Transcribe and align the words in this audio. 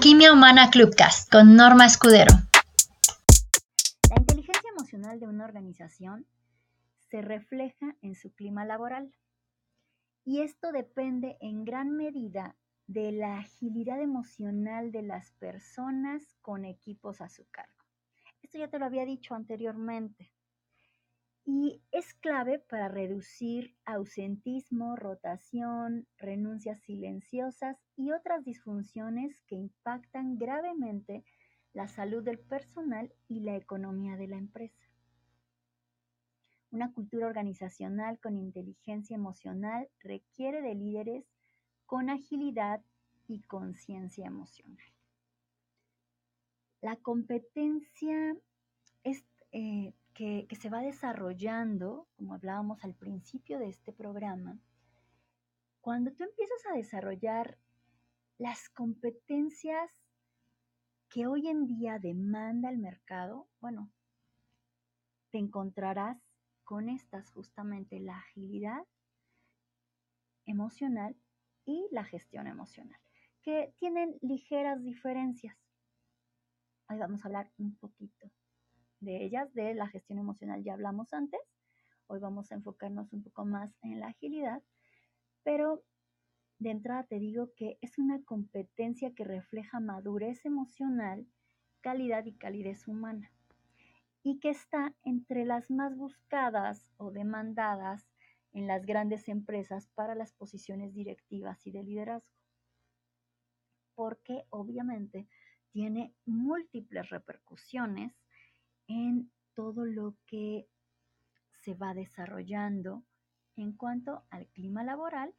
Alquimia 0.00 0.32
Humana 0.32 0.70
Clubcast 0.70 1.30
con 1.30 1.56
Norma 1.56 1.84
Escudero. 1.84 2.32
La 4.08 4.16
inteligencia 4.16 4.70
emocional 4.74 5.20
de 5.20 5.26
una 5.26 5.44
organización 5.44 6.24
se 7.10 7.20
refleja 7.20 7.94
en 8.00 8.14
su 8.14 8.32
clima 8.32 8.64
laboral 8.64 9.12
y 10.24 10.40
esto 10.40 10.72
depende 10.72 11.36
en 11.42 11.66
gran 11.66 11.90
medida 11.90 12.56
de 12.86 13.12
la 13.12 13.40
agilidad 13.40 14.00
emocional 14.00 14.90
de 14.90 15.02
las 15.02 15.32
personas 15.32 16.34
con 16.40 16.64
equipos 16.64 17.20
a 17.20 17.28
su 17.28 17.44
cargo. 17.50 17.84
Esto 18.40 18.56
ya 18.56 18.68
te 18.68 18.78
lo 18.78 18.86
había 18.86 19.04
dicho 19.04 19.34
anteriormente 19.34 20.32
y 21.52 21.82
es 21.90 22.14
clave 22.14 22.60
para 22.60 22.86
reducir 22.86 23.74
ausentismo, 23.84 24.94
rotación, 24.94 26.06
renuncias 26.16 26.80
silenciosas 26.82 27.76
y 27.96 28.12
otras 28.12 28.44
disfunciones 28.44 29.42
que 29.48 29.56
impactan 29.56 30.38
gravemente 30.38 31.24
la 31.72 31.88
salud 31.88 32.22
del 32.22 32.38
personal 32.38 33.12
y 33.26 33.40
la 33.40 33.56
economía 33.56 34.16
de 34.16 34.28
la 34.28 34.36
empresa. 34.36 34.86
Una 36.70 36.92
cultura 36.92 37.26
organizacional 37.26 38.20
con 38.20 38.36
inteligencia 38.36 39.16
emocional 39.16 39.88
requiere 39.98 40.62
de 40.62 40.76
líderes 40.76 41.24
con 41.84 42.10
agilidad 42.10 42.80
y 43.26 43.42
conciencia 43.42 44.24
emocional. 44.24 44.86
La 46.80 46.94
competencia 46.94 48.36
es 49.02 49.24
eh, 49.50 49.92
que, 50.20 50.56
se 50.56 50.68
va 50.68 50.82
desarrollando, 50.82 52.06
como 52.16 52.34
hablábamos 52.34 52.84
al 52.84 52.94
principio 52.94 53.58
de 53.58 53.70
este 53.70 53.90
programa, 53.90 54.58
cuando 55.80 56.12
tú 56.12 56.24
empiezas 56.24 56.58
a 56.66 56.76
desarrollar 56.76 57.56
las 58.36 58.68
competencias 58.68 59.90
que 61.08 61.26
hoy 61.26 61.48
en 61.48 61.66
día 61.66 61.98
demanda 61.98 62.68
el 62.68 62.76
mercado, 62.76 63.48
bueno, 63.62 63.90
te 65.30 65.38
encontrarás 65.38 66.18
con 66.64 66.90
estas 66.90 67.30
justamente 67.30 67.98
la 67.98 68.18
agilidad 68.18 68.86
emocional 70.44 71.16
y 71.64 71.88
la 71.92 72.04
gestión 72.04 72.46
emocional, 72.46 73.00
que 73.40 73.72
tienen 73.78 74.18
ligeras 74.20 74.82
diferencias. 74.84 75.56
Hoy 76.90 76.98
vamos 76.98 77.24
a 77.24 77.28
hablar 77.28 77.50
un 77.56 77.74
poquito 77.76 78.30
de 79.00 79.24
ellas, 79.24 79.52
de 79.54 79.74
la 79.74 79.88
gestión 79.88 80.18
emocional 80.18 80.62
ya 80.62 80.74
hablamos 80.74 81.12
antes. 81.12 81.40
Hoy 82.06 82.20
vamos 82.20 82.52
a 82.52 82.54
enfocarnos 82.54 83.12
un 83.12 83.22
poco 83.22 83.44
más 83.44 83.74
en 83.82 84.00
la 84.00 84.08
agilidad, 84.08 84.62
pero 85.42 85.82
de 86.58 86.70
entrada 86.70 87.04
te 87.04 87.18
digo 87.18 87.52
que 87.56 87.78
es 87.80 87.98
una 87.98 88.22
competencia 88.22 89.14
que 89.14 89.24
refleja 89.24 89.80
madurez 89.80 90.44
emocional, 90.44 91.26
calidad 91.80 92.26
y 92.26 92.34
calidez 92.34 92.86
humana, 92.88 93.32
y 94.22 94.38
que 94.38 94.50
está 94.50 94.94
entre 95.02 95.46
las 95.46 95.70
más 95.70 95.96
buscadas 95.96 96.92
o 96.98 97.10
demandadas 97.10 98.06
en 98.52 98.66
las 98.66 98.84
grandes 98.84 99.28
empresas 99.28 99.88
para 99.94 100.14
las 100.14 100.32
posiciones 100.32 100.92
directivas 100.92 101.66
y 101.66 101.70
de 101.70 101.84
liderazgo. 101.84 102.28
Porque 103.94 104.44
obviamente 104.50 105.26
tiene 105.70 106.12
múltiples 106.26 107.08
repercusiones 107.08 108.12
en 108.90 109.30
todo 109.54 109.84
lo 109.84 110.16
que 110.26 110.66
se 111.60 111.74
va 111.74 111.94
desarrollando 111.94 113.04
en 113.54 113.72
cuanto 113.72 114.24
al 114.30 114.48
clima 114.48 114.82
laboral 114.82 115.32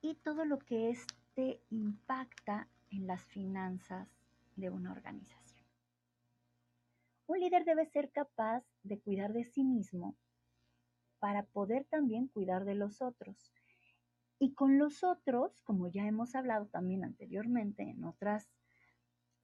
y 0.00 0.14
todo 0.14 0.46
lo 0.46 0.58
que 0.58 0.88
este 0.88 1.62
impacta 1.68 2.68
en 2.90 3.06
las 3.06 3.22
finanzas 3.24 4.08
de 4.56 4.70
una 4.70 4.92
organización. 4.92 5.66
Un 7.26 7.40
líder 7.40 7.66
debe 7.66 7.84
ser 7.86 8.10
capaz 8.10 8.64
de 8.82 8.98
cuidar 8.98 9.34
de 9.34 9.44
sí 9.44 9.64
mismo 9.64 10.16
para 11.18 11.42
poder 11.44 11.84
también 11.84 12.28
cuidar 12.28 12.64
de 12.64 12.74
los 12.74 13.02
otros. 13.02 13.52
Y 14.38 14.54
con 14.54 14.78
los 14.78 15.04
otros, 15.04 15.60
como 15.62 15.88
ya 15.88 16.06
hemos 16.06 16.34
hablado 16.34 16.66
también 16.68 17.04
anteriormente 17.04 17.82
en 17.82 18.04
otras 18.04 18.50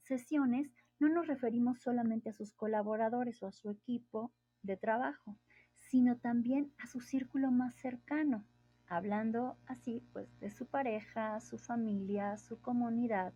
sesiones, 0.05 0.71
no 1.01 1.09
nos 1.09 1.27
referimos 1.27 1.81
solamente 1.81 2.29
a 2.31 2.35
sus 2.35 2.53
colaboradores 2.53 3.43
o 3.43 3.47
a 3.47 3.53
su 3.53 3.71
equipo 3.71 4.33
de 4.63 4.77
trabajo, 4.77 5.39
sino 5.79 6.19
también 6.19 6.73
a 6.79 6.87
su 6.87 7.01
círculo 7.01 7.51
más 7.51 7.75
cercano, 7.75 8.47
hablando 8.87 9.57
así 9.67 10.03
pues 10.13 10.39
de 10.41 10.51
su 10.51 10.67
pareja, 10.67 11.41
su 11.41 11.59
familia, 11.59 12.37
su 12.37 12.61
comunidad 12.61 13.33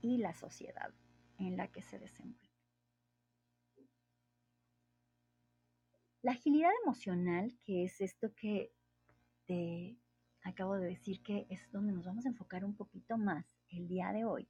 y 0.00 0.18
la 0.18 0.32
sociedad 0.32 0.92
en 1.38 1.56
la 1.56 1.68
que 1.68 1.82
se 1.82 1.98
desenvuelve. 1.98 2.50
La 6.22 6.32
agilidad 6.32 6.70
emocional, 6.84 7.58
que 7.64 7.84
es 7.84 8.00
esto 8.00 8.32
que 8.34 8.72
te 9.44 9.98
acabo 10.44 10.76
de 10.76 10.86
decir 10.88 11.22
que 11.22 11.46
es 11.50 11.70
donde 11.72 11.92
nos 11.92 12.06
vamos 12.06 12.24
a 12.24 12.28
enfocar 12.28 12.64
un 12.64 12.74
poquito 12.74 13.18
más 13.18 13.44
el 13.68 13.88
día 13.88 14.12
de 14.12 14.24
hoy, 14.24 14.48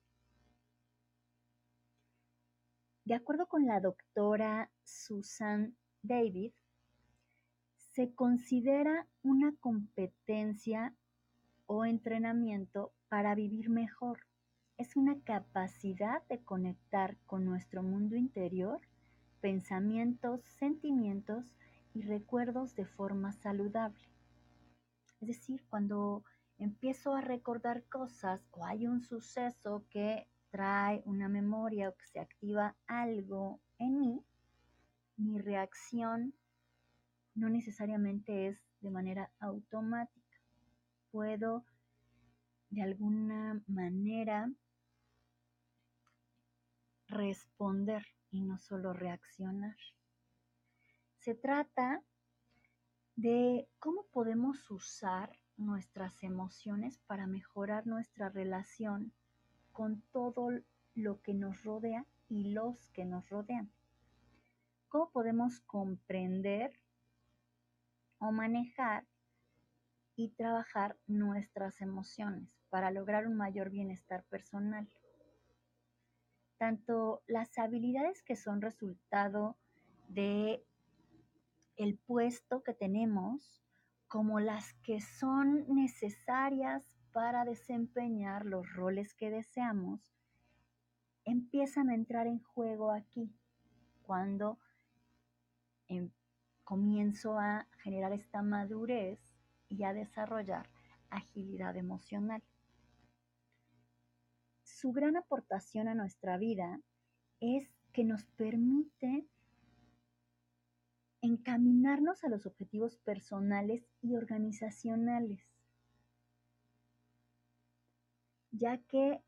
de 3.05 3.15
acuerdo 3.15 3.47
con 3.47 3.67
la 3.67 3.81
doctora 3.81 4.71
Susan 4.85 5.77
David, 6.03 6.53
se 7.77 8.15
considera 8.15 9.07
una 9.23 9.55
competencia 9.61 10.95
o 11.67 11.85
entrenamiento 11.85 12.93
para 13.09 13.35
vivir 13.35 13.71
mejor. 13.71 14.21
Es 14.79 14.97
una 14.97 15.21
capacidad 15.21 16.27
de 16.29 16.43
conectar 16.43 17.19
con 17.27 17.45
nuestro 17.45 17.83
mundo 17.83 18.17
interior, 18.17 18.81
pensamientos, 19.41 20.43
sentimientos 20.59 21.45
y 21.95 22.03
recuerdos 22.03 22.75
de 22.77 22.87
forma 22.87 23.33
saludable. 23.33 24.09
Es 25.21 25.29
decir, 25.29 25.63
cuando 25.69 26.25
empiezo 26.59 27.15
a 27.15 27.21
recordar 27.21 27.85
cosas 27.85 28.47
o 28.53 28.65
hay 28.65 28.87
un 28.87 29.03
suceso 29.03 29.85
que 29.91 30.29
trae 30.53 31.03
una 31.07 31.29
memoria 31.29 31.89
o 31.89 31.97
que 31.97 32.07
se 32.07 32.21
activa 32.21 32.77
algo 32.87 33.59
en 33.79 33.99
mí, 33.99 34.25
mi 35.17 35.39
reacción 35.39 36.35
no 37.35 37.49
necesariamente 37.49 38.49
es 38.49 38.59
de 38.81 38.91
manera 38.91 39.33
automática. 39.41 40.39
Puedo 41.11 41.65
de 42.69 42.83
alguna 42.83 43.63
manera 43.67 44.51
responder 47.09 48.05
y 48.31 48.43
no 48.43 48.59
solo 48.59 48.93
reaccionar. 48.93 49.77
Se 51.17 51.35
trata 51.35 52.03
de 53.17 53.69
cómo 53.79 54.05
podemos 54.13 54.71
usar 54.71 55.39
nuestras 55.57 56.23
emociones 56.23 56.99
para 57.07 57.27
mejorar 57.27 57.87
nuestra 57.87 58.29
relación 58.29 59.13
con 59.73 60.03
todo 60.13 60.51
lo 60.95 61.21
que 61.23 61.35
nos 61.35 61.63
rodea 61.65 62.07
y 62.29 62.53
los 62.53 62.89
que 62.91 63.05
nos 63.05 63.29
rodean. 63.29 63.71
¿Cómo 64.89 65.11
podemos 65.11 65.61
comprender 65.61 66.79
o 68.19 68.31
manejar 68.31 69.07
y 70.17 70.29
trabajar 70.31 70.99
nuestras 71.07 71.81
emociones 71.81 72.59
para 72.69 72.91
lograr 72.91 73.27
un 73.27 73.35
mayor 73.35 73.71
bienestar 73.71 74.25
personal? 74.25 74.89
Tanto 76.59 77.23
las 77.27 77.59
habilidades 77.59 78.23
que 78.23 78.37
son 78.37 78.61
resultado 78.61 79.57
de 80.09 80.63
el 81.77 81.99
puesto 81.99 82.63
que 82.63 82.75
tenemos 82.75 83.63
como 84.09 84.41
las 84.41 84.75
que 84.85 85.01
son 85.01 85.65
necesarias 85.75 86.92
para 87.13 87.45
desempeñar 87.45 88.47
los 88.47 88.73
roles 88.73 89.15
que 89.15 89.31
deseamos, 89.31 90.13
empiezan 91.25 91.91
a 91.91 91.95
entrar 91.95 92.27
en 92.27 92.41
juego 92.43 92.91
aquí, 92.91 93.31
cuando 94.03 94.59
em, 95.89 96.11
comienzo 96.65 97.39
a 97.39 97.69
generar 97.83 98.13
esta 98.13 98.43
madurez 98.43 99.21
y 99.69 99.85
a 99.85 99.93
desarrollar 99.93 100.69
agilidad 101.11 101.77
emocional. 101.77 102.43
Su 104.63 104.93
gran 104.93 105.17
aportación 105.17 105.89
a 105.89 105.95
nuestra 105.95 106.39
vida 106.39 106.81
es 107.41 107.71
que 107.93 108.05
nos 108.05 108.25
permite 108.25 109.27
encaminarnos 111.21 112.25
a 112.25 112.29
los 112.29 112.47
objetivos 112.47 112.97
personales 112.97 113.87
y 114.01 114.17
organizacionales 114.17 115.52
ya 118.53 118.79
que 118.79 119.21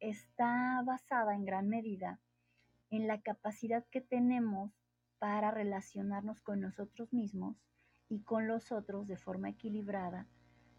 está 0.00 0.82
basada 0.84 1.34
en 1.34 1.44
gran 1.44 1.68
medida 1.68 2.18
en 2.90 3.06
la 3.06 3.20
capacidad 3.20 3.84
que 3.90 4.00
tenemos 4.00 4.72
para 5.18 5.50
relacionarnos 5.50 6.40
con 6.40 6.60
nosotros 6.60 7.12
mismos 7.12 7.56
y 8.08 8.22
con 8.22 8.48
los 8.48 8.72
otros 8.72 9.06
de 9.06 9.16
forma 9.16 9.50
equilibrada, 9.50 10.26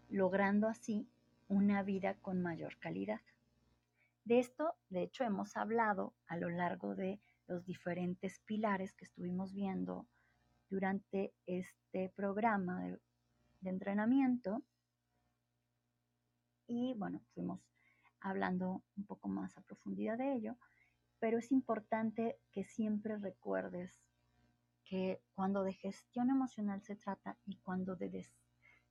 logrando 0.08 0.68
así 0.68 1.08
una 1.48 1.82
vida 1.82 2.14
con 2.20 2.40
mayor 2.42 2.78
calidad. 2.78 3.20
De 4.24 4.38
esto, 4.38 4.74
de 4.88 5.02
hecho, 5.02 5.24
hemos 5.24 5.56
hablado 5.56 6.14
a 6.26 6.36
lo 6.36 6.48
largo 6.50 6.94
de 6.94 7.20
los 7.46 7.66
diferentes 7.66 8.40
pilares 8.40 8.94
que 8.94 9.04
estuvimos 9.04 9.52
viendo 9.52 10.06
durante 10.70 11.34
este 11.46 12.10
programa 12.10 12.82
de, 12.82 12.98
entrenamiento. 13.70 14.62
Y 16.66 16.94
bueno, 16.94 17.20
fuimos 17.34 17.60
hablando 18.20 18.82
un 18.96 19.04
poco 19.04 19.28
más 19.28 19.56
a 19.56 19.62
profundidad 19.62 20.18
de 20.18 20.32
ello, 20.32 20.56
pero 21.18 21.38
es 21.38 21.52
importante 21.52 22.38
que 22.52 22.64
siempre 22.64 23.18
recuerdes 23.18 24.02
que 24.84 25.20
cuando 25.34 25.62
de 25.62 25.72
gestión 25.72 26.30
emocional 26.30 26.82
se 26.82 26.96
trata 26.96 27.38
y 27.46 27.56
cuando 27.56 27.96
de 27.96 28.26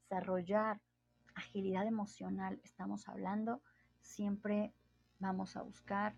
desarrollar 0.09 0.81
agilidad 1.35 1.87
emocional 1.87 2.59
estamos 2.63 3.07
hablando, 3.07 3.61
siempre 4.01 4.73
vamos 5.19 5.55
a 5.55 5.61
buscar 5.61 6.15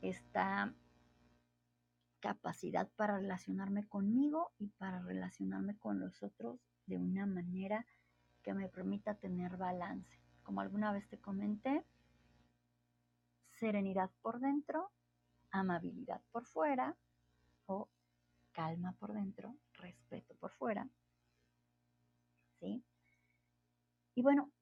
esta 0.00 0.74
capacidad 2.20 2.88
para 2.96 3.18
relacionarme 3.18 3.86
conmigo 3.86 4.52
y 4.58 4.68
para 4.68 5.02
relacionarme 5.02 5.76
con 5.76 6.00
los 6.00 6.22
otros 6.22 6.58
de 6.86 6.96
una 6.96 7.26
manera 7.26 7.86
que 8.42 8.54
me 8.54 8.68
permita 8.68 9.14
tener 9.14 9.56
balance. 9.56 10.23
Como 10.44 10.60
alguna 10.60 10.92
vez 10.92 11.08
te 11.08 11.18
comenté, 11.18 11.84
serenidad 13.50 14.10
por 14.22 14.38
dentro, 14.40 14.92
amabilidad 15.50 16.20
por 16.30 16.46
fuera 16.46 16.96
o 17.66 17.88
calma 18.52 18.92
por 18.92 19.12
dentro, 19.12 19.56
respeto 19.72 20.34
por 20.36 20.52
fuera. 20.52 20.88
¿Sí? 22.60 22.84
Y 24.14 24.22
bueno, 24.22 24.52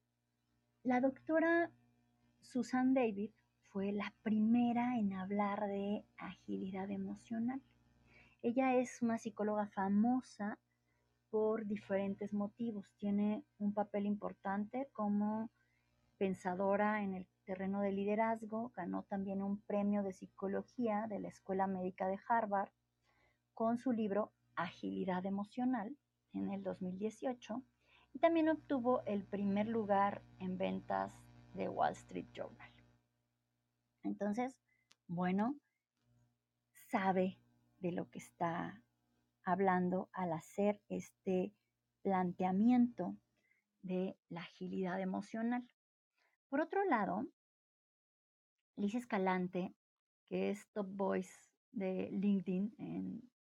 la 0.83 0.99
doctora 0.99 1.69
Susan 2.41 2.93
David 2.93 3.31
fue 3.69 3.91
la 3.91 4.13
primera 4.23 4.97
en 4.97 5.13
hablar 5.13 5.67
de 5.67 6.05
agilidad 6.17 6.89
emocional. 6.89 7.61
Ella 8.41 8.75
es 8.75 9.01
una 9.01 9.17
psicóloga 9.17 9.67
famosa 9.67 10.57
por 11.29 11.65
diferentes 11.65 12.33
motivos. 12.33 12.85
Tiene 12.97 13.43
un 13.57 13.73
papel 13.73 14.05
importante 14.05 14.89
como 14.93 15.49
pensadora 16.17 17.01
en 17.03 17.13
el 17.13 17.27
terreno 17.45 17.81
de 17.81 17.91
liderazgo. 17.91 18.71
Ganó 18.75 19.03
también 19.03 19.41
un 19.41 19.61
premio 19.61 20.03
de 20.03 20.13
psicología 20.13 21.07
de 21.07 21.19
la 21.19 21.29
Escuela 21.29 21.67
Médica 21.67 22.07
de 22.07 22.19
Harvard 22.27 22.71
con 23.53 23.77
su 23.77 23.91
libro 23.91 24.33
Agilidad 24.55 25.25
Emocional 25.25 25.97
en 26.33 26.51
el 26.51 26.63
2018 26.63 27.63
y 28.13 28.19
también 28.19 28.49
obtuvo 28.49 29.03
el 29.05 29.23
primer 29.25 29.67
lugar 29.67 30.23
en 30.39 30.57
ventas 30.57 31.13
de 31.53 31.69
Wall 31.69 31.93
Street 31.93 32.27
Journal. 32.33 32.71
Entonces, 34.03 34.55
bueno, 35.07 35.55
sabe 36.89 37.39
de 37.79 37.91
lo 37.91 38.09
que 38.09 38.19
está 38.19 38.81
hablando 39.43 40.09
al 40.13 40.33
hacer 40.33 40.81
este 40.89 41.53
planteamiento 42.01 43.17
de 43.81 44.17
la 44.29 44.41
agilidad 44.41 44.99
emocional. 44.99 45.67
Por 46.53 46.61
otro 46.61 46.85
lado, 46.85 47.25
Liz 48.75 48.93
Escalante, 48.93 49.73
que 50.27 50.51
es 50.51 50.69
Top 50.71 50.85
Voice 50.87 51.33
de 51.71 52.11
LinkedIn 52.11 52.75
en 52.77 53.31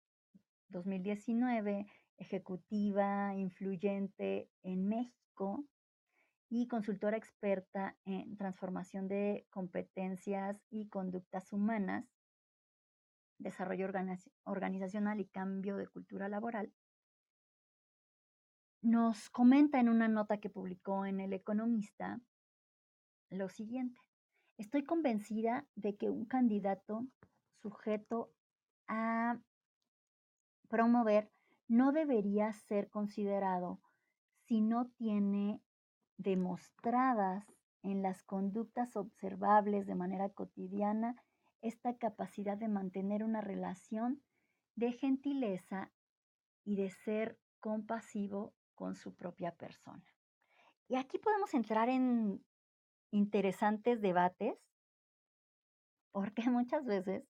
2019, 0.69 1.85
ejecutiva 2.17 3.35
influyente 3.37 4.49
en 4.63 4.89
México, 4.89 5.63
y 6.49 6.69
consultora 6.69 7.19
experta 7.19 7.99
en 8.07 8.35
transformación 8.39 9.09
de 9.09 9.47
competencias 9.51 10.65
y 10.71 10.89
conductas 10.89 11.53
humanas, 11.53 12.07
desarrollo 13.37 13.91
organizacional 14.45 15.21
y 15.21 15.27
cambio 15.27 15.77
de 15.77 15.87
cultura 15.87 16.31
laboral, 16.31 16.73
nos 18.81 19.29
comenta 19.29 19.81
en 19.81 19.91
una 19.91 20.09
nota 20.09 20.41
que 20.41 20.49
publicó 20.49 21.05
en 21.05 21.21
El 21.21 21.35
Economista 21.35 22.19
lo 23.33 23.49
siguiente. 23.49 24.01
Estoy 24.59 24.85
convencida 24.85 25.67
de 25.75 25.97
que 25.97 26.11
un 26.11 26.27
candidato 26.27 27.07
sujeto 27.63 28.33
a 28.87 29.39
promover 30.69 31.31
no 31.69 31.93
debería 31.93 32.53
ser 32.53 32.91
considerado 32.91 33.81
si 34.47 34.61
no 34.61 34.89
tiene 34.91 35.61
demostradas 36.19 37.45
en 37.83 38.03
las 38.03 38.23
conductas 38.23 38.97
observables 38.97 39.87
de 39.87 39.95
manera 39.95 40.29
cotidiana 40.29 41.17
esta 41.63 41.97
capacidad 41.97 42.57
de 42.57 42.69
mantener 42.69 43.25
una 43.25 43.41
relación 43.41 44.23
de 44.77 44.93
gentileza 44.93 45.91
y 46.65 46.77
de 46.77 46.91
ser 46.91 47.39
compasivo 47.61 48.55
con 48.75 48.95
su 48.95 49.15
propia 49.15 49.53
persona. 49.53 50.05
Y 50.89 50.97
aquí 50.97 51.19
podemos 51.19 51.55
entrar 51.55 51.89
en 51.89 52.45
interesantes 53.13 54.01
debates, 54.01 54.59
porque 56.11 56.43
muchas 56.51 56.85
veces 56.85 57.23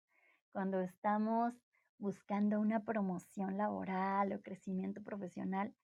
cuando 0.53 0.81
estamos 0.81 1.55
buscando 1.99 2.59
una 2.61 2.85
promoción 2.85 3.57
laboral 3.59 4.33
o 4.33 4.43
crecimiento 4.43 5.03
profesional, 5.03 5.75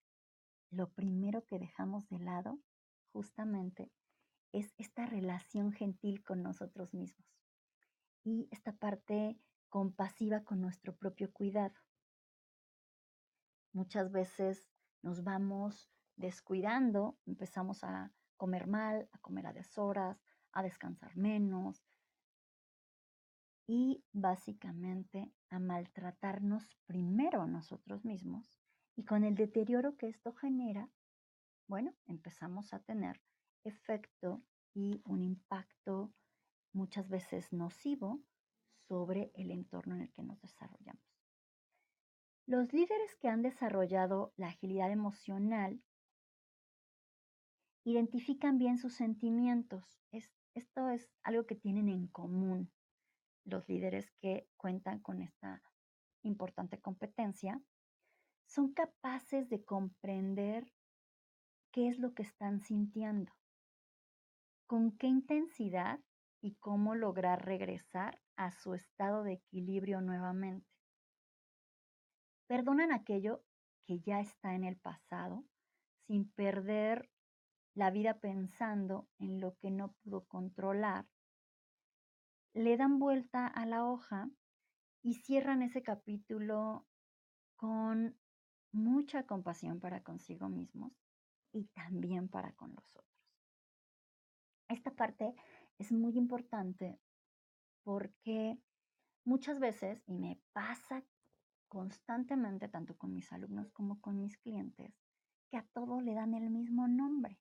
lo 0.71 0.91
primero 0.91 1.45
que 1.45 1.59
dejamos 1.59 2.09
de 2.09 2.19
lado 2.19 2.59
justamente 3.13 3.91
es 4.53 4.75
esta 4.79 5.07
relación 5.07 5.73
gentil 5.73 6.23
con 6.25 6.43
nosotros 6.43 6.95
mismos 6.95 7.27
y 8.25 8.49
esta 8.51 8.73
parte 8.73 9.39
compasiva 9.69 10.43
con 10.43 10.61
nuestro 10.61 10.97
propio 10.97 11.33
cuidado. 11.33 11.75
Muchas 13.73 14.11
veces 14.11 14.71
nos 15.03 15.23
vamos 15.23 15.91
descuidando, 16.17 17.17
empezamos 17.27 17.85
a 17.85 18.13
comer 18.39 18.67
mal, 18.67 19.11
a 19.13 19.19
comer 19.19 19.47
a 19.49 19.53
deshoras, 19.53 20.25
a 20.53 20.63
descansar 20.63 21.15
menos 21.17 21.85
y 23.67 24.03
básicamente 24.13 25.31
a 25.51 25.59
maltratarnos 25.59 26.75
primero 26.87 27.47
nosotros 27.47 28.07
mismos 28.07 28.59
y 28.97 29.05
con 29.05 29.25
el 29.25 29.35
deterioro 29.35 29.97
que 29.99 30.09
esto 30.09 30.33
genera, 30.33 30.89
bueno, 31.69 31.95
empezamos 32.07 32.73
a 32.73 32.81
tener 32.81 33.21
efecto 33.63 34.43
y 34.75 35.03
un 35.05 35.23
impacto 35.23 36.15
muchas 36.73 37.09
veces 37.09 37.53
nocivo 37.53 38.23
sobre 38.89 39.31
el 39.35 39.51
entorno 39.51 39.95
en 39.95 40.03
el 40.03 40.13
que 40.13 40.23
nos 40.23 40.41
desarrollamos. 40.41 41.03
Los 42.47 42.73
líderes 42.73 43.15
que 43.17 43.29
han 43.29 43.43
desarrollado 43.43 44.33
la 44.37 44.49
agilidad 44.49 44.91
emocional 44.91 45.83
identifican 47.89 48.59
bien 48.59 48.79
sus 48.79 48.95
sentimientos. 48.95 49.99
esto 50.55 50.89
es 50.89 51.09
algo 51.23 51.47
que 51.47 51.55
tienen 51.55 51.89
en 51.89 52.09
común 52.09 52.73
los 53.45 53.69
líderes 53.69 54.11
que 54.21 54.49
cuentan 54.57 54.99
con 55.01 55.23
esta 55.23 55.63
importante 56.23 56.81
competencia. 56.81 57.63
Son 58.47 58.73
capaces 58.73 59.49
de 59.49 59.65
comprender 59.65 60.73
qué 61.71 61.89
es 61.89 61.99
lo 61.99 62.13
que 62.15 62.23
están 62.23 62.61
sintiendo, 62.61 63.33
con 64.67 64.97
qué 64.99 65.07
intensidad 65.07 66.01
y 66.41 66.57
cómo 66.57 66.95
lograr 66.95 67.45
regresar 67.45 68.21
a 68.37 68.51
su 68.51 68.75
estado 68.75 69.23
de 69.23 69.35
equilibrio 69.35 70.01
nuevamente. 70.01 70.67
Perdonan 72.49 72.93
aquello 72.93 73.45
que 73.87 74.01
ya 74.01 74.21
está 74.21 74.55
en 74.55 74.65
el 74.65 74.77
pasado 74.77 75.45
sin 76.07 76.31
perder 76.33 77.09
la 77.79 77.93
vida 77.93 78.19
pensando 78.19 79.09
en 79.21 79.41
lo 79.41 79.57
que 79.59 79.71
no 79.71 79.93
pudo 80.03 80.25
controlar. 80.27 81.07
Le 82.53 82.77
dan 82.77 82.99
vuelta 82.99 83.47
a 83.47 83.67
la 83.67 83.85
hoja 83.85 84.29
y 85.01 85.15
cierran 85.15 85.63
ese 85.63 85.85
capítulo 85.85 86.89
con 87.55 88.19
mucha 88.73 89.27
compasión 89.27 89.79
para 89.79 90.03
consigo 90.03 90.49
mismos 90.49 90.93
y 91.53 91.67
también 91.67 92.29
para 92.29 92.53
con 92.55 92.75
los 92.75 92.97
otros. 92.97 93.31
Esta 94.69 94.91
parte 94.91 95.37
es 95.79 95.93
muy 95.93 96.19
importante 96.19 96.99
porque 97.85 98.59
muchas 99.25 99.61
veces, 99.61 100.03
y 100.05 100.19
me 100.19 100.43
pasa 100.53 101.05
constantemente 101.69 102.67
tanto 102.67 102.99
con 102.99 103.15
mis 103.15 103.33
alumnos 103.33 103.71
como 103.71 104.01
con 104.01 104.21
mis 104.21 104.37
clientes, 104.37 104.99
que 105.49 105.59
a 105.59 105.67
todo 105.73 106.01
le 106.01 106.15
dan 106.15 106.35
el 106.35 106.51
mismo 106.51 106.89
nombre. 106.89 107.39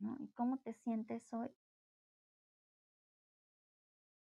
¿Y 0.00 0.28
cómo 0.28 0.58
te 0.58 0.74
sientes 0.74 1.32
hoy? 1.32 1.50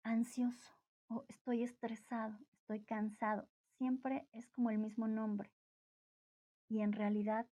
Ansioso 0.04 0.72
o 1.08 1.26
estoy 1.28 1.64
estresado, 1.64 2.38
estoy 2.52 2.84
cansado. 2.84 3.48
Siempre 3.78 4.28
es 4.32 4.48
como 4.48 4.72
el 4.72 4.80
mismo 4.80 5.08
nombre. 5.08 5.52
Y 6.70 6.82
en 6.82 6.94
realidad 6.94 7.48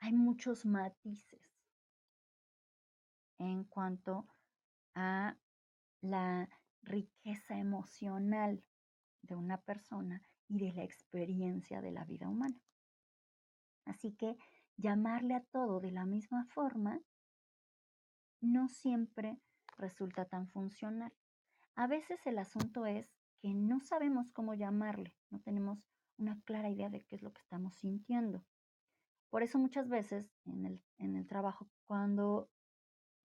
hay 0.00 0.12
muchos 0.12 0.66
matices 0.66 1.40
en 3.38 3.64
cuanto 3.64 4.26
a 4.94 5.36
la 6.02 6.48
riqueza 6.82 7.58
emocional 7.58 8.62
de 9.22 9.34
una 9.34 9.62
persona 9.62 10.22
y 10.48 10.58
de 10.58 10.72
la 10.74 10.84
experiencia 10.84 11.80
de 11.80 11.90
la 11.90 12.04
vida 12.04 12.28
humana. 12.28 12.60
Así 13.86 14.12
que 14.12 14.36
llamarle 14.76 15.34
a 15.34 15.44
todo 15.44 15.80
de 15.80 15.90
la 15.90 16.04
misma 16.04 16.44
forma 16.46 17.00
no 18.44 18.68
siempre 18.68 19.40
resulta 19.76 20.24
tan 20.26 20.48
funcional. 20.48 21.12
A 21.74 21.86
veces 21.86 22.24
el 22.26 22.38
asunto 22.38 22.86
es 22.86 23.12
que 23.40 23.54
no 23.54 23.80
sabemos 23.80 24.30
cómo 24.32 24.54
llamarle, 24.54 25.16
no 25.30 25.40
tenemos 25.40 25.84
una 26.16 26.40
clara 26.42 26.70
idea 26.70 26.88
de 26.88 27.02
qué 27.04 27.16
es 27.16 27.22
lo 27.22 27.32
que 27.32 27.40
estamos 27.40 27.74
sintiendo. 27.74 28.44
Por 29.30 29.42
eso 29.42 29.58
muchas 29.58 29.88
veces 29.88 30.32
en 30.44 30.64
el, 30.64 30.82
en 30.98 31.16
el 31.16 31.26
trabajo, 31.26 31.68
cuando 31.86 32.48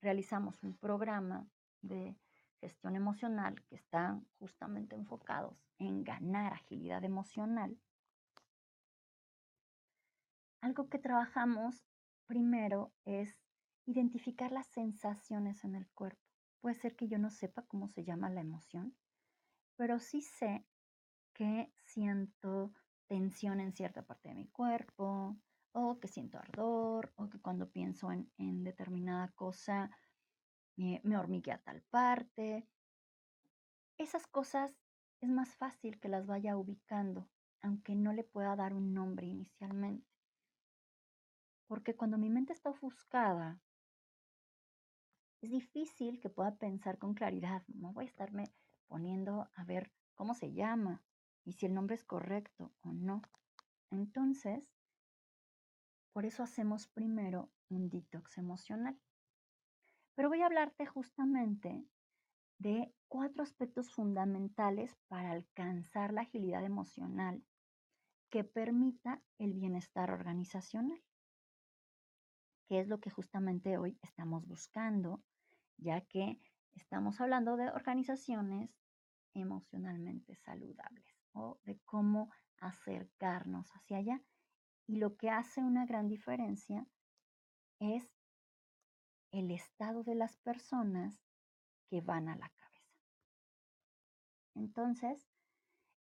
realizamos 0.01 0.63
un 0.63 0.75
programa 0.75 1.47
de 1.81 2.17
gestión 2.59 2.95
emocional 2.95 3.63
que 3.65 3.75
están 3.75 4.25
justamente 4.39 4.95
enfocados 4.95 5.55
en 5.77 6.03
ganar 6.03 6.53
agilidad 6.53 7.03
emocional, 7.03 7.77
algo 10.61 10.89
que 10.89 10.99
trabajamos 10.99 11.85
primero 12.25 12.91
es 13.05 13.48
identificar 13.89 14.51
las 14.51 14.67
sensaciones 14.67 15.63
en 15.63 15.73
el 15.73 15.89
cuerpo. 15.89 16.21
Puede 16.61 16.75
ser 16.75 16.95
que 16.95 17.07
yo 17.07 17.17
no 17.17 17.31
sepa 17.31 17.63
cómo 17.63 17.87
se 17.87 18.03
llama 18.03 18.29
la 18.29 18.41
emoción, 18.41 18.95
pero 19.77 19.99
sí 19.99 20.21
sé 20.21 20.67
que 21.33 21.73
siento 21.85 22.71
tensión 23.07 23.59
en 23.59 23.73
cierta 23.73 24.03
parte 24.03 24.29
de 24.29 24.35
mi 24.35 24.47
cuerpo, 24.49 25.35
o 25.71 25.99
que 25.99 26.07
siento 26.07 26.37
ardor, 26.37 27.11
o 27.15 27.29
que 27.29 27.39
cuando 27.39 27.71
pienso 27.71 28.11
en, 28.11 28.63
determinada 28.63 29.29
cosa 29.29 29.89
me, 30.75 31.01
me 31.03 31.17
hormiguea 31.17 31.59
tal 31.63 31.81
parte. 31.89 32.67
Esas 33.97 34.27
cosas 34.27 34.77
es 35.19 35.29
más 35.29 35.55
fácil 35.55 35.99
que 35.99 36.09
las 36.09 36.27
vaya 36.27 36.57
ubicando, 36.57 37.27
aunque 37.61 37.95
no 37.95 38.13
le 38.13 38.23
pueda 38.23 38.55
dar 38.55 38.75
un 38.75 38.93
nombre 38.93 39.25
inicialmente. 39.25 40.07
Porque 41.67 41.95
cuando 41.95 42.17
mi 42.17 42.29
mente 42.29 42.53
está 42.53 42.69
ofuscada, 42.69 43.59
es 45.41 45.51
difícil 45.51 46.19
que 46.19 46.29
pueda 46.29 46.55
pensar 46.55 46.97
con 46.97 47.13
claridad. 47.13 47.63
No 47.67 47.93
voy 47.93 48.05
a 48.05 48.07
estarme 48.07 48.53
poniendo 48.87 49.49
a 49.53 49.63
ver 49.63 49.91
cómo 50.15 50.33
se 50.33 50.53
llama 50.53 51.01
y 51.45 51.53
si 51.53 51.65
el 51.65 51.73
nombre 51.73 51.95
es 51.95 52.03
correcto 52.03 52.73
o 52.81 52.91
no. 52.91 53.21
Entonces, 53.91 54.63
por 56.13 56.25
eso 56.25 56.43
hacemos 56.43 56.87
primero 56.87 57.49
un 57.69 57.89
detox 57.89 58.37
emocional. 58.37 58.99
Pero 60.15 60.29
voy 60.29 60.41
a 60.41 60.47
hablarte 60.47 60.85
justamente 60.85 61.85
de 62.57 62.93
cuatro 63.07 63.41
aspectos 63.41 63.89
fundamentales 63.89 64.97
para 65.07 65.31
alcanzar 65.31 66.11
la 66.11 66.21
agilidad 66.21 66.65
emocional 66.65 67.41
que 68.29 68.43
permita 68.43 69.23
el 69.37 69.53
bienestar 69.53 70.11
organizacional, 70.11 71.01
que 72.67 72.81
es 72.81 72.87
lo 72.87 72.99
que 72.99 73.09
justamente 73.09 73.77
hoy 73.77 73.97
estamos 74.03 74.45
buscando, 74.45 75.23
ya 75.81 76.01
que 76.01 76.39
estamos 76.73 77.19
hablando 77.21 77.57
de 77.57 77.69
organizaciones 77.69 78.69
emocionalmente 79.33 80.35
saludables 80.35 81.05
o 81.33 81.59
de 81.63 81.79
cómo 81.85 82.31
acercarnos 82.59 83.69
hacia 83.75 83.97
allá. 83.97 84.21
Y 84.87 84.97
lo 84.97 85.15
que 85.17 85.29
hace 85.29 85.61
una 85.61 85.85
gran 85.85 86.07
diferencia 86.07 86.87
es 87.79 88.09
el 89.31 89.51
estado 89.51 90.03
de 90.03 90.15
las 90.15 90.37
personas 90.37 91.23
que 91.89 92.01
van 92.01 92.27
a 92.27 92.35
la 92.35 92.49
cabeza. 92.49 92.69
Entonces, 94.55 95.29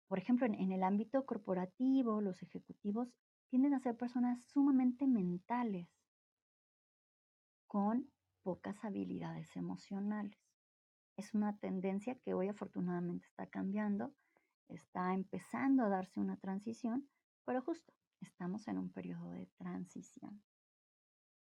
por 0.08 0.20
ejemplo, 0.20 0.46
en, 0.46 0.72
el 0.72 0.84
ámbito 0.84 1.26
corporativo, 1.26 2.22
los 2.22 2.44
ejecutivos 2.44 3.14
tienden 3.50 3.74
a 3.74 3.80
ser 3.80 3.98
personas 3.98 4.44
sumamente 4.46 5.08
mentales, 5.08 5.90
con 7.68 8.12
pocas 8.46 8.86
habilidades 8.86 9.56
emocionales. 9.56 10.38
Es 11.18 11.34
una 11.34 11.58
tendencia 11.58 12.14
que 12.20 12.36
hoy 12.36 12.48
afortunadamente 12.48 13.26
está 13.26 13.48
cambiando, 13.48 14.14
está 14.70 15.16
empezando 15.16 15.84
a 15.84 15.90
darse 15.90 16.20
una 16.20 16.38
transición, 16.38 17.10
pero 17.44 17.64
justo 17.64 17.92
estamos 18.22 18.68
en 18.68 18.78
un 18.78 18.92
periodo 18.92 19.32
de 19.32 19.48
transición. 19.58 20.44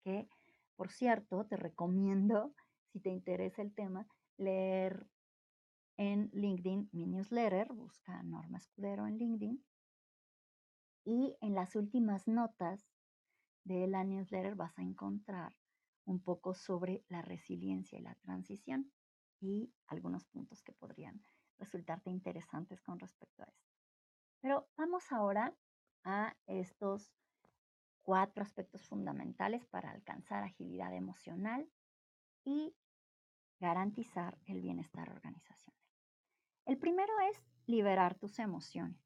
Que, 0.05 0.29
por 0.77 0.93
cierto, 0.93 1.45
te 1.47 1.57
recomiendo, 1.57 2.55
si 2.93 3.01
te 3.01 3.11
interesa 3.11 3.61
el 3.61 3.75
tema, 3.75 4.07
leer 4.37 5.09
en 5.97 6.31
LinkedIn 6.33 6.91
mi 6.93 7.07
newsletter, 7.07 7.73
busca 7.73 8.23
Norma 8.23 8.59
Escudero 8.59 9.09
en 9.09 9.19
LinkedIn. 9.19 9.65
Y 11.05 11.37
en 11.41 11.55
las 11.57 11.75
últimas 11.75 12.29
notas 12.29 12.89
de 13.65 13.89
la 13.89 14.05
newsletter 14.05 14.55
vas 14.55 14.79
a 14.79 14.83
encontrar 14.83 15.57
un 16.05 16.21
poco 16.21 16.55
sobre 16.55 17.05
la 17.09 17.23
resiliencia 17.23 17.99
y 17.99 18.03
la 18.03 18.15
transición 18.17 18.93
y 19.41 19.73
algunos 19.87 20.25
puntos 20.27 20.63
que 20.63 20.73
podrían 20.73 21.25
resultarte 21.59 22.11
interesantes 22.11 22.81
con 22.83 22.99
respecto 22.99 23.43
a 23.43 23.47
esto. 23.47 23.73
Pero 24.41 24.69
vamos 24.77 25.11
ahora 25.13 25.55
a 26.05 26.37
estos 26.47 27.13
cuatro 28.03 28.43
aspectos 28.43 28.87
fundamentales 28.87 29.67
para 29.67 29.91
alcanzar 29.91 30.43
agilidad 30.43 30.95
emocional 30.95 31.69
y 32.45 32.77
garantizar 33.59 34.39
el 34.45 34.61
bienestar 34.61 35.11
organizacional. 35.11 35.81
El 36.67 36.79
primero 36.79 37.13
es 37.31 37.43
liberar 37.67 38.15
tus 38.15 38.39
emociones. 38.39 39.01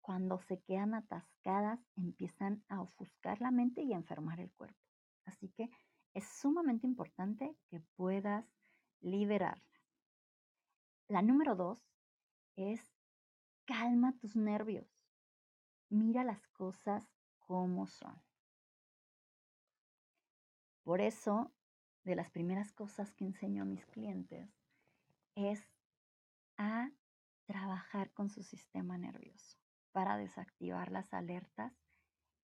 Cuando 0.00 0.38
se 0.40 0.60
quedan 0.60 0.94
atascadas, 0.94 1.80
empiezan 1.96 2.64
a 2.68 2.80
ofuscar 2.80 3.40
la 3.40 3.50
mente 3.50 3.82
y 3.82 3.92
enfermar 3.92 4.40
el 4.40 4.50
cuerpo. 4.52 4.81
Así 5.24 5.48
que 5.50 5.70
es 6.14 6.26
sumamente 6.28 6.86
importante 6.86 7.56
que 7.68 7.80
puedas 7.96 8.46
liberarlas. 9.00 9.62
La 11.08 11.22
número 11.22 11.54
dos 11.56 11.84
es 12.56 12.80
calma 13.64 14.16
tus 14.18 14.36
nervios. 14.36 14.88
Mira 15.88 16.24
las 16.24 16.46
cosas 16.48 17.06
como 17.38 17.86
son. 17.86 18.22
Por 20.82 21.00
eso, 21.00 21.52
de 22.04 22.16
las 22.16 22.30
primeras 22.30 22.72
cosas 22.72 23.14
que 23.14 23.24
enseño 23.24 23.62
a 23.62 23.66
mis 23.66 23.86
clientes 23.86 24.50
es 25.36 25.60
a 26.56 26.90
trabajar 27.46 28.12
con 28.12 28.30
su 28.30 28.42
sistema 28.42 28.98
nervioso 28.98 29.58
para 29.92 30.16
desactivar 30.16 30.90
las 30.90 31.12
alertas 31.12 31.72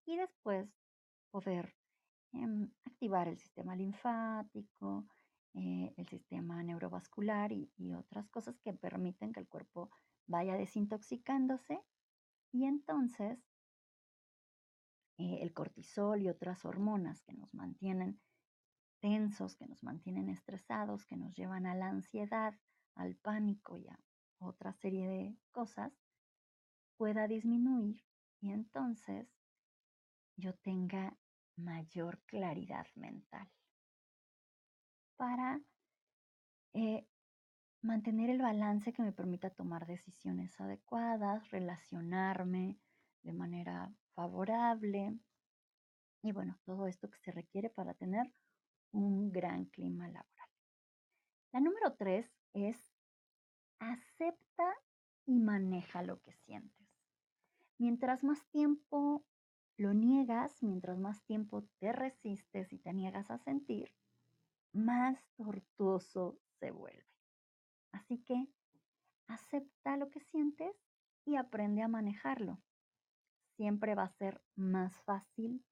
y 0.04 0.16
después 0.16 0.68
poder 1.30 1.74
Activar 2.84 3.28
el 3.28 3.38
sistema 3.38 3.74
linfático, 3.74 5.06
eh, 5.54 5.94
el 5.96 6.08
sistema 6.08 6.62
neurovascular 6.62 7.52
y, 7.52 7.70
otras 7.94 8.28
cosas 8.28 8.58
que 8.60 8.72
permiten 8.74 9.32
que 9.32 9.40
el 9.40 9.48
cuerpo 9.48 9.90
vaya 10.26 10.54
desintoxicándose. 10.56 11.80
Y 12.52 12.64
entonces 12.64 13.38
eh, 15.18 15.38
el 15.40 15.52
cortisol 15.52 16.22
y 16.22 16.28
otras 16.28 16.64
hormonas 16.64 17.22
que 17.22 17.34
nos 17.34 17.54
mantienen 17.54 18.20
tensos, 19.00 19.56
que 19.56 19.66
nos 19.66 19.82
mantienen 19.82 20.28
estresados, 20.28 21.06
que 21.06 21.16
nos 21.16 21.34
llevan 21.34 21.66
a 21.66 21.74
la 21.74 21.88
ansiedad, 21.88 22.54
al 22.94 23.16
pánico 23.16 23.78
y 23.78 23.88
a 23.88 23.98
otra 24.40 24.72
serie 24.72 25.08
de 25.08 25.36
cosas, 25.50 25.92
pueda 26.96 27.26
disminuir 27.28 28.02
y 28.40 28.50
entonces 28.50 29.28
yo 30.36 30.54
tenga 30.54 31.16
mayor 31.58 32.20
claridad 32.26 32.86
mental 32.94 33.48
para 35.16 35.60
eh, 36.74 37.06
mantener 37.82 38.30
el 38.30 38.40
balance 38.40 38.92
que 38.92 39.02
me 39.02 39.12
permita 39.12 39.50
tomar 39.50 39.86
decisiones 39.86 40.58
adecuadas, 40.60 41.50
relacionarme 41.50 42.78
de 43.22 43.32
manera 43.32 43.92
favorable 44.14 45.18
y 46.22 46.32
bueno, 46.32 46.58
todo 46.64 46.86
esto 46.86 47.10
que 47.10 47.18
se 47.18 47.32
requiere 47.32 47.70
para 47.70 47.94
tener 47.94 48.32
un 48.92 49.30
gran 49.30 49.66
clima 49.66 50.06
laboral. 50.08 50.48
La 51.52 51.60
número 51.60 51.94
tres 51.96 52.32
es 52.52 52.92
acepta 53.78 54.74
y 55.26 55.38
maneja 55.38 56.02
lo 56.02 56.20
que 56.20 56.32
sientes. 56.32 56.88
Mientras 57.78 58.24
más 58.24 58.44
tiempo 58.48 59.24
lo 59.78 59.94
niegas, 59.94 60.62
mientras 60.62 60.98
más 60.98 61.22
tiempo 61.24 61.64
te 61.78 61.92
resistes 61.92 62.72
y 62.72 62.78
te 62.78 62.92
niegas 62.92 63.30
a 63.30 63.38
sentir, 63.38 63.94
más 64.72 65.24
tortuoso 65.36 66.38
se 66.58 66.72
vuelve. 66.72 67.06
Así 67.92 68.18
que 68.18 68.48
acepta 69.28 69.96
lo 69.96 70.10
que 70.10 70.20
sientes 70.20 70.76
y 71.24 71.36
aprende 71.36 71.82
a 71.82 71.88
manejarlo. 71.88 72.60
Siempre 73.56 73.94
va 73.94 74.04
a 74.04 74.10
ser 74.10 74.42
más 74.56 75.00
fácil 75.02 75.64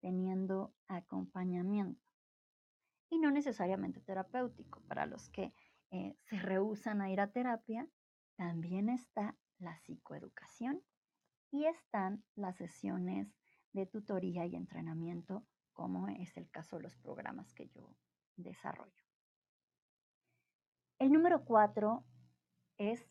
teniendo 0.00 0.74
acompañamiento. 0.88 2.02
y 3.08 3.18
no 3.18 3.30
necesariamente 3.30 4.00
terapéutico. 4.00 4.80
Para 4.88 5.06
los 5.06 5.28
que 5.30 5.52
eh, 5.90 6.16
se 6.22 6.38
rehusan 6.38 7.02
a 7.02 7.10
ir 7.10 7.20
a 7.20 7.30
terapia, 7.30 7.86
también 8.36 8.88
está 8.88 9.36
la 9.58 9.76
psicoeducación 9.76 10.82
y 11.52 11.66
están 11.66 12.24
las 12.34 12.56
sesiones 12.56 13.28
de 13.72 13.86
tutoría 13.86 14.46
y 14.46 14.56
entrenamiento, 14.56 15.46
como 15.72 16.08
es 16.08 16.36
el 16.36 16.50
caso 16.50 16.76
de 16.76 16.82
los 16.82 16.96
programas 16.96 17.52
que 17.52 17.68
yo 17.68 17.94
desarrollo. 18.36 19.04
El 20.98 21.12
número 21.12 21.44
cuatro 21.44 22.04
es 22.78 23.06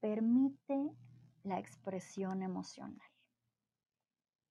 permite 0.00 0.90
la 1.42 1.58
expresión 1.58 2.42
emocional. 2.42 3.06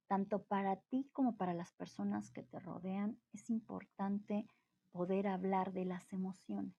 Tanto 0.07 0.43
para 0.43 0.75
ti 0.75 1.09
como 1.11 1.35
para 1.35 1.53
las 1.53 1.73
personas 1.73 2.31
que 2.31 2.43
te 2.43 2.59
rodean 2.59 3.19
es 3.33 3.49
importante 3.49 4.47
poder 4.91 5.27
hablar 5.27 5.73
de 5.73 5.85
las 5.85 6.13
emociones, 6.13 6.75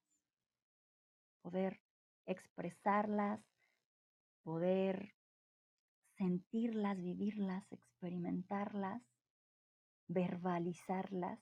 poder 1.42 1.80
expresarlas, 2.24 3.40
poder 4.42 5.15
sentirlas, 6.16 7.00
vivirlas, 7.00 7.70
experimentarlas, 7.72 9.02
verbalizarlas 10.08 11.40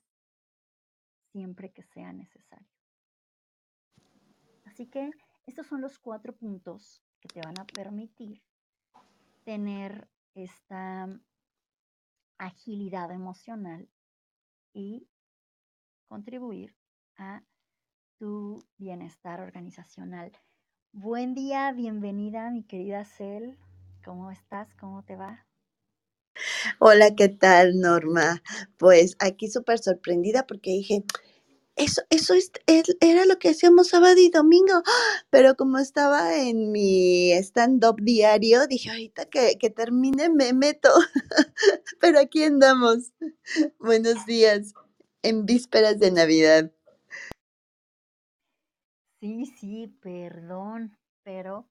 siempre 1.31 1.71
que 1.71 1.83
sea 1.83 2.13
necesario. 2.13 2.67
Así 4.65 4.87
que 4.87 5.11
estos 5.45 5.67
son 5.67 5.81
los 5.81 5.99
cuatro 5.99 6.35
puntos 6.35 7.03
que 7.19 7.29
te 7.29 7.41
van 7.41 7.59
a 7.59 7.65
permitir 7.65 8.41
tener 9.43 10.09
esta 10.33 11.07
agilidad 12.37 13.11
emocional 13.11 13.89
y 14.73 15.07
contribuir 16.07 16.75
a 17.17 17.43
tu 18.17 18.63
bienestar 18.77 19.39
organizacional. 19.39 20.31
Buen 20.91 21.33
día, 21.33 21.71
bienvenida 21.71 22.49
mi 22.51 22.63
querida 22.63 23.05
Cel. 23.05 23.57
¿Cómo 24.05 24.29
estás? 24.29 24.71
¿Cómo 24.75 25.03
te 25.03 25.15
va? 25.15 25.47
Hola, 26.79 27.15
¿qué 27.15 27.27
tal, 27.27 27.79
Norma? 27.79 28.43
Pues 28.77 29.15
aquí 29.17 29.49
súper 29.49 29.79
sorprendida 29.79 30.45
porque 30.45 30.69
dije, 30.69 31.03
eso, 31.75 32.03
eso 32.11 32.35
era 32.99 33.25
lo 33.25 33.39
que 33.39 33.49
hacíamos 33.49 33.89
sábado 33.89 34.17
y 34.19 34.29
domingo, 34.29 34.83
pero 35.31 35.55
como 35.55 35.79
estaba 35.79 36.37
en 36.37 36.71
mi 36.71 37.31
stand-up 37.31 37.95
diario, 37.99 38.67
dije, 38.67 38.91
ahorita 38.91 39.25
que, 39.25 39.57
que 39.59 39.71
termine 39.71 40.29
me 40.29 40.53
meto, 40.53 40.89
pero 41.99 42.19
aquí 42.19 42.43
andamos. 42.43 43.11
Buenos 43.79 44.23
días, 44.27 44.75
en 45.23 45.47
vísperas 45.47 45.97
de 45.97 46.11
Navidad. 46.11 46.71
Sí, 49.19 49.47
sí, 49.47 49.87
perdón, 49.99 50.95
pero 51.23 51.65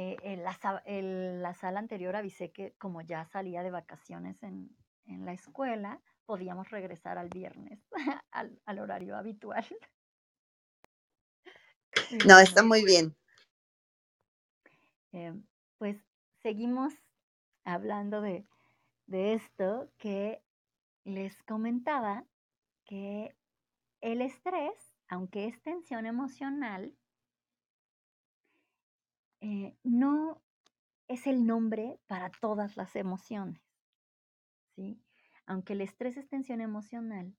eh, 0.00 0.16
en, 0.22 0.44
la, 0.44 1.54
sala 1.54 1.80
anterior 1.80 2.14
avisé 2.14 2.52
que 2.52 2.72
como 2.78 3.00
ya 3.00 3.24
salía 3.24 3.64
de 3.64 3.72
vacaciones 3.72 4.40
en, 4.44 4.70
la 5.24 5.32
escuela, 5.32 6.00
podíamos 6.24 6.70
regresar 6.70 7.18
al 7.18 7.30
viernes, 7.30 7.80
al, 8.30 8.78
horario 8.78 9.16
habitual. 9.16 9.66
No, 12.28 12.38
está 12.38 12.62
muy 12.62 12.84
bien. 12.84 13.16
Em, 15.10 15.44
pues 15.78 15.96
seguimos 16.42 16.94
hablando 17.64 18.20
de, 18.20 18.46
de 19.06 19.34
esto 19.34 19.90
que 19.98 20.40
les 21.04 21.42
comentaba 21.42 22.24
que 22.84 23.34
el 24.00 24.22
estrés, 24.22 24.96
aunque 25.08 25.46
es 25.48 25.60
tensión 25.62 26.06
emocional, 26.06 26.94
eh, 29.40 29.76
no 29.82 30.42
es 31.06 31.26
el 31.26 31.46
nombre 31.46 32.00
para 32.06 32.30
todas 32.40 32.76
las 32.76 32.94
emociones. 32.96 33.62
¿sí? 34.74 35.02
Aunque 35.46 35.72
el 35.72 35.80
estrés 35.80 36.16
es 36.16 36.28
tensión 36.28 36.60
emocional, 36.60 37.36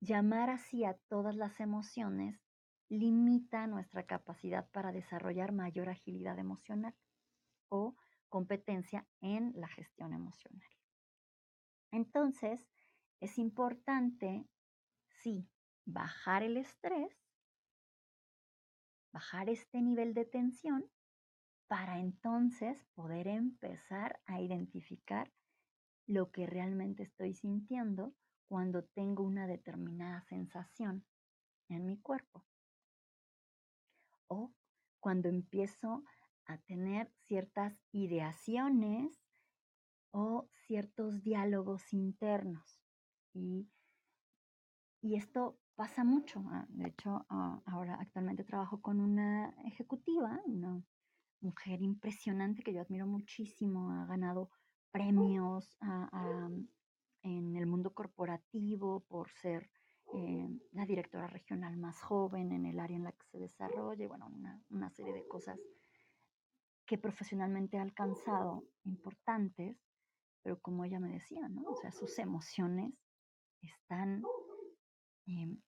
llamar 0.00 0.50
así 0.50 0.84
a 0.84 0.94
todas 1.08 1.36
las 1.36 1.60
emociones 1.60 2.40
limita 2.88 3.66
nuestra 3.66 4.06
capacidad 4.06 4.68
para 4.70 4.92
desarrollar 4.92 5.52
mayor 5.52 5.88
agilidad 5.88 6.38
emocional 6.38 6.94
o 7.68 7.96
competencia 8.28 9.06
en 9.20 9.52
la 9.54 9.68
gestión 9.68 10.12
emocional. 10.12 10.68
Entonces, 11.90 12.68
es 13.20 13.38
importante, 13.38 14.46
sí, 15.08 15.48
bajar 15.84 16.42
el 16.42 16.56
estrés, 16.56 17.25
bajar 19.16 19.48
este 19.48 19.80
nivel 19.80 20.12
de 20.12 20.26
tensión 20.26 20.84
para 21.68 22.00
entonces 22.00 22.84
poder 22.94 23.26
empezar 23.28 24.20
a 24.26 24.42
identificar 24.42 25.32
lo 26.06 26.30
que 26.30 26.46
realmente 26.46 27.04
estoy 27.04 27.32
sintiendo 27.32 28.14
cuando 28.46 28.84
tengo 28.84 29.22
una 29.22 29.46
determinada 29.46 30.20
sensación 30.28 31.06
en 31.70 31.86
mi 31.86 31.98
cuerpo. 31.98 32.44
O 34.28 34.52
cuando 35.00 35.30
empiezo 35.30 36.04
a 36.44 36.58
tener 36.58 37.10
ciertas 37.22 37.72
ideaciones 37.92 39.18
o 40.10 40.46
ciertos 40.66 41.22
diálogos 41.22 41.90
internos. 41.94 42.82
Y, 43.32 43.66
esto 45.00 45.58
pasa 45.76 46.04
mucho. 46.04 46.42
Ah, 46.48 46.66
de 46.68 46.88
hecho, 46.88 47.24
ah, 47.28 47.60
ahora 47.66 47.96
actualmente 48.00 48.44
trabajo 48.44 48.80
con 48.80 49.00
una 49.00 49.54
ejecutiva, 49.64 50.40
una 50.46 50.82
mujer 51.40 51.82
impresionante 51.82 52.62
que 52.62 52.72
yo 52.72 52.80
admiro 52.80 53.06
muchísimo. 53.06 53.90
Ha 53.90 54.06
ganado 54.06 54.50
premios 54.90 55.76
ah, 55.80 56.48
en 57.22 57.56
el 57.56 57.66
mundo 57.66 57.92
corporativo 57.92 59.04
por 59.08 59.30
ser 59.30 59.70
eh, 60.14 60.48
la 60.72 60.86
directora 60.86 61.26
regional 61.26 61.76
más 61.76 62.00
joven 62.00 62.52
en 62.52 62.66
el 62.66 62.80
área 62.80 62.96
en 62.96 63.04
la 63.04 63.12
que 63.12 63.26
se 63.26 63.38
desarrolla 63.38 64.04
y 64.04 64.06
bueno, 64.06 64.26
una, 64.32 64.62
una 64.70 64.90
serie 64.90 65.12
de 65.12 65.26
cosas 65.26 65.58
que 66.86 66.98
profesionalmente 66.98 67.78
ha 67.78 67.82
alcanzado 67.82 68.64
importantes 68.84 69.76
pero 70.46 70.60
como 70.60 70.84
ella 70.84 71.00
me 71.00 71.10
decía, 71.10 71.48
¿no? 71.48 71.62
O 71.62 71.74
sea, 71.74 71.90
sus 71.90 72.20
emociones 72.20 72.94
están 73.62 74.22
em, 75.26 75.60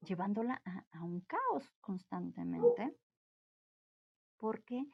llevándola 0.00 0.62
a, 0.92 1.02
un 1.02 1.20
caos 1.22 1.70
constantemente 1.80 2.96
porque 4.36 4.84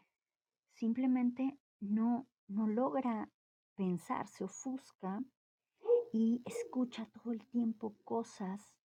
simplemente 0.74 1.58
no, 1.80 2.28
no 2.48 2.66
logra 2.66 3.30
pensar, 3.74 4.28
se 4.28 4.44
ofusca 4.44 5.22
y 6.12 6.42
escucha 6.44 7.06
todo 7.06 7.32
el 7.32 7.46
tiempo 7.46 7.96
cosas 8.04 8.76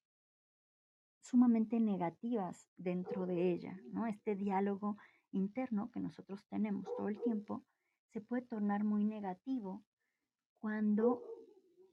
sumamente 1.20 1.80
negativas 1.80 2.70
dentro 2.78 3.26
de 3.26 3.52
ella, 3.52 3.78
¿no? 3.92 4.08
Este 4.08 4.36
diálogo 4.36 4.98
interno 5.32 5.92
que 5.92 6.00
nosotros 6.00 6.46
tenemos 6.48 6.86
todo 6.96 7.10
el 7.10 7.22
tiempo 7.22 7.66
se 8.12 8.22
puede 8.22 8.44
tornar 8.44 8.84
muy 8.84 9.04
negativo 9.04 9.84
cuando 10.60 11.22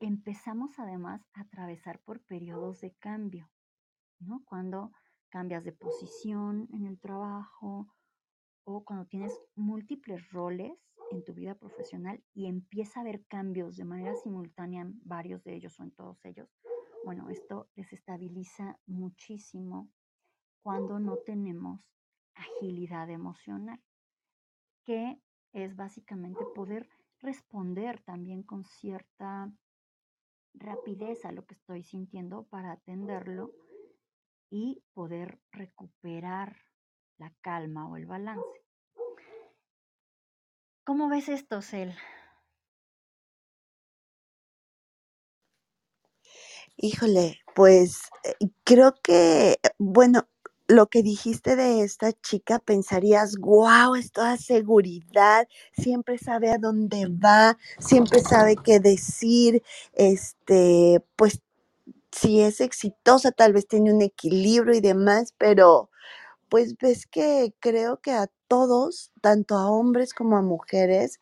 empezamos 0.00 0.78
además 0.78 1.26
a 1.34 1.42
atravesar 1.42 2.00
por 2.00 2.20
periodos 2.20 2.80
de 2.80 2.92
cambio, 2.94 3.50
¿no? 4.26 4.42
Cuando 4.44 4.92
cambias 5.28 5.64
de 5.64 5.72
posición 5.72 6.68
en 6.72 6.87
el 6.87 6.98
trabajo 7.00 7.88
o 8.64 8.84
cuando 8.84 9.06
tienes 9.06 9.38
múltiples 9.54 10.30
roles 10.30 10.72
en 11.10 11.24
tu 11.24 11.34
vida 11.34 11.54
profesional 11.54 12.22
y 12.32 12.46
empieza 12.46 13.00
a 13.00 13.02
haber 13.02 13.24
cambios 13.26 13.76
de 13.76 13.84
manera 13.84 14.14
simultánea 14.16 14.82
en 14.82 15.00
varios 15.04 15.42
de 15.44 15.54
ellos 15.54 15.78
o 15.78 15.82
en 15.82 15.90
todos 15.92 16.24
ellos, 16.24 16.48
bueno, 17.04 17.28
esto 17.28 17.68
desestabiliza 17.76 18.78
muchísimo 18.87 19.90
cuando 20.62 20.98
no 20.98 21.18
tenemos 21.18 21.80
agilidad 22.34 23.10
emocional, 23.10 23.80
que 24.84 25.20
es 25.52 25.76
básicamente 25.76 26.40
poder 26.54 26.88
responder 27.20 28.02
también 28.02 28.42
con 28.42 28.64
cierta 28.64 29.52
rapidez 30.54 31.24
a 31.24 31.32
lo 31.32 31.44
que 31.44 31.54
estoy 31.54 31.82
sintiendo 31.82 32.44
para 32.44 32.72
atenderlo 32.72 33.52
y 34.57 34.81
poder 34.93 35.40
recuperar 35.51 36.57
la 37.19 37.33
calma 37.40 37.88
o 37.88 37.97
el 37.97 38.07
balance. 38.07 38.47
¿Cómo 40.85 41.09
ves 41.09 41.29
esto, 41.29 41.61
Cel? 41.61 41.93
Híjole, 46.77 47.40
pues 47.57 48.03
eh, 48.23 48.47
creo 48.62 48.95
que, 49.03 49.59
bueno, 49.79 50.29
lo 50.69 50.87
que 50.87 51.03
dijiste 51.03 51.57
de 51.57 51.83
esta 51.83 52.12
chica, 52.12 52.61
pensarías, 52.61 53.37
wow, 53.38 53.97
es 53.97 54.12
toda 54.12 54.37
seguridad, 54.37 55.49
siempre 55.73 56.17
sabe 56.17 56.51
a 56.53 56.59
dónde 56.59 57.07
va, 57.07 57.59
siempre 57.81 58.21
sabe 58.21 58.55
qué 58.62 58.79
decir, 58.79 59.64
este, 59.95 61.05
pues 61.17 61.40
si 62.14 62.40
es 62.40 62.61
exitosa, 62.61 63.33
tal 63.33 63.53
vez 63.53 63.66
tiene 63.66 63.92
un 63.92 64.03
equilibrio 64.03 64.74
y 64.74 64.81
demás, 64.81 65.35
pero 65.38 65.90
pues 66.48 66.77
ves 66.79 67.07
que 67.07 67.53
creo 67.61 68.00
que 68.00 68.12
a 68.12 68.29
todos, 68.48 69.12
tanto 69.20 69.57
a 69.57 69.70
hombres 69.70 70.14
como 70.14 70.37
a 70.37 70.42
mujeres, 70.42 71.20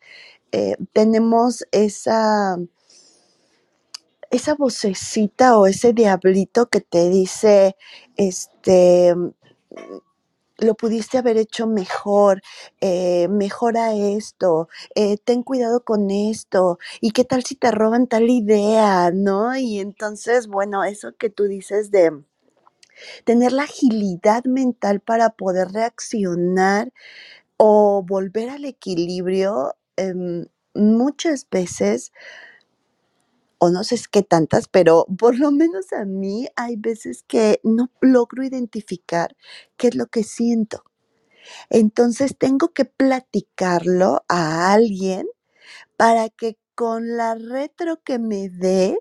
eh, 0.51 0.75
tenemos 0.93 1.65
esa, 1.71 2.57
esa 4.29 4.55
vocecita 4.55 5.57
o 5.57 5.65
ese 5.65 5.93
diablito 5.93 6.69
que 6.69 6.81
te 6.81 7.09
dice, 7.09 7.75
este, 8.15 9.15
lo 10.63 10.75
pudiste 10.75 11.17
haber 11.17 11.37
hecho 11.37 11.67
mejor, 11.67 12.41
eh, 12.81 13.27
mejora 13.29 13.93
esto, 13.95 14.69
eh, 14.95 15.17
ten 15.23 15.43
cuidado 15.43 15.83
con 15.83 16.11
esto, 16.11 16.79
y 17.01 17.11
qué 17.11 17.23
tal 17.25 17.43
si 17.43 17.55
te 17.55 17.71
roban 17.71 18.07
tal 18.07 18.29
idea, 18.29 19.11
¿no? 19.13 19.55
Y 19.57 19.79
entonces, 19.79 20.47
bueno, 20.47 20.83
eso 20.83 21.15
que 21.17 21.29
tú 21.29 21.45
dices 21.45 21.91
de 21.91 22.11
tener 23.25 23.53
la 23.53 23.63
agilidad 23.63 24.43
mental 24.45 24.99
para 24.99 25.29
poder 25.29 25.69
reaccionar 25.71 26.91
o 27.57 28.03
volver 28.07 28.49
al 28.49 28.65
equilibrio, 28.65 29.75
em, 29.97 30.47
muchas 30.75 31.47
veces, 31.51 32.11
o 33.63 33.69
no 33.69 33.85
sé 33.85 33.97
qué 34.11 34.23
tantas, 34.23 34.67
pero 34.67 35.05
por 35.17 35.39
lo 35.39 35.49
menos 35.51 35.93
a 35.93 36.03
mí 36.03 36.47
hay 36.57 36.75
veces 36.75 37.23
que 37.25 37.61
no 37.63 37.89
logro 38.01 38.43
identificar 38.43 39.37
qué 39.77 39.87
es 39.87 39.95
lo 39.95 40.07
que 40.07 40.23
siento. 40.23 40.83
Entonces 41.69 42.37
tengo 42.37 42.73
que 42.73 42.85
platicarlo 42.85 44.23
a 44.29 44.73
alguien 44.73 45.27
para 45.97 46.29
que 46.29 46.57
con 46.75 47.17
la 47.17 47.35
retro 47.35 48.01
que 48.03 48.19
me 48.19 48.49
dé, 48.49 48.99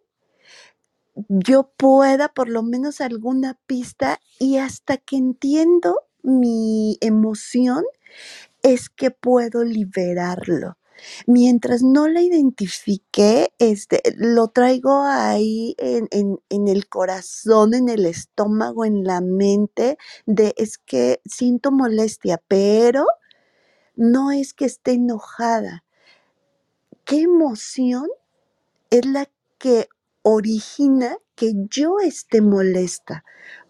yo 1.28 1.70
pueda 1.76 2.28
por 2.28 2.48
lo 2.48 2.62
menos 2.62 3.00
alguna 3.00 3.58
pista 3.66 4.20
y 4.38 4.58
hasta 4.58 4.96
que 4.98 5.16
entiendo 5.16 5.98
mi 6.22 6.98
emoción 7.00 7.84
es 8.62 8.90
que 8.90 9.10
puedo 9.10 9.64
liberarlo. 9.64 10.76
Mientras 11.26 11.82
no 11.82 12.08
la 12.08 12.22
identifique, 12.22 13.52
este, 13.58 14.02
lo 14.16 14.48
traigo 14.48 15.02
ahí 15.04 15.74
en, 15.78 16.08
en- 16.10 16.38
en 16.48 16.68
el 16.68 16.88
corazón, 16.88 17.74
en 17.74 17.88
el 17.88 18.06
estómago, 18.06 18.84
en 18.84 19.04
la 19.04 19.20
mente, 19.20 19.98
de 20.26 20.54
es 20.56 20.78
que 20.78 21.20
siento 21.24 21.72
molestia, 21.72 22.42
pero 22.48 23.06
no 23.96 24.32
es 24.32 24.54
que 24.54 24.66
esté 24.66 24.92
enojada. 24.92 25.84
¿Qué 27.04 27.20
emoción 27.22 28.08
es 28.90 29.06
la 29.06 29.30
que 29.58 29.88
origina 30.22 31.18
que 31.36 31.54
yo 31.70 31.98
esté 32.00 32.40
molesta? 32.42 33.24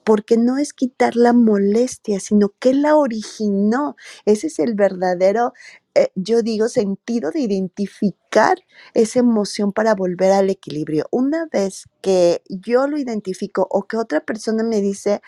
Porque 0.04 0.36
no 0.36 0.58
es 0.58 0.72
quitar 0.72 1.16
la 1.16 1.32
molestia, 1.32 2.20
sino 2.20 2.52
que 2.58 2.74
la 2.74 2.96
originó. 2.96 3.96
Ese 4.24 4.48
es 4.48 4.58
el 4.58 4.74
verdadero, 4.74 5.52
eh, 5.94 6.10
yo 6.14 6.42
digo, 6.42 6.68
sentido 6.68 7.30
de 7.30 7.40
identificar 7.40 8.58
esa 8.94 9.20
emoción 9.20 9.72
para 9.72 9.94
volver 9.94 10.32
al 10.32 10.50
equilibrio. 10.50 11.06
Una 11.10 11.46
vez 11.52 11.88
que 12.00 12.42
yo 12.48 12.86
lo 12.88 12.98
identifico 12.98 13.66
o 13.70 13.84
que 13.84 13.96
otra 13.96 14.20
persona 14.20 14.64
me 14.64 14.80
dice, 14.80 15.22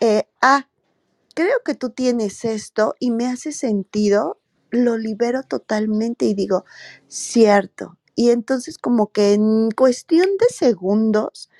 eh, 0.00 0.24
ah, 0.40 0.68
creo 1.34 1.60
que 1.64 1.74
tú 1.74 1.90
tienes 1.90 2.44
esto 2.44 2.94
y 3.00 3.10
me 3.10 3.26
hace 3.26 3.52
sentido, 3.52 4.38
lo 4.70 4.98
libero 4.98 5.42
totalmente 5.42 6.26
y 6.26 6.34
digo, 6.34 6.64
cierto. 7.08 7.98
Y 8.14 8.30
entonces 8.30 8.78
como 8.78 9.12
que 9.12 9.34
en 9.34 9.70
cuestión 9.70 10.26
de 10.38 10.46
segundos 10.54 11.50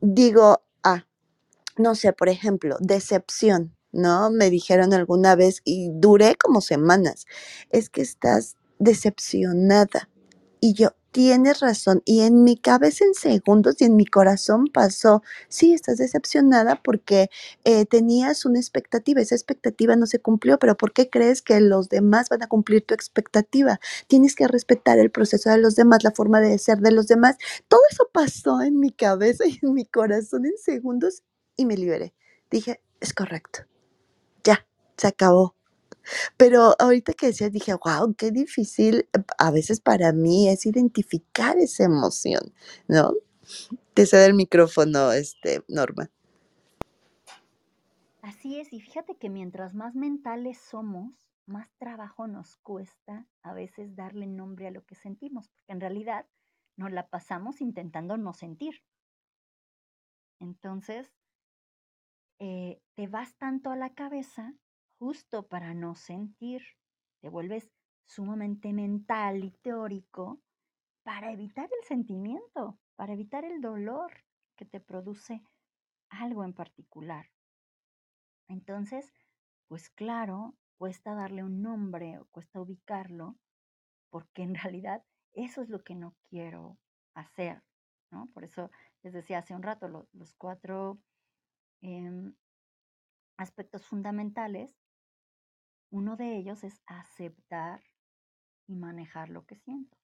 digo, 0.00 0.62
no 1.78 1.94
sé, 1.94 2.12
por 2.12 2.28
ejemplo, 2.28 2.76
decepción, 2.80 3.76
¿no? 3.92 4.30
Me 4.30 4.50
dijeron 4.50 4.92
alguna 4.92 5.34
vez 5.36 5.60
y 5.64 5.90
duré 5.92 6.36
como 6.36 6.60
semanas, 6.60 7.26
es 7.70 7.90
que 7.90 8.02
estás 8.02 8.56
decepcionada. 8.78 10.08
Y 10.60 10.74
yo, 10.74 10.90
tienes 11.16 11.60
razón. 11.60 12.02
Y 12.04 12.20
en 12.20 12.44
mi 12.44 12.58
cabeza 12.58 13.02
en 13.06 13.14
segundos 13.14 13.76
y 13.80 13.84
en 13.84 13.96
mi 13.96 14.04
corazón 14.04 14.66
pasó, 14.66 15.22
sí, 15.48 15.72
estás 15.72 15.96
decepcionada 15.96 16.82
porque 16.82 17.30
eh, 17.64 17.86
tenías 17.86 18.44
una 18.44 18.58
expectativa, 18.58 19.22
esa 19.22 19.34
expectativa 19.34 19.96
no 19.96 20.04
se 20.04 20.18
cumplió, 20.18 20.58
pero 20.58 20.76
¿por 20.76 20.92
qué 20.92 21.08
crees 21.08 21.40
que 21.40 21.58
los 21.60 21.88
demás 21.88 22.28
van 22.28 22.42
a 22.42 22.48
cumplir 22.48 22.84
tu 22.84 22.92
expectativa? 22.92 23.80
Tienes 24.08 24.34
que 24.34 24.46
respetar 24.46 24.98
el 24.98 25.10
proceso 25.10 25.48
de 25.48 25.56
los 25.56 25.74
demás, 25.74 26.04
la 26.04 26.10
forma 26.10 26.38
de 26.42 26.58
ser 26.58 26.80
de 26.80 26.90
los 26.90 27.06
demás. 27.06 27.36
Todo 27.66 27.80
eso 27.90 28.10
pasó 28.12 28.60
en 28.60 28.78
mi 28.78 28.90
cabeza 28.90 29.46
y 29.46 29.58
en 29.62 29.72
mi 29.72 29.86
corazón 29.86 30.44
en 30.44 30.58
segundos 30.58 31.22
y 31.56 31.66
me 31.66 31.76
liberé. 31.76 32.14
Dije, 32.50 32.80
es 33.00 33.12
correcto, 33.12 33.60
ya, 34.44 34.66
se 34.96 35.06
acabó. 35.08 35.54
Pero 36.36 36.74
ahorita 36.78 37.14
que 37.14 37.26
decías, 37.26 37.52
dije, 37.52 37.74
wow, 37.74 38.14
qué 38.14 38.30
difícil 38.30 39.08
a 39.38 39.50
veces 39.50 39.80
para 39.80 40.12
mí 40.12 40.48
es 40.48 40.64
identificar 40.66 41.58
esa 41.58 41.84
emoción, 41.84 42.52
¿no? 42.86 43.12
Te 43.94 44.06
cedo 44.06 44.24
el 44.26 44.34
micrófono, 44.34 45.12
este, 45.12 45.62
Norma. 45.68 46.10
Así 48.22 48.58
es, 48.58 48.72
y 48.72 48.80
fíjate 48.80 49.16
que 49.16 49.30
mientras 49.30 49.74
más 49.74 49.94
mentales 49.94 50.58
somos, 50.58 51.12
más 51.46 51.68
trabajo 51.78 52.26
nos 52.26 52.56
cuesta 52.56 53.26
a 53.42 53.54
veces 53.54 53.94
darle 53.94 54.26
nombre 54.26 54.66
a 54.66 54.72
lo 54.72 54.84
que 54.84 54.96
sentimos, 54.96 55.48
porque 55.48 55.72
en 55.72 55.80
realidad 55.80 56.26
nos 56.76 56.92
la 56.92 57.08
pasamos 57.08 57.60
intentando 57.60 58.16
no 58.16 58.34
sentir. 58.34 58.82
Entonces, 60.40 61.12
eh, 62.38 62.82
te 62.94 63.06
vas 63.08 63.36
tanto 63.36 63.70
a 63.70 63.76
la 63.76 63.94
cabeza 63.94 64.54
justo 64.98 65.48
para 65.48 65.74
no 65.74 65.94
sentir, 65.94 66.62
te 67.20 67.28
vuelves 67.30 67.72
sumamente 68.06 68.72
mental 68.72 69.44
y 69.44 69.50
teórico 69.52 70.42
para 71.04 71.32
evitar 71.32 71.68
el 71.80 71.86
sentimiento, 71.86 72.80
para 72.96 73.14
evitar 73.14 73.44
el 73.44 73.60
dolor 73.60 74.12
que 74.56 74.66
te 74.66 74.80
produce 74.80 75.42
algo 76.10 76.44
en 76.44 76.54
particular. 76.54 77.26
Entonces, 78.48 79.12
pues 79.68 79.90
claro, 79.90 80.56
cuesta 80.78 81.14
darle 81.14 81.42
un 81.44 81.62
nombre 81.62 82.18
o 82.18 82.26
cuesta 82.30 82.60
ubicarlo, 82.60 83.38
porque 84.10 84.42
en 84.42 84.54
realidad 84.74 85.04
eso 85.32 85.62
es 85.62 85.68
lo 85.70 85.84
que 85.84 85.94
no 85.96 86.16
quiero 86.30 86.78
hacer, 87.14 87.64
¿no? 88.10 88.30
Por 88.32 88.44
eso 88.44 88.70
les 89.02 89.12
decía 89.12 89.38
hace 89.38 89.54
un 89.54 89.62
rato, 89.62 89.88
lo- 89.88 90.08
los 90.12 90.34
cuatro 90.36 91.00
em, 91.80 92.34
aspectos 93.36 93.86
fundamentales, 93.86 94.80
uno 95.90 96.16
de 96.16 96.36
ellos 96.36 96.64
es 96.64 96.82
aceptar 96.86 97.82
y 98.66 98.76
manejar 98.76 99.28
lo 99.28 99.46
que 99.46 99.56
siento, 99.56 99.96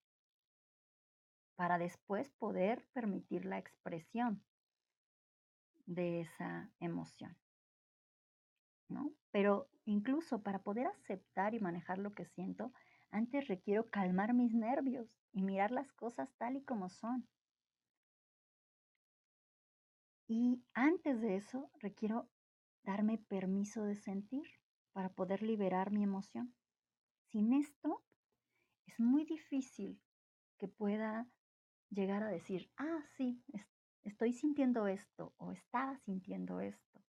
para 1.56 1.78
después 1.78 2.30
poder 2.30 2.87
permitir 2.92 3.44
la 3.44 3.58
expresión 3.58 4.44
de 5.87 6.20
esa 6.20 6.72
emoción. 6.78 7.37
¿no? 8.88 9.12
Pero 9.30 9.68
incluso 9.85 10.42
para 10.42 10.62
poder 10.62 10.87
aceptar 10.87 11.54
y 11.54 11.61
manejar 11.61 11.98
lo 11.98 12.14
que 12.14 12.26
siento, 12.26 12.72
antes 13.11 13.48
requiero 13.48 13.90
calmar 13.90 14.35
mis 14.35 14.54
nervios 14.54 15.18
y 15.32 15.42
mirar 15.42 15.70
las 15.70 15.92
cosas 15.92 16.32
tal 16.37 16.56
y 16.56 16.62
como 16.62 16.88
son. 16.88 17.28
Y 20.34 20.64
antes 20.72 21.20
de 21.20 21.36
eso, 21.36 21.70
requiero 21.74 22.30
darme 22.84 23.18
permiso 23.18 23.84
de 23.84 23.96
sentir 23.96 24.46
para 24.94 25.10
poder 25.10 25.42
liberar 25.42 25.90
mi 25.90 26.02
emoción. 26.02 26.54
Sin 27.26 27.52
esto, 27.52 28.02
es 28.86 28.98
muy 28.98 29.26
difícil 29.26 30.00
que 30.56 30.68
pueda 30.68 31.28
llegar 31.90 32.22
a 32.22 32.30
decir, 32.30 32.72
ah, 32.78 33.02
sí, 33.18 33.44
es- 33.52 33.68
estoy 34.04 34.32
sintiendo 34.32 34.86
esto 34.86 35.34
o 35.36 35.52
estaba 35.52 35.98
sintiendo 35.98 36.62
esto. 36.62 37.04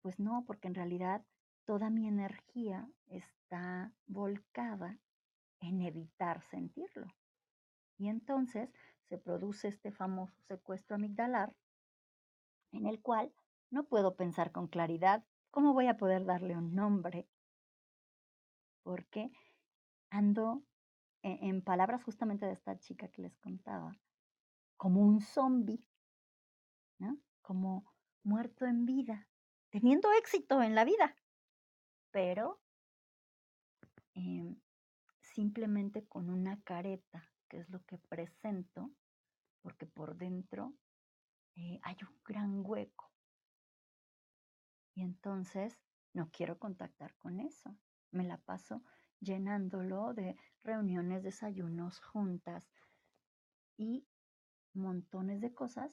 Pues 0.00 0.20
no, 0.20 0.44
porque 0.46 0.68
en 0.68 0.76
realidad 0.76 1.26
toda 1.64 1.90
mi 1.90 2.06
energía 2.06 2.88
está 3.06 3.92
volcada 4.06 5.00
en 5.58 5.82
evitar 5.82 6.42
sentirlo. 6.42 7.08
Y 7.96 8.06
entonces 8.06 8.70
se 9.08 9.18
produce 9.18 9.66
este 9.66 9.90
famoso 9.90 10.40
secuestro 10.42 10.94
amigdalar 10.94 11.56
en 12.72 12.86
el 12.86 13.00
cual 13.00 13.32
no 13.70 13.84
puedo 13.84 14.16
pensar 14.16 14.52
con 14.52 14.68
claridad 14.68 15.24
cómo 15.50 15.72
voy 15.72 15.86
a 15.86 15.96
poder 15.96 16.24
darle 16.24 16.56
un 16.56 16.74
nombre, 16.74 17.28
porque 18.82 19.30
ando, 20.10 20.62
e- 21.22 21.38
en 21.48 21.62
palabras 21.62 22.02
justamente 22.02 22.46
de 22.46 22.52
esta 22.52 22.78
chica 22.78 23.08
que 23.08 23.22
les 23.22 23.36
contaba, 23.36 23.98
como 24.76 25.02
un 25.02 25.20
zombie, 25.20 25.84
¿no? 26.98 27.18
Como 27.42 27.84
muerto 28.22 28.66
en 28.66 28.86
vida, 28.86 29.28
teniendo 29.70 30.12
éxito 30.12 30.62
en 30.62 30.74
la 30.74 30.84
vida, 30.84 31.16
pero 32.10 32.60
em, 34.14 34.60
simplemente 35.20 36.06
con 36.06 36.30
una 36.30 36.60
careta, 36.62 37.30
que 37.48 37.58
es 37.58 37.68
lo 37.70 37.84
que 37.84 37.98
presento, 37.98 38.90
porque 39.62 39.86
por 39.86 40.16
dentro 40.16 40.74
eh, 41.58 41.80
hay 41.82 41.96
un 42.02 42.16
gran 42.24 42.62
hueco. 42.64 43.10
Y 44.94 45.02
entonces 45.02 45.76
no 46.12 46.30
quiero 46.30 46.56
contactar 46.58 47.16
con 47.16 47.40
eso. 47.40 47.76
Me 48.12 48.22
la 48.22 48.38
paso 48.38 48.82
llenándolo 49.20 50.14
de 50.14 50.36
reuniones, 50.62 51.24
desayunos, 51.24 52.00
juntas 52.00 52.70
y 53.76 54.06
montones 54.72 55.40
de 55.40 55.52
cosas. 55.52 55.92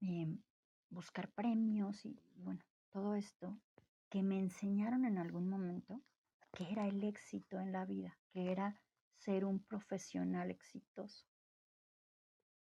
Em, 0.00 0.42
buscar 0.90 1.30
premios 1.30 2.04
y 2.04 2.20
bueno, 2.34 2.64
todo 2.90 3.14
esto 3.14 3.56
que 4.10 4.22
me 4.22 4.38
enseñaron 4.38 5.04
en 5.04 5.18
algún 5.18 5.48
momento 5.48 6.02
que 6.52 6.70
era 6.70 6.86
el 6.88 7.02
éxito 7.04 7.60
en 7.60 7.72
la 7.72 7.84
vida, 7.84 8.18
que 8.30 8.50
era 8.50 8.80
ser 9.16 9.44
un 9.44 9.60
profesional 9.60 10.50
exitoso. 10.50 11.24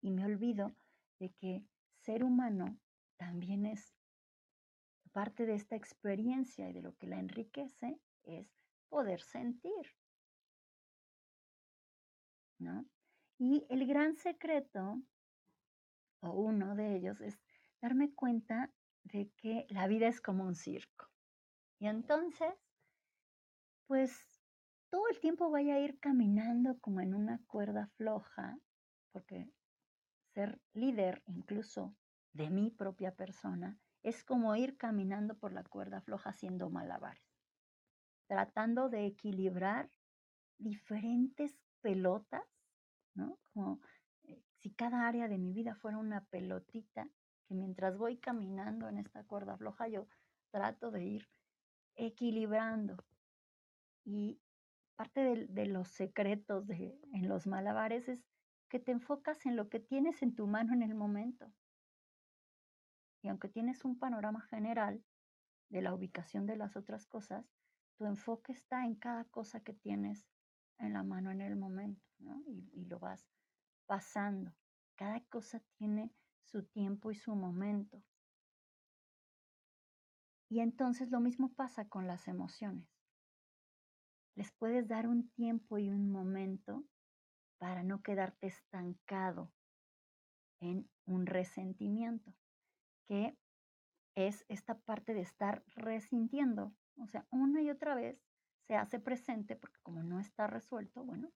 Y 0.01 0.11
me 0.11 0.25
olvido 0.25 0.73
de 1.19 1.31
que 1.39 1.63
ser 1.97 2.23
humano 2.23 2.77
también 3.17 3.65
es 3.65 3.93
parte 5.11 5.45
de 5.45 5.55
esta 5.55 5.75
experiencia 5.75 6.69
y 6.69 6.73
de 6.73 6.81
lo 6.81 6.95
que 6.95 7.07
la 7.07 7.19
enriquece 7.19 7.99
es 8.23 8.47
poder 8.89 9.21
sentir. 9.21 9.93
¿no? 12.59 12.85
Y 13.37 13.65
el 13.69 13.87
gran 13.87 14.15
secreto, 14.15 15.01
o 16.21 16.31
uno 16.31 16.75
de 16.75 16.97
ellos, 16.97 17.21
es 17.21 17.39
darme 17.81 18.13
cuenta 18.13 18.71
de 19.03 19.31
que 19.37 19.65
la 19.69 19.87
vida 19.87 20.07
es 20.07 20.21
como 20.21 20.43
un 20.43 20.55
circo. 20.55 21.07
Y 21.79 21.87
entonces, 21.87 22.53
pues 23.87 24.11
todo 24.89 25.07
el 25.09 25.19
tiempo 25.19 25.49
voy 25.49 25.71
a 25.71 25.79
ir 25.79 25.97
caminando 25.99 26.77
como 26.79 26.99
en 26.99 27.15
una 27.15 27.39
cuerda 27.47 27.87
floja, 27.95 28.57
porque 29.13 29.49
ser 30.33 30.59
líder 30.73 31.21
incluso 31.27 31.95
de 32.33 32.49
mi 32.49 32.71
propia 32.71 33.15
persona 33.15 33.77
es 34.03 34.23
como 34.23 34.55
ir 34.55 34.77
caminando 34.77 35.37
por 35.37 35.51
la 35.51 35.63
cuerda 35.63 36.01
floja 36.01 36.29
haciendo 36.29 36.69
malabares, 36.69 37.23
tratando 38.27 38.89
de 38.89 39.05
equilibrar 39.05 39.89
diferentes 40.57 41.59
pelotas, 41.81 42.43
¿no? 43.13 43.39
Como 43.53 43.81
eh, 44.23 44.41
si 44.55 44.71
cada 44.71 45.07
área 45.07 45.27
de 45.27 45.37
mi 45.37 45.53
vida 45.53 45.75
fuera 45.75 45.97
una 45.97 46.23
pelotita 46.25 47.09
que 47.47 47.55
mientras 47.55 47.97
voy 47.97 48.17
caminando 48.17 48.87
en 48.87 48.97
esta 48.99 49.23
cuerda 49.23 49.57
floja 49.57 49.87
yo 49.87 50.07
trato 50.51 50.91
de 50.91 51.03
ir 51.03 51.29
equilibrando. 51.95 52.97
Y 54.05 54.39
parte 54.95 55.47
de, 55.47 55.65
los 55.65 55.87
secretos 55.87 56.67
de, 56.67 56.99
en 57.13 57.27
los 57.27 57.47
malabares 57.47 58.07
es 58.07 58.28
que 58.69 58.79
te 58.79 58.91
enfocas 58.91 59.45
en 59.45 59.55
lo 59.55 59.67
que 59.67 59.79
tienes 59.79 60.21
en 60.21 60.35
tu 60.35 60.47
mano 60.47 60.73
en 60.73 60.83
el 60.83 60.95
momento. 60.95 61.51
Y 63.21 63.27
aunque 63.27 63.49
tienes 63.49 63.83
un 63.83 63.97
panorama 63.99 64.41
general 64.41 65.03
de 65.69 65.81
la 65.81 65.93
ubicación 65.93 66.45
de 66.45 66.55
las 66.55 66.75
otras 66.77 67.05
cosas, 67.05 67.51
tu 67.97 68.05
enfoque 68.05 68.53
está 68.53 68.85
en 68.85 68.95
cada 68.95 69.25
cosa 69.25 69.59
que 69.59 69.73
tienes 69.73 70.25
en 70.77 70.93
la 70.93 71.03
mano 71.03 71.31
en 71.31 71.41
el 71.41 71.57
momento, 71.57 72.01
y 72.73 72.85
lo 72.85 72.99
vas 72.99 73.27
pasando. 73.85 74.55
Cada 74.95 75.19
cosa 75.25 75.61
tiene 75.77 76.13
su 76.43 76.63
tiempo 76.63 77.11
y 77.11 77.15
su 77.15 77.35
momento. 77.35 78.01
Y 80.47 80.61
entonces 80.61 81.11
lo 81.11 81.19
mismo 81.19 81.53
pasa 81.53 81.89
con 81.89 82.07
las 82.07 82.27
emociones. 82.27 82.87
Les 84.35 84.51
puedes 84.53 84.87
dar 84.87 85.07
un 85.07 85.29
tiempo 85.31 85.77
y 85.77 85.91
un 85.91 86.09
momento 86.09 86.85
para 87.59 87.83
no 87.83 88.01
quedarte 88.01 88.47
estancado 88.47 89.53
en 90.61 90.89
un 91.05 91.25
resentimiento, 91.25 92.33
que 93.05 93.37
es 94.15 94.45
esta 94.49 94.79
parte 94.79 95.13
de 95.13 95.21
estar 95.21 95.63
resintiendo. 95.75 96.73
O 96.97 97.07
sea, 97.07 97.27
una 97.29 97.61
y 97.61 97.69
otra 97.69 97.95
vez 97.95 98.21
se 98.67 98.75
hace 98.75 98.99
presente 98.99 99.55
porque 99.55 99.79
como 99.81 100.03
no 100.03 100.19
está 100.19 100.47
resuelto, 100.47 101.03
bueno, 101.03 101.31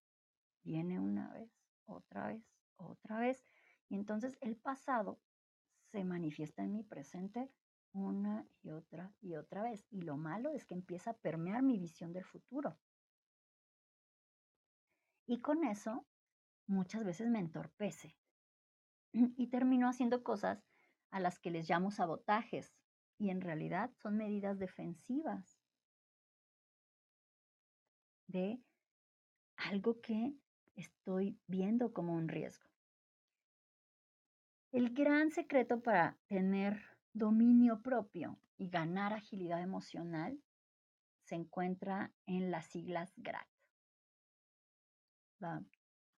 viene 0.64 1.00
una 1.00 1.32
vez, 1.34 1.52
otra 1.86 2.28
vez, 2.28 2.44
otra 2.78 3.20
vez. 3.20 3.46
Y 3.90 3.96
entonces 3.96 4.38
el 4.42 4.56
pasado 4.56 5.20
se 5.92 6.04
manifiesta 6.04 6.64
en 6.64 6.74
mi 6.74 6.84
presente 6.84 7.52
una 7.94 8.48
y 8.62 8.72
otra 8.72 9.14
y 9.22 9.36
otra 9.36 9.64
vez. 9.64 9.86
Y 9.90 10.02
lo 10.02 10.18
malo 10.18 10.52
es 10.52 10.66
que 10.66 10.74
empieza 10.74 11.12
a 11.12 11.18
permear 11.18 11.62
mi 11.62 11.78
visión 11.78 12.12
del 12.12 12.26
futuro. 12.26 12.78
Y 15.26 15.40
con 15.40 15.64
eso 15.64 16.06
muchas 16.67 17.04
veces 17.04 17.30
me 17.30 17.39
entorpece. 17.39 18.15
Y 19.38 19.47
termino 19.47 19.88
haciendo 19.88 20.23
cosas 20.23 20.63
a 21.12 21.19
las 21.19 21.39
que 21.39 21.52
les 21.52 21.69
llamo 21.69 21.91
sabotajes 21.91 22.73
y 23.19 23.30
en 23.30 23.41
realidad 23.41 23.91
son 24.02 24.17
medidas 24.17 24.58
defensivas. 24.58 25.60
De 28.28 28.60
algo 29.56 30.02
que 30.02 30.34
estoy 30.76 31.39
viendo 31.47 31.93
como 31.93 32.13
un 32.13 32.28
riesgo. 32.28 32.67
El 34.71 34.93
gran 34.93 35.30
secreto 35.30 35.82
para 35.82 36.17
tener 36.28 36.82
dominio 37.13 37.84
propio 37.84 38.39
y 38.58 38.69
ganar 38.69 39.13
agilidad 39.13 39.62
emocional 39.62 40.41
se 41.26 41.36
encuentra 41.36 42.12
en 42.26 42.49
las 42.49 42.65
siglas 42.65 43.13
GRAT 43.17 43.47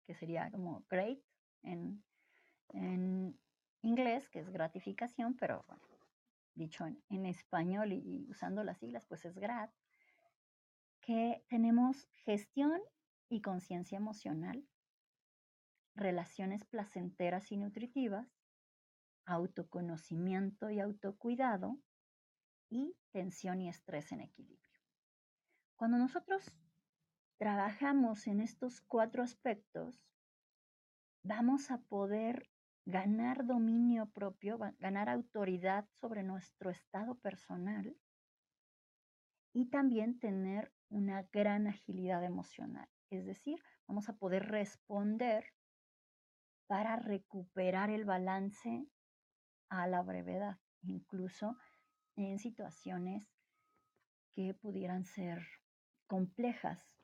que 0.05 0.13
sería 0.13 0.49
como 0.51 0.85
great 0.89 1.19
en, 1.63 2.03
inglés, 3.81 4.29
que 4.29 4.39
es 4.39 4.49
gratificación, 4.49 5.35
pero 5.35 5.65
dicho 6.55 6.85
en, 7.09 7.25
español 7.25 7.93
y, 7.93 8.25
usando 8.29 8.63
las 8.63 8.79
siglas, 8.79 9.05
pues 9.05 9.25
es 9.25 9.37
GRAT, 9.37 9.71
que 11.01 11.43
tenemos 11.49 12.07
gestión 12.25 12.81
y 13.29 13.41
conciencia 13.41 13.97
emocional, 13.97 14.67
relaciones 15.93 16.65
placenteras 16.65 17.51
y 17.51 17.57
nutritivas, 17.57 18.27
autoconocimiento 19.25 20.69
y 20.69 20.79
autocuidado 20.79 21.77
y 22.69 22.95
tensión 23.11 23.61
y 23.61 23.69
estrés 23.69 24.11
en 24.11 24.21
equilibrio. 24.21 24.65
Cuando 25.75 25.97
nosotros 25.97 26.51
trabajamos 27.37 28.27
en 28.27 28.41
estos 28.41 28.81
cuatro 28.81 29.23
aspectos, 29.23 30.01
vamos 31.23 31.71
a 31.71 31.79
poder 31.79 32.49
ganar 32.85 33.45
dominio 33.45 34.05
propio, 34.11 34.59
ganar 34.79 35.09
autoridad 35.09 35.87
sobre 35.99 36.23
nuestro 36.23 36.69
estado 36.69 37.15
personal 37.15 37.97
y 39.53 39.69
también 39.69 40.19
tener 40.19 40.71
una 40.89 41.23
gran 41.31 41.67
agilidad 41.67 42.23
emocional. 42.23 42.87
Es 43.09 43.25
decir, 43.25 43.61
vamos 43.87 44.07
a 44.07 44.17
poder 44.17 44.47
responder 44.49 45.45
para 46.67 46.95
recuperar 46.95 47.89
el 47.89 48.05
balance 48.05 48.87
a 49.69 49.87
la 49.87 50.01
brevedad, 50.01 50.59
incluso 50.83 51.57
en 52.15 52.39
situaciones 52.39 53.27
que 54.35 54.53
pudieran 54.53 55.05
ser 55.05 55.45
complejas 56.07 56.95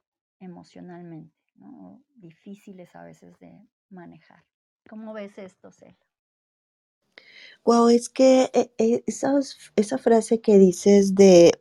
emocionalmente, 0.42 1.36
¿no? 1.56 2.04
difíciles 2.16 2.96
a 2.96 3.04
veces 3.04 3.38
de 3.40 3.68
manejar. 3.90 4.44
¿Cómo 4.90 5.14
ves 5.14 5.38
esto, 5.38 5.72
Cel? 5.72 5.96
Wow, 7.64 7.90
es 7.90 8.10
que 8.10 8.50
eh, 8.54 8.72
eh, 8.78 9.04
esa 9.06 9.98
frase 9.98 10.42
que 10.42 10.58
dices 10.58 11.16
de 11.16 11.52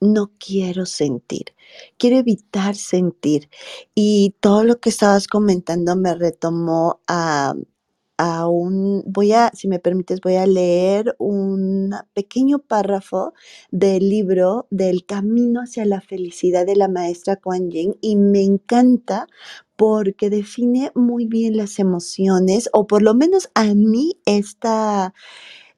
no 0.00 0.32
quiero 0.38 0.84
sentir, 0.84 1.54
quiero 1.96 2.16
evitar 2.16 2.74
sentir. 2.74 3.48
Y 3.94 4.34
todo 4.40 4.64
lo 4.64 4.80
que 4.80 4.90
estabas 4.90 5.28
comentando 5.28 5.94
me 5.96 6.14
retomó 6.14 7.00
a 7.06 7.54
voy 8.18 9.32
a, 9.32 9.50
si 9.54 9.68
me 9.68 9.78
permites, 9.78 10.20
voy 10.20 10.36
a 10.36 10.46
leer 10.46 11.14
un 11.18 11.94
pequeño 12.14 12.58
párrafo 12.60 13.34
del 13.70 14.08
libro 14.08 14.66
del 14.70 15.04
Camino 15.06 15.60
hacia 15.62 15.84
la 15.84 16.00
felicidad 16.00 16.66
de 16.66 16.76
la 16.76 16.88
maestra 16.88 17.36
Kuan 17.36 17.70
Yin 17.70 17.96
y 18.00 18.16
me 18.16 18.42
encanta 18.42 19.26
porque 19.76 20.30
define 20.30 20.92
muy 20.94 21.26
bien 21.26 21.56
las 21.56 21.78
emociones, 21.78 22.68
o 22.72 22.86
por 22.86 23.02
lo 23.02 23.14
menos 23.14 23.50
a 23.54 23.74
mí 23.74 24.20
esta, 24.26 25.12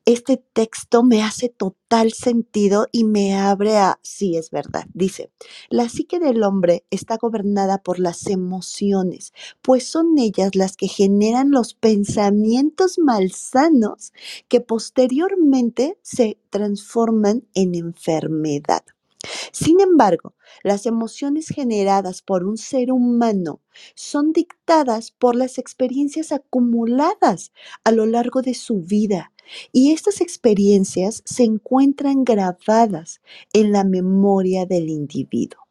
este 0.07 0.37
texto 0.37 1.03
me 1.03 1.23
hace 1.23 1.49
total 1.49 2.13
sentido 2.13 2.89
y 2.93 3.05
me 3.05 3.37
abre 3.37 3.79
a, 3.79 3.99
sí, 4.03 4.37
es 4.37 4.51
verdad, 4.51 4.85
dice, 4.93 5.31
la 5.71 5.89
psique 5.89 6.19
del 6.19 6.43
hombre 6.43 6.85
está 6.91 7.17
gobernada 7.17 7.79
por 7.79 7.99
las 7.99 8.27
emociones, 8.27 9.33
pues 9.63 9.87
son 9.87 10.19
ellas 10.19 10.55
las 10.55 10.77
que 10.77 10.89
generan 10.89 11.51
los 11.51 11.73
pensamientos 11.73 12.99
malsanos 12.99 14.13
que 14.49 14.61
posteriormente 14.61 15.99
se 16.03 16.39
transforman 16.51 17.47
en 17.55 17.75
enfermedad. 17.75 18.85
Sin 19.53 19.81
embargo, 19.81 20.35
las 20.63 20.85
emociones 20.85 21.49
generadas 21.49 22.21
por 22.21 22.45
un 22.45 22.59
ser 22.59 22.93
humano 22.93 23.63
son 23.95 24.35
dictadas 24.35 25.13
por 25.13 25.35
las 25.35 25.57
experiencias 25.57 26.31
acumuladas 26.31 27.53
a 27.85 27.91
lo 27.91 28.05
largo 28.05 28.43
de 28.43 28.53
su 28.53 28.81
vida 28.81 29.33
y 29.73 29.93
estas 29.93 30.21
experiencias 30.21 31.23
se 31.25 31.45
encuentran 31.45 32.25
grabadas 32.25 33.21
en 33.53 33.73
la 33.73 33.85
memoria 33.85 34.67
del 34.67 34.89
individuo. 34.89 35.65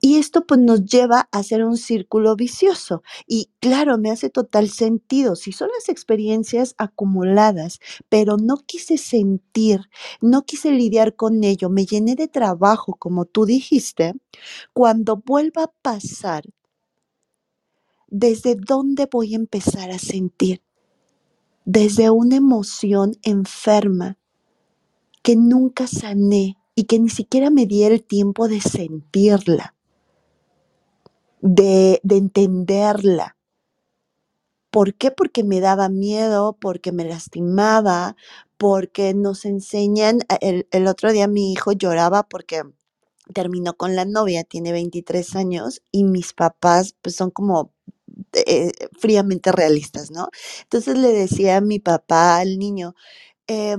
Y 0.00 0.16
esto 0.16 0.46
pues 0.46 0.60
nos 0.60 0.84
lleva 0.84 1.28
a 1.32 1.38
hacer 1.38 1.64
un 1.64 1.76
círculo 1.76 2.36
vicioso. 2.36 3.02
Y 3.26 3.50
claro, 3.60 3.98
me 3.98 4.10
hace 4.10 4.30
total 4.30 4.70
sentido. 4.70 5.36
Si 5.36 5.52
son 5.52 5.68
las 5.74 5.88
experiencias 5.88 6.74
acumuladas, 6.78 7.80
pero 8.08 8.36
no 8.36 8.58
quise 8.58 8.98
sentir, 8.98 9.80
no 10.20 10.42
quise 10.44 10.70
lidiar 10.70 11.16
con 11.16 11.44
ello, 11.44 11.70
me 11.70 11.86
llené 11.86 12.14
de 12.14 12.28
trabajo, 12.28 12.94
como 12.98 13.24
tú 13.24 13.46
dijiste, 13.46 14.14
cuando 14.72 15.16
vuelva 15.24 15.64
a 15.64 15.72
pasar, 15.82 16.44
¿desde 18.08 18.54
dónde 18.56 19.08
voy 19.10 19.34
a 19.34 19.36
empezar 19.36 19.90
a 19.90 19.98
sentir? 19.98 20.62
Desde 21.66 22.08
una 22.08 22.36
emoción 22.36 23.18
enferma 23.22 24.16
que 25.22 25.36
nunca 25.36 25.86
sané 25.86 26.56
y 26.74 26.84
que 26.84 26.98
ni 26.98 27.10
siquiera 27.10 27.50
me 27.50 27.66
di 27.66 27.82
el 27.82 28.02
tiempo 28.02 28.48
de 28.48 28.62
sentirla 28.62 29.76
de, 31.40 32.00
entenderla. 32.08 33.36
¿Por 34.70 34.94
qué? 34.94 35.10
Porque 35.10 35.44
me 35.44 35.60
daba 35.60 35.88
miedo, 35.88 36.56
porque 36.60 36.92
me 36.92 37.04
lastimaba, 37.04 38.16
porque 38.58 39.14
nos 39.14 39.44
enseñan, 39.44 40.20
el, 40.40 40.66
el, 40.70 40.86
otro 40.86 41.12
día 41.12 41.28
mi 41.28 41.52
hijo 41.52 41.72
lloraba 41.72 42.28
porque 42.28 42.62
terminó 43.32 43.74
con 43.76 43.96
la 43.96 44.04
novia, 44.04 44.44
tiene 44.44 44.72
23 44.72 45.36
años 45.36 45.82
y 45.90 46.04
mis 46.04 46.32
papás 46.32 46.94
pues 47.02 47.16
son 47.16 47.30
como 47.30 47.72
eh, 48.46 48.72
fríamente 48.98 49.52
realistas, 49.52 50.10
¿no? 50.10 50.28
Entonces 50.62 50.98
le 50.98 51.08
decía 51.12 51.58
a 51.58 51.60
mi 51.60 51.78
papá 51.80 52.38
al 52.38 52.58
niño, 52.58 52.94
eh, 53.48 53.76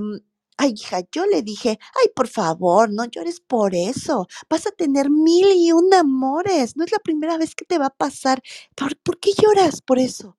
Ay, 0.60 0.74
hija, 0.76 1.00
yo 1.12 1.24
le 1.26 1.42
dije, 1.42 1.78
ay, 2.02 2.08
por 2.16 2.28
favor, 2.28 2.90
no 2.92 3.04
llores 3.06 3.40
por 3.40 3.74
eso. 3.76 4.26
Vas 4.50 4.66
a 4.66 4.72
tener 4.72 5.08
mil 5.10 5.46
y 5.56 5.72
un 5.72 5.94
amores. 5.94 6.76
No 6.76 6.84
es 6.84 6.92
la 6.92 6.98
primera 6.98 7.38
vez 7.38 7.54
que 7.54 7.64
te 7.64 7.78
va 7.78 7.86
a 7.86 7.90
pasar. 7.96 8.42
¿Por, 8.76 8.96
¿por 9.00 9.18
qué 9.20 9.30
lloras 9.40 9.80
por 9.82 9.98
eso? 10.00 10.36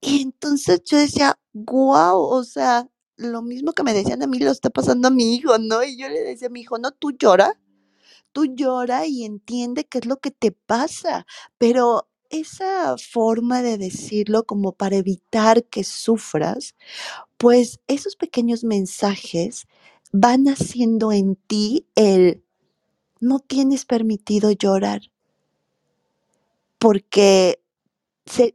Y 0.00 0.22
entonces 0.22 0.82
yo 0.84 0.98
decía, 0.98 1.38
wow, 1.52 2.18
o 2.20 2.44
sea, 2.44 2.88
lo 3.16 3.42
mismo 3.42 3.72
que 3.72 3.82
me 3.82 3.94
decían 3.94 4.22
a 4.22 4.26
mí 4.26 4.38
lo 4.38 4.50
está 4.50 4.70
pasando 4.70 5.08
a 5.08 5.10
mi 5.10 5.34
hijo, 5.36 5.58
¿no? 5.58 5.82
Y 5.84 5.96
yo 5.98 6.08
le 6.08 6.20
decía 6.22 6.48
a 6.48 6.50
mi 6.50 6.60
hijo, 6.62 6.78
no, 6.78 6.92
tú 6.92 7.12
llora, 7.12 7.60
tú 8.32 8.46
llora 8.46 9.06
y 9.06 9.24
entiende 9.24 9.86
qué 9.86 9.98
es 10.00 10.06
lo 10.06 10.18
que 10.18 10.32
te 10.32 10.52
pasa. 10.52 11.26
Pero 11.58 12.09
esa 12.30 12.96
forma 12.98 13.62
de 13.62 13.78
decirlo 13.78 14.44
como 14.44 14.72
para 14.72 14.96
evitar 14.96 15.64
que 15.64 15.84
sufras, 15.84 16.74
pues 17.38 17.80
esos 17.88 18.16
pequeños 18.16 18.64
mensajes 18.64 19.66
van 20.12 20.46
haciendo 20.46 21.12
en 21.12 21.36
ti 21.36 21.86
el 21.94 22.44
no 23.20 23.40
tienes 23.40 23.84
permitido 23.84 24.50
llorar 24.52 25.02
porque 26.78 27.60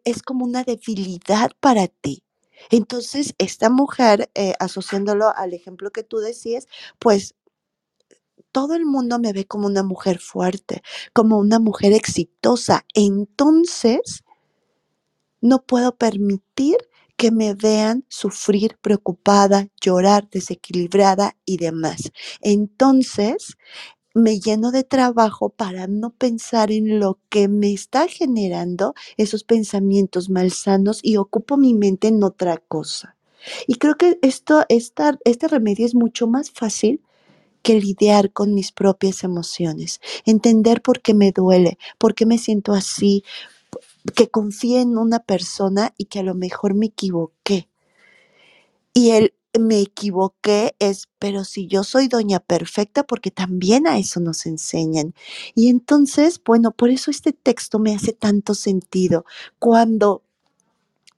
es 0.04 0.22
como 0.24 0.46
una 0.46 0.64
debilidad 0.64 1.52
para 1.60 1.88
ti. 1.88 2.24
Entonces, 2.72 3.36
esta 3.38 3.70
mujer, 3.70 4.32
eh, 4.34 4.54
asociándolo 4.60 5.36
al 5.36 5.54
ejemplo 5.54 5.92
que 5.92 6.04
tú 6.04 6.18
decías, 6.18 6.68
pues 7.00 7.36
todo 8.56 8.76
el 8.76 8.86
mundo 8.86 9.20
me 9.20 9.34
ve 9.34 9.44
como 9.44 9.68
una 9.68 9.84
mujer 9.84 10.18
fuerte, 10.18 10.82
como 11.12 11.38
una 11.38 11.60
mujer 11.60 11.92
exitosa. 11.92 12.86
Entonces, 12.94 14.24
no 15.42 15.64
puedo 15.64 15.98
permitir 15.98 16.78
que 17.18 17.32
me 17.32 17.54
vean 17.54 18.06
sufrir, 18.08 18.78
preocupada, 18.82 19.68
llorar, 19.82 20.30
desequilibrada 20.30 21.36
y 21.44 21.58
demás. 21.58 22.14
Entonces, 22.40 23.58
me 24.14 24.40
lleno 24.40 24.72
de 24.72 24.86
trabajo 24.86 25.50
para 25.50 25.88
no 25.88 26.12
pensar 26.12 26.72
en 26.72 27.02
lo 27.02 27.20
que 27.28 27.50
me 27.50 27.74
está 27.74 28.08
generando 28.08 28.94
esos 29.18 29.44
pensamientos 29.44 30.30
malsanos 30.30 31.02
y 31.04 31.18
ocupo 31.18 31.58
mi 31.58 31.74
mente 31.74 32.08
en 32.08 32.24
otra 32.24 32.56
cosa. 32.56 33.18
Y 33.68 33.76
creo 33.76 33.98
que 33.98 34.18
esto, 34.22 34.64
esta, 34.70 35.20
este 35.26 35.50
remedio 35.50 35.86
es 35.86 35.94
mucho 35.94 36.26
más 36.26 36.52
fácil 36.52 37.02
que 37.66 37.82
lidiar 37.82 38.32
con 38.32 38.54
mis 38.54 38.72
propias 38.72 39.24
emociones, 39.24 40.00
entender 40.24 40.84
por 40.84 41.02
qué 41.02 41.16
me 41.16 41.32
duele, 41.32 41.80
por 41.98 42.14
qué 42.14 42.28
me 42.28 42.38
siento 42.38 42.74
así, 42.74 43.24
que 44.16 44.30
confíe 44.30 44.82
en 44.82 45.00
una 45.00 45.18
persona 45.18 45.92
y 45.98 46.06
que 46.06 46.20
a 46.20 46.24
lo 46.24 46.36
mejor 46.36 46.76
me 46.76 46.86
equivoqué. 46.86 47.68
Y 48.94 49.10
el 49.10 49.34
me 49.58 49.80
equivoqué 49.80 50.76
es, 50.78 51.10
pero 51.18 51.44
si 51.44 51.66
yo 51.66 51.84
soy 51.84 52.08
doña 52.08 52.40
perfecta, 52.40 53.02
porque 53.02 53.32
también 53.32 53.88
a 53.88 53.98
eso 53.98 54.20
nos 54.20 54.46
enseñan. 54.46 55.16
Y 55.56 55.70
entonces, 55.70 56.40
bueno, 56.46 56.70
por 56.70 56.92
eso 56.92 57.10
este 57.10 57.34
texto 57.34 57.80
me 57.80 57.96
hace 57.96 58.14
tanto 58.14 58.54
sentido. 58.54 59.26
Cuando 59.58 60.22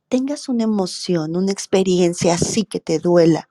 tengas 0.07 0.47
una 0.47 0.63
emoción, 0.63 1.35
una 1.35 1.51
experiencia 1.51 2.35
así 2.35 2.63
que 2.63 2.79
te 2.79 2.99
duela, 2.99 3.49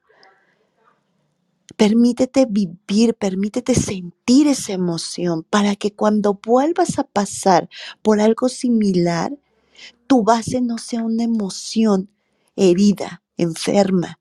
permítete 1.76 2.46
vivir, 2.48 3.14
permítete 3.14 3.74
sentir 3.74 4.48
esa 4.48 4.72
emoción 4.72 5.44
para 5.44 5.76
que 5.76 5.92
cuando 5.92 6.40
vuelvas 6.44 6.98
a 6.98 7.04
pasar 7.04 7.68
por 8.02 8.20
algo 8.20 8.48
similar, 8.48 9.32
tu 10.06 10.22
base 10.22 10.60
no 10.60 10.78
sea 10.78 11.02
una 11.02 11.24
emoción 11.24 12.10
herida, 12.56 13.22
enferma, 13.36 14.18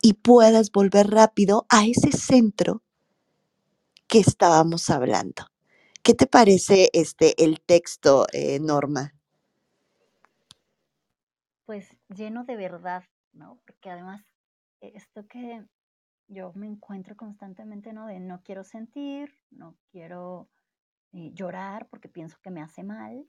y 0.00 0.14
puedas 0.14 0.70
volver 0.70 1.08
rápido 1.10 1.66
a 1.68 1.86
ese 1.86 2.12
centro 2.12 2.82
que 4.06 4.18
estábamos 4.18 4.90
hablando. 4.90 5.46
¿Qué 6.02 6.14
te 6.14 6.26
parece 6.26 6.90
este 6.92 7.42
el 7.42 7.60
texto, 7.60 8.26
eh, 8.32 8.58
Norma? 8.60 9.14
Pues 11.64 11.88
lleno 12.14 12.44
de 12.44 12.56
verdad, 12.56 13.04
¿no? 13.32 13.58
Porque 13.64 13.88
además 13.90 14.22
esto 14.80 15.26
que 15.26 15.64
yo 16.28 16.52
me 16.54 16.66
encuentro 16.66 17.16
constantemente, 17.16 17.92
¿no? 17.92 18.06
De 18.06 18.20
no 18.20 18.42
quiero 18.42 18.64
sentir, 18.64 19.38
no 19.50 19.76
quiero 19.90 20.48
eh, 21.12 21.30
llorar 21.34 21.88
porque 21.88 22.08
pienso 22.08 22.38
que 22.42 22.50
me 22.50 22.62
hace 22.62 22.82
mal, 22.82 23.28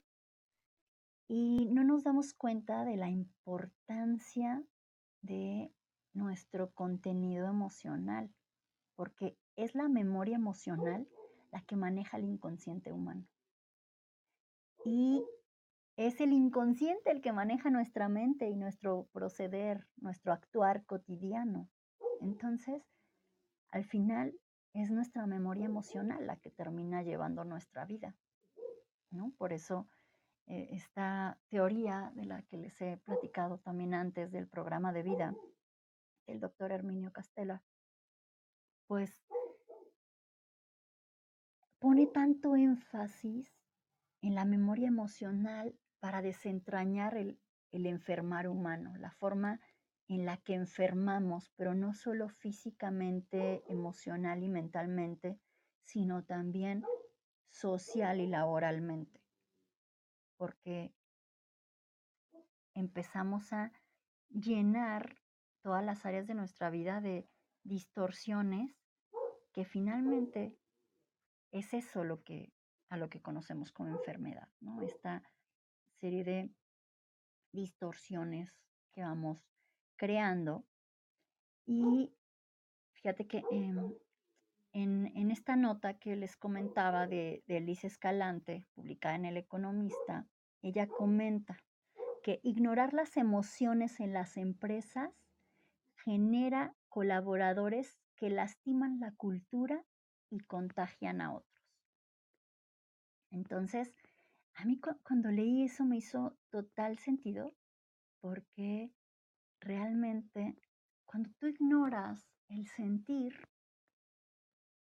y 1.28 1.66
no 1.66 1.82
nos 1.82 2.04
damos 2.04 2.34
cuenta 2.34 2.84
de 2.84 2.96
la 2.96 3.10
importancia 3.10 4.62
de 5.22 5.72
nuestro 6.12 6.70
contenido 6.72 7.48
emocional, 7.48 8.32
porque 8.94 9.36
es 9.56 9.74
la 9.74 9.88
memoria 9.88 10.36
emocional 10.36 11.08
la 11.50 11.62
que 11.62 11.76
maneja 11.76 12.16
el 12.16 12.24
inconsciente 12.24 12.92
humano. 12.92 13.26
Y 14.84 15.24
es 15.96 16.20
el 16.20 16.32
inconsciente 16.32 17.10
el 17.10 17.20
que 17.20 17.32
maneja 17.32 17.70
nuestra 17.70 18.08
mente 18.08 18.48
y 18.48 18.56
nuestro 18.56 19.08
proceder, 19.12 19.88
nuestro 19.96 20.32
actuar 20.32 20.84
cotidiano. 20.84 21.68
Entonces, 22.20 22.82
al 23.70 23.84
final 23.84 24.38
es 24.72 24.90
nuestra 24.90 25.26
memoria 25.26 25.64
emocional 25.64 26.26
la 26.26 26.36
que 26.36 26.50
termina 26.50 27.02
llevando 27.02 27.44
nuestra 27.44 27.84
vida. 27.84 28.14
¿no? 29.10 29.32
Por 29.38 29.52
eso 29.52 29.88
eh, 30.46 30.68
esta 30.72 31.38
teoría 31.48 32.12
de 32.14 32.24
la 32.24 32.42
que 32.42 32.56
les 32.56 32.80
he 32.80 32.98
platicado 32.98 33.58
también 33.58 33.94
antes 33.94 34.30
del 34.30 34.46
programa 34.46 34.92
de 34.92 35.02
vida, 35.02 35.34
el 36.26 36.40
doctor 36.40 36.72
Herminio 36.72 37.12
Castella, 37.12 37.62
pues 38.86 39.24
pone 41.78 42.06
tanto 42.06 42.56
énfasis 42.56 43.52
en 44.22 44.34
la 44.34 44.44
memoria 44.44 44.88
emocional 44.88 45.74
para 46.00 46.22
desentrañar 46.22 47.16
el, 47.16 47.40
el 47.72 47.86
enfermar 47.86 48.48
humano, 48.48 48.96
la 48.98 49.10
forma 49.12 49.60
en 50.08 50.24
la 50.24 50.36
que 50.36 50.54
enfermamos, 50.54 51.50
pero 51.56 51.74
no 51.74 51.94
solo 51.94 52.28
físicamente, 52.28 53.64
emocional 53.66 54.42
y 54.42 54.48
mentalmente, 54.48 55.38
sino 55.84 56.24
también 56.24 56.84
social 57.50 58.20
y 58.20 58.26
laboralmente 58.26 59.26
porque 60.36 60.94
empezamos 62.74 63.52
a 63.52 63.72
llenar 64.28 65.18
todas 65.62 65.84
las 65.84 66.04
áreas 66.04 66.26
de 66.26 66.34
nuestra 66.34 66.70
vida 66.70 67.00
de 67.00 67.28
distorsiones 67.64 68.76
que 69.52 69.64
finalmente 69.64 70.56
es 71.50 71.72
eso 71.72 72.04
lo 72.04 72.22
que 72.22 72.52
a 72.88 72.96
lo 72.96 73.08
que 73.08 73.20
conocemos 73.20 73.72
como 73.72 73.90
enfermedad, 73.90 74.48
¿no? 74.60 74.80
Esta 74.82 75.24
serie 75.94 76.22
de 76.22 76.54
distorsiones 77.52 78.54
que 78.92 79.02
vamos 79.02 79.44
creando 79.96 80.64
y 81.66 82.12
fíjate 82.92 83.26
que 83.26 83.42
en, 83.50 83.96
en, 84.72 85.30
esta 85.30 85.56
nota 85.56 85.98
que 85.98 86.16
les 86.16 86.36
comentaba 86.36 87.06
de, 87.06 87.42
de 87.46 87.60
Liz 87.60 87.84
Escalante, 87.84 88.66
publicada 88.74 89.16
en 89.16 89.24
El 89.24 89.36
Economista, 89.36 90.26
ella 90.62 90.86
comenta 90.86 91.58
que 92.22 92.40
ignorar 92.42 92.92
las 92.92 93.16
emociones 93.16 94.00
en 94.00 94.12
las 94.12 94.36
empresas 94.36 95.10
genera 96.04 96.74
colaboradores 96.88 97.98
que 98.16 98.30
lastiman 98.30 99.00
la 99.00 99.12
cultura 99.12 99.84
y 100.30 100.40
contagian 100.40 101.20
a 101.20 101.34
otros. 101.34 101.56
Entonces, 103.30 103.94
a 104.54 104.64
mí 104.64 104.80
cuando 105.02 105.30
leí 105.30 105.64
eso 105.64 105.84
me 105.84 105.98
hizo 105.98 106.36
total 106.50 106.98
sentido 106.98 107.54
porque 108.20 108.90
realmente 109.60 110.56
cuando 111.06 111.30
tú 111.38 111.46
ignoras 111.46 112.28
el 112.48 112.66
sentir 112.66 113.48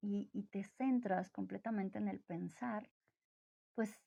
y, 0.01 0.29
te 0.51 0.65
centras 0.65 1.31
completamente 1.31 1.99
en 1.99 2.09
el 2.09 2.21
pensar, 2.21 2.91
pues 3.75 4.01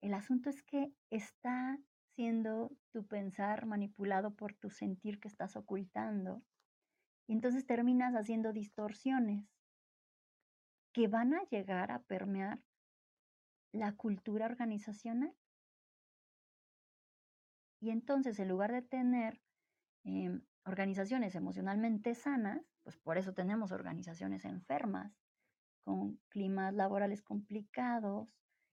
el 0.00 0.14
asunto 0.14 0.50
es 0.50 0.62
que 0.62 0.92
está 1.10 1.78
siendo 2.14 2.70
tu 2.92 3.06
pensar 3.06 3.66
manipulado 3.66 4.34
por 4.34 4.54
tu 4.54 4.70
sentir 4.70 5.18
que 5.18 5.28
estás 5.28 5.56
ocultando. 5.56 6.42
Y 7.26 7.32
entonces 7.32 7.66
terminas 7.66 8.14
haciendo 8.14 8.52
distorsiones 8.52 9.48
que 10.92 11.08
van 11.08 11.34
a 11.34 11.42
llegar 11.50 11.90
a 11.90 12.02
permear 12.02 12.62
la 13.72 13.96
cultura 13.96 14.46
organizacional. 14.46 15.34
Y 17.80 17.90
entonces, 17.90 18.38
en 18.38 18.48
lugar 18.48 18.72
de 18.72 18.82
tener 18.82 19.43
em, 20.04 20.42
organizaciones 20.64 21.34
emocionalmente 21.34 22.14
sanas, 22.14 22.62
pues 22.82 22.96
por 22.98 23.18
eso 23.18 23.32
tenemos 23.34 23.72
organizaciones 23.72 24.44
enfermas, 24.44 25.12
con 25.84 26.18
climas 26.28 26.72
laborales 26.74 27.22
complicados, 27.22 28.28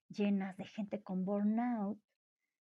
llenas 0.10 0.56
de 0.58 0.66
gente 0.66 1.02
con 1.02 1.26
burnout, 1.26 2.00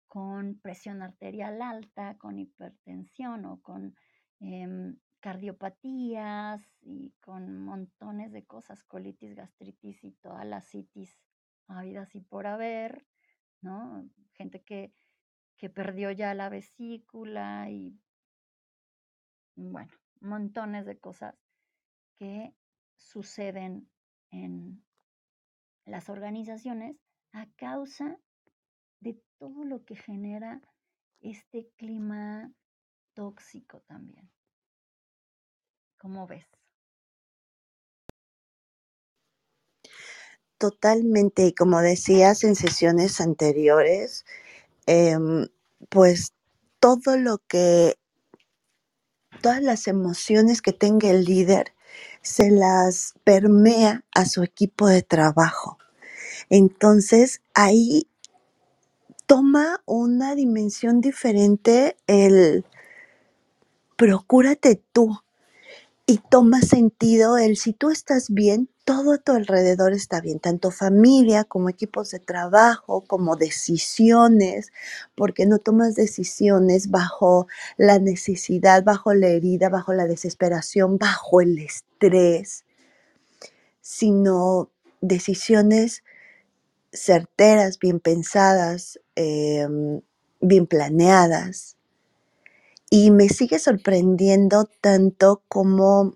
con 0.07 0.59
presión 0.59 1.01
arterial 1.01 1.61
alta, 1.61 2.17
con 2.17 2.39
hipertensión 2.39 3.45
o 3.45 3.61
con 3.61 3.95
em, 4.39 4.97
cardiopatías 5.19 6.61
y 6.81 7.13
con 7.21 7.59
montones 7.59 8.31
de 8.31 8.45
cosas, 8.45 8.83
colitis, 8.83 9.35
gastritis 9.35 10.03
y 10.03 10.11
todas 10.21 10.45
las 10.45 10.67
citis 10.67 11.17
habidas 11.67 12.13
y 12.13 12.19
por 12.19 12.45
haber, 12.45 13.05
¿no? 13.61 14.07
Gente 14.33 14.61
que, 14.63 14.93
que 15.57 15.69
perdió 15.69 16.11
ya 16.11 16.33
la 16.33 16.49
vesícula 16.49 17.69
y, 17.69 17.97
bueno, 19.55 19.91
montones 20.19 20.85
de 20.85 20.99
cosas 20.99 21.35
que 22.17 22.53
suceden 22.95 23.89
en 24.31 24.83
las 25.85 26.09
organizaciones 26.09 26.97
a 27.33 27.47
causa 27.55 28.17
de 28.99 29.21
todo 29.37 29.65
lo 29.65 29.83
que 29.83 29.95
genera 29.95 30.61
este 31.19 31.69
clima 31.77 32.51
tóxico 33.13 33.81
también. 33.81 34.31
¿Cómo 35.97 36.27
ves? 36.27 36.45
Totalmente, 40.57 41.45
y 41.47 41.53
como 41.53 41.81
decías 41.81 42.43
en 42.45 42.55
sesiones 42.55 43.19
anteriores, 43.19 44.25
em, 44.85 45.47
pues 45.89 46.33
todo 46.79 47.17
lo 47.17 47.39
que, 47.47 47.95
todas 49.43 49.61
las 49.61 49.87
emociones 49.87 50.61
que 50.61 50.71
tenga 50.71 51.09
el 51.09 51.25
líder 51.25 51.73
se 52.21 52.49
las 52.49 53.13
permea 53.25 54.05
a 54.15 54.25
su 54.25 54.41
equipo 54.41 54.87
de 54.87 55.01
trabajo. 55.01 55.77
Entonces 56.49 57.41
ahí 57.53 58.07
toma 59.27 59.83
una 59.85 60.33
dimensión 60.33 61.01
diferente 61.01 61.97
el 62.07 62.65
procúrate 63.97 64.81
tú 64.93 65.19
y 66.13 66.19
toma 66.29 66.61
sentido 66.61 67.39
el 67.39 67.57
si 67.57 67.73
tú 67.73 67.89
estás 67.89 68.29
bien, 68.29 68.69
todo 68.85 69.13
a 69.13 69.17
tu 69.17 69.31
alrededor 69.31 69.93
está 69.93 70.21
bien, 70.21 70.39
tanto 70.39 70.69
familia 70.69 71.43
como 71.43 71.69
equipos 71.69 72.11
de 72.11 72.19
trabajo, 72.19 73.01
como 73.07 73.35
decisiones, 73.35 74.71
porque 75.15 75.47
no 75.47 75.57
tomas 75.57 75.95
decisiones 75.95 76.91
bajo 76.91 77.47
la 77.77 77.97
necesidad, 77.97 78.83
bajo 78.83 79.15
la 79.15 79.29
herida, 79.29 79.69
bajo 79.69 79.91
la 79.91 80.05
desesperación, 80.05 80.99
bajo 80.99 81.41
el 81.41 81.57
estrés, 81.57 82.63
sino 83.81 84.69
decisiones 85.01 86.03
certeras, 86.93 87.79
bien 87.79 87.99
pensadas, 87.99 88.99
em, 89.15 90.01
bien 90.41 90.67
planeadas. 90.67 91.72
Y 92.95 93.09
me 93.09 93.27
sigue 93.27 93.57
sorprendiendo 93.57 94.69
tanto 94.79 95.41
como 95.47 96.15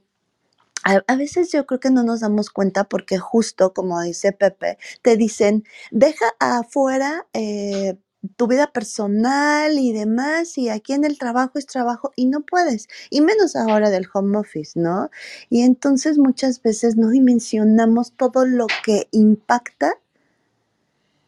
a, 0.83 1.15
veces 1.15 1.51
yo 1.51 1.65
creo 1.65 1.79
que 1.79 1.89
no 1.89 2.03
nos 2.03 2.19
damos 2.19 2.51
cuenta 2.51 2.83
porque 2.83 3.17
justo 3.17 3.73
como 3.73 3.99
dice 4.03 4.31
Pepe, 4.31 4.77
te 5.01 5.17
dicen, 5.17 5.63
deja 5.89 6.27
afuera 6.39 7.25
eh, 7.33 7.97
tu 8.35 8.45
vida 8.45 8.71
personal 8.71 9.79
y 9.79 9.91
demás, 9.91 10.55
y 10.59 10.69
aquí 10.69 10.93
en 10.93 11.03
el 11.03 11.17
trabajo 11.17 11.57
es 11.57 11.65
trabajo 11.65 12.11
y 12.15 12.27
no 12.27 12.41
puedes, 12.41 12.87
y 13.09 13.21
menos 13.21 13.55
ahora 13.55 13.89
del 13.89 14.07
home 14.13 14.37
office, 14.37 14.79
¿no? 14.79 15.09
Y 15.49 15.63
entonces 15.63 16.19
muchas 16.19 16.61
veces 16.61 16.95
no 16.95 17.09
dimensionamos 17.09 18.11
todo 18.11 18.45
lo 18.45 18.67
que 18.85 19.07
impacta 19.09 19.95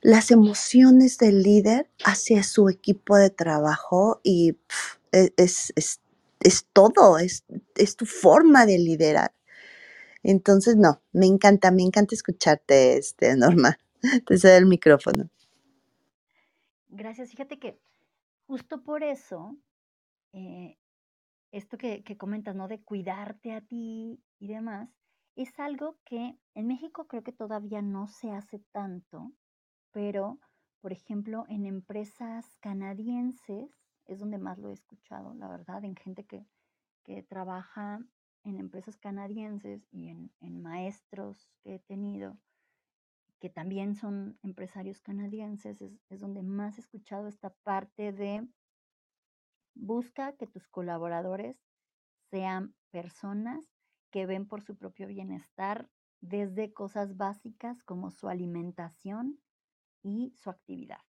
las 0.01 0.29
emociones 0.29 1.17
del 1.17 1.41
líder 1.41 1.89
hacia 2.05 2.43
su 2.43 2.69
equipo 2.69 3.17
de 3.17 3.31
trabajo 3.31 4.21
y 4.23 4.55
es, 5.11 5.73
es, 5.75 6.67
todo, 6.73 7.17
es, 7.17 7.45
es 7.75 7.95
tu 7.95 8.05
forma 8.05 8.65
de 8.65 8.79
liderar. 8.79 9.33
Entonces, 10.23 10.75
no, 10.75 11.01
me 11.11 11.25
encanta, 11.25 11.71
me 11.71 11.83
encanta 11.83 12.15
escucharte, 12.15 12.97
este, 12.97 13.35
Norma. 13.35 13.77
Te 14.27 14.37
cedo 14.37 14.57
el 14.57 14.65
micrófono. 14.65 15.29
Gracias. 16.89 17.31
Fíjate 17.31 17.59
que 17.59 17.79
justo 18.47 18.83
por 18.83 19.03
eso, 19.03 19.55
eh, 20.33 20.77
esto 21.51 21.77
que, 21.77 22.03
que 22.03 22.17
comentas, 22.17 22.55
¿no? 22.55 22.67
De 22.67 22.81
cuidarte 22.81 23.53
a 23.53 23.61
ti 23.61 24.21
y 24.39 24.47
demás, 24.47 24.89
es 25.35 25.57
algo 25.59 25.97
que 26.03 26.37
en 26.53 26.67
México 26.67 27.07
creo 27.07 27.23
que 27.23 27.31
todavía 27.31 27.81
no 27.81 28.07
se 28.07 28.31
hace 28.31 28.59
tanto, 28.71 29.31
pero, 29.91 30.39
por 30.81 30.91
ejemplo, 30.91 31.45
en 31.47 31.65
empresas 31.65 32.45
canadienses 32.59 33.69
es 34.09 34.19
donde 34.19 34.39
más 34.39 34.57
lo 34.57 34.69
he 34.69 34.73
escuchado, 34.73 35.33
la 35.35 35.47
verdad, 35.47 35.83
en 35.85 35.95
gente 35.95 36.25
que, 36.25 36.45
que 37.03 37.21
trabaja 37.21 37.99
en 38.43 38.57
empresas 38.57 38.97
canadienses 38.97 39.87
y 39.91 40.09
en, 40.09 40.61
maestros 40.61 41.49
que 41.61 41.75
he 41.75 41.79
tenido, 41.79 42.37
que 43.39 43.49
también 43.49 43.95
son 43.95 44.37
empresarios 44.41 44.99
canadienses, 44.99 45.81
es, 45.81 46.01
es 46.09 46.19
donde 46.19 46.41
más 46.41 46.77
he 46.77 46.81
escuchado 46.81 47.27
esta 47.27 47.51
parte 47.63 48.11
de 48.11 48.47
busca 49.75 50.33
que 50.33 50.47
tus 50.47 50.67
colaboradores 50.67 51.57
sean 52.31 52.75
personas 52.91 53.63
que 54.11 54.25
ven 54.25 54.47
por 54.47 54.61
su 54.61 54.75
propio 54.75 55.07
bienestar 55.07 55.89
desde 56.21 56.73
cosas 56.73 57.15
básicas 57.15 57.83
como 57.83 58.09
su 58.11 58.27
alimentación 58.27 59.39
y 60.01 60.33
su 60.35 60.49
actividad 60.49 60.99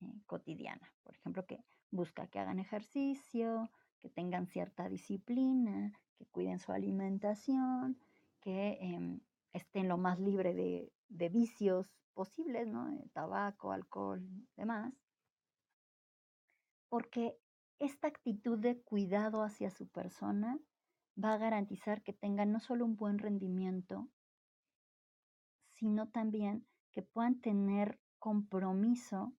eh, 0.00 0.20
cotidiana. 0.26 0.92
Por 1.04 1.14
ejemplo, 1.14 1.46
que 1.46 1.64
busca 1.90 2.26
que 2.26 2.38
hagan 2.38 2.58
ejercicio, 2.58 3.70
que 4.00 4.08
tengan 4.08 4.46
cierta 4.46 4.88
disciplina, 4.88 5.92
que 6.16 6.26
cuiden 6.26 6.58
su 6.58 6.72
alimentación, 6.72 7.98
que 8.40 8.78
em, 8.80 9.20
estén 9.52 9.88
lo 9.88 9.98
más 9.98 10.18
libre 10.18 10.54
de, 10.54 11.28
vicios 11.28 11.86
posibles, 12.14 12.66
¿no? 12.66 12.88
tabaco, 13.12 13.72
alcohol, 13.72 14.22
demás. 14.56 14.92
Porque 16.88 17.38
esta 17.78 18.08
actitud 18.08 18.58
de 18.58 18.80
cuidado 18.82 19.42
hacia 19.42 19.70
su 19.70 19.88
persona 19.88 20.58
va 21.22 21.34
a 21.34 21.38
garantizar 21.38 22.02
que 22.02 22.12
tengan 22.12 22.52
no 22.52 22.60
solo 22.60 22.84
un 22.84 22.96
buen 22.96 23.18
rendimiento, 23.18 24.08
sino 25.70 26.08
también 26.08 26.66
que 26.90 27.02
puedan 27.02 27.40
tener 27.40 28.00
compromiso 28.18 29.32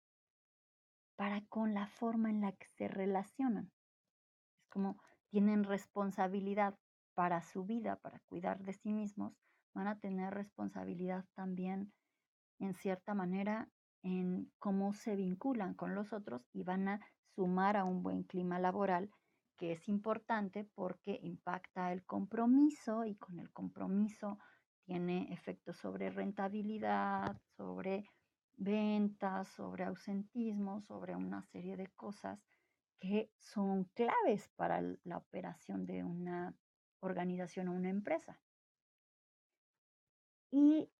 para 1.19 1.41
con 1.47 1.73
la 1.73 1.85
forma 1.85 2.29
en 2.29 2.39
la 2.39 2.53
que 2.53 2.65
se 2.77 2.87
relacionan. 2.87 3.69
Es 4.57 4.69
como 4.69 4.95
tienen 5.27 5.65
responsabilidad 5.65 6.79
para 7.13 7.41
su 7.41 7.65
vida, 7.65 7.97
para 7.97 8.21
cuidar 8.29 8.63
de 8.63 8.71
sí 8.71 8.93
mismos, 8.93 9.33
van 9.73 9.87
a 9.87 9.99
tener 9.99 10.33
responsabilidad 10.33 11.25
también 11.35 11.91
en 12.59 12.73
cierta 12.73 13.15
manera 13.15 13.67
en 14.01 14.49
cómo 14.59 14.93
se 14.93 15.17
vinculan 15.17 15.73
con 15.73 15.93
los 15.93 16.13
otros 16.13 16.47
y 16.53 16.63
van 16.63 16.87
a 16.87 17.01
sumar 17.35 17.75
a 17.75 17.83
un 17.83 18.01
buen 18.01 18.23
clima 18.23 18.57
laboral 18.57 19.11
que 19.57 19.73
es 19.73 19.89
importante 19.89 20.69
porque 20.73 21.19
impacta 21.21 21.91
el 21.91 22.05
compromiso 22.05 23.03
y 23.03 23.17
con 23.17 23.41
el 23.41 23.51
compromiso 23.51 24.39
tiene 24.85 25.33
efectos 25.33 25.75
sobre 25.75 26.11
rentabilidad, 26.11 27.35
sobre 27.57 28.05
ventas, 28.59 29.47
sobre 29.47 29.85
ausentismo, 29.85 30.81
sobre 30.81 31.15
una 31.15 31.41
serie 31.43 31.77
de 31.77 31.87
cosas 31.87 32.39
que 32.99 33.31
son 33.39 33.85
claves 33.95 34.49
para 34.55 34.81
la 35.03 35.17
operación 35.17 35.85
de 35.85 36.03
una 36.03 36.53
organización 36.99 37.69
o 37.69 37.73
una 37.73 37.89
empresa. 37.89 38.39
Y, 40.51 40.91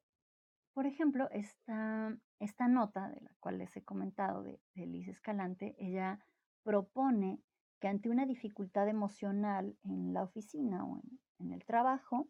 por 0.73 0.85
ejemplo, 0.85 1.29
esta, 1.31 2.17
esta 2.39 2.67
nota 2.67 3.09
de 3.09 3.21
la 3.21 3.31
cual 3.39 3.57
les 3.57 3.75
he 3.75 3.83
comentado 3.83 4.43
de, 4.43 4.61
de 4.75 4.85
Liz 4.85 5.09
Escalante, 5.09 5.75
ella 5.77 6.19
propone 6.63 7.41
que 7.79 7.89
ante 7.89 8.09
una 8.09 8.25
dificultad 8.25 8.87
emocional 8.87 9.77
en 9.83 10.13
la 10.13 10.23
oficina 10.23 10.85
o 10.85 10.97
en, 10.97 11.19
en 11.39 11.51
el 11.51 11.65
trabajo, 11.65 12.29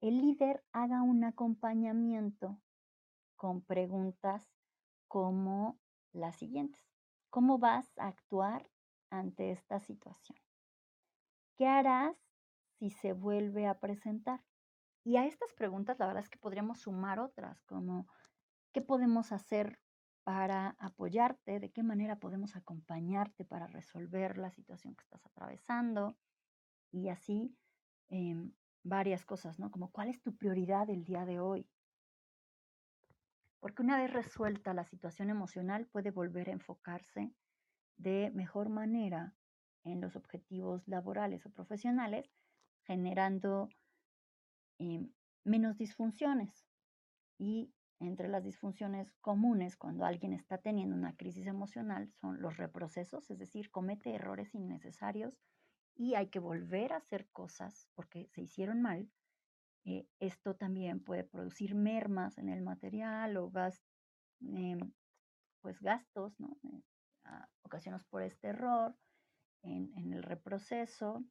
el 0.00 0.18
líder 0.18 0.64
haga 0.72 1.02
un 1.02 1.24
acompañamiento 1.24 2.58
con 3.36 3.62
preguntas 3.62 4.50
como 5.08 5.78
las 6.12 6.36
siguientes. 6.36 6.82
¿Cómo 7.30 7.58
vas 7.58 7.98
a 7.98 8.08
actuar 8.08 8.70
ante 9.10 9.52
esta 9.52 9.80
situación? 9.80 10.38
¿Qué 11.56 11.66
harás 11.66 12.16
si 12.78 12.90
se 12.90 13.12
vuelve 13.12 13.66
a 13.66 13.78
presentar? 13.78 14.42
Y 15.04 15.16
a 15.16 15.26
estas 15.26 15.52
preguntas 15.54 15.98
la 15.98 16.06
verdad 16.06 16.22
es 16.22 16.28
que 16.28 16.38
podríamos 16.38 16.80
sumar 16.80 17.20
otras, 17.20 17.62
como 17.62 18.08
¿qué 18.72 18.82
podemos 18.82 19.32
hacer 19.32 19.78
para 20.24 20.76
apoyarte? 20.80 21.60
¿De 21.60 21.70
qué 21.70 21.82
manera 21.82 22.18
podemos 22.18 22.56
acompañarte 22.56 23.44
para 23.44 23.68
resolver 23.68 24.36
la 24.38 24.50
situación 24.50 24.96
que 24.96 25.02
estás 25.02 25.24
atravesando? 25.24 26.16
Y 26.90 27.08
así 27.08 27.56
em, 28.08 28.52
varias 28.82 29.24
cosas, 29.24 29.58
¿no? 29.58 29.70
Como 29.70 29.90
¿cuál 29.92 30.08
es 30.08 30.20
tu 30.22 30.36
prioridad 30.36 30.90
el 30.90 31.04
día 31.04 31.24
de 31.24 31.38
hoy? 31.38 31.68
Porque 33.66 33.82
una 33.82 33.98
vez 33.98 34.12
resuelta 34.12 34.74
la 34.74 34.84
situación 34.84 35.28
emocional 35.28 35.86
puede 35.86 36.12
volver 36.12 36.50
a 36.50 36.52
enfocarse 36.52 37.32
de 37.96 38.30
mejor 38.32 38.68
manera 38.68 39.34
en 39.82 40.00
los 40.00 40.14
objetivos 40.14 40.86
laborales 40.86 41.44
o 41.46 41.50
profesionales, 41.50 42.30
generando 42.84 43.68
em, 44.78 45.10
menos 45.42 45.76
disfunciones. 45.78 46.64
Y 47.38 47.74
entre 47.98 48.28
las 48.28 48.44
disfunciones 48.44 49.10
comunes 49.20 49.76
cuando 49.76 50.04
alguien 50.04 50.32
está 50.32 50.58
teniendo 50.58 50.94
una 50.94 51.16
crisis 51.16 51.48
emocional 51.48 52.12
son 52.20 52.40
los 52.40 52.58
reprocesos, 52.58 53.28
es 53.32 53.38
decir, 53.40 53.72
comete 53.72 54.14
errores 54.14 54.54
innecesarios 54.54 55.42
y 55.96 56.14
hay 56.14 56.28
que 56.28 56.38
volver 56.38 56.92
a 56.92 56.98
hacer 56.98 57.26
cosas 57.32 57.88
porque 57.96 58.28
se 58.28 58.42
hicieron 58.42 58.80
mal 58.80 59.10
esto 60.18 60.54
también 60.54 61.00
puede 61.00 61.22
producir 61.24 61.74
mermas 61.74 62.38
en 62.38 62.48
el 62.48 62.62
material 62.62 63.36
o 63.36 63.52
em, 64.40 64.92
pues 65.60 65.80
gastos 65.80 66.38
¿no? 66.40 66.56
Ocasionados 67.62 68.04
por 68.06 68.22
este 68.22 68.48
error 68.48 68.96
en, 69.62 69.92
en 69.96 70.12
el 70.12 70.22
reproceso. 70.22 71.24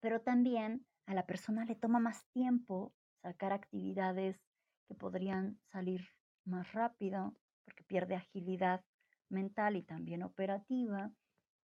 Pero 0.00 0.20
también 0.20 0.86
a 1.06 1.14
la 1.14 1.26
persona 1.26 1.64
le 1.64 1.74
toma 1.74 1.98
más 1.98 2.26
tiempo 2.32 2.92
sacar 3.22 3.52
actividades 3.52 4.40
que 4.86 4.94
podrían 4.94 5.58
salir 5.70 6.08
más 6.44 6.72
rápido 6.72 7.34
porque 7.64 7.84
pierde 7.84 8.14
agilidad 8.14 8.84
mental 9.28 9.76
y 9.76 9.82
también 9.82 10.22
operativa. 10.22 11.10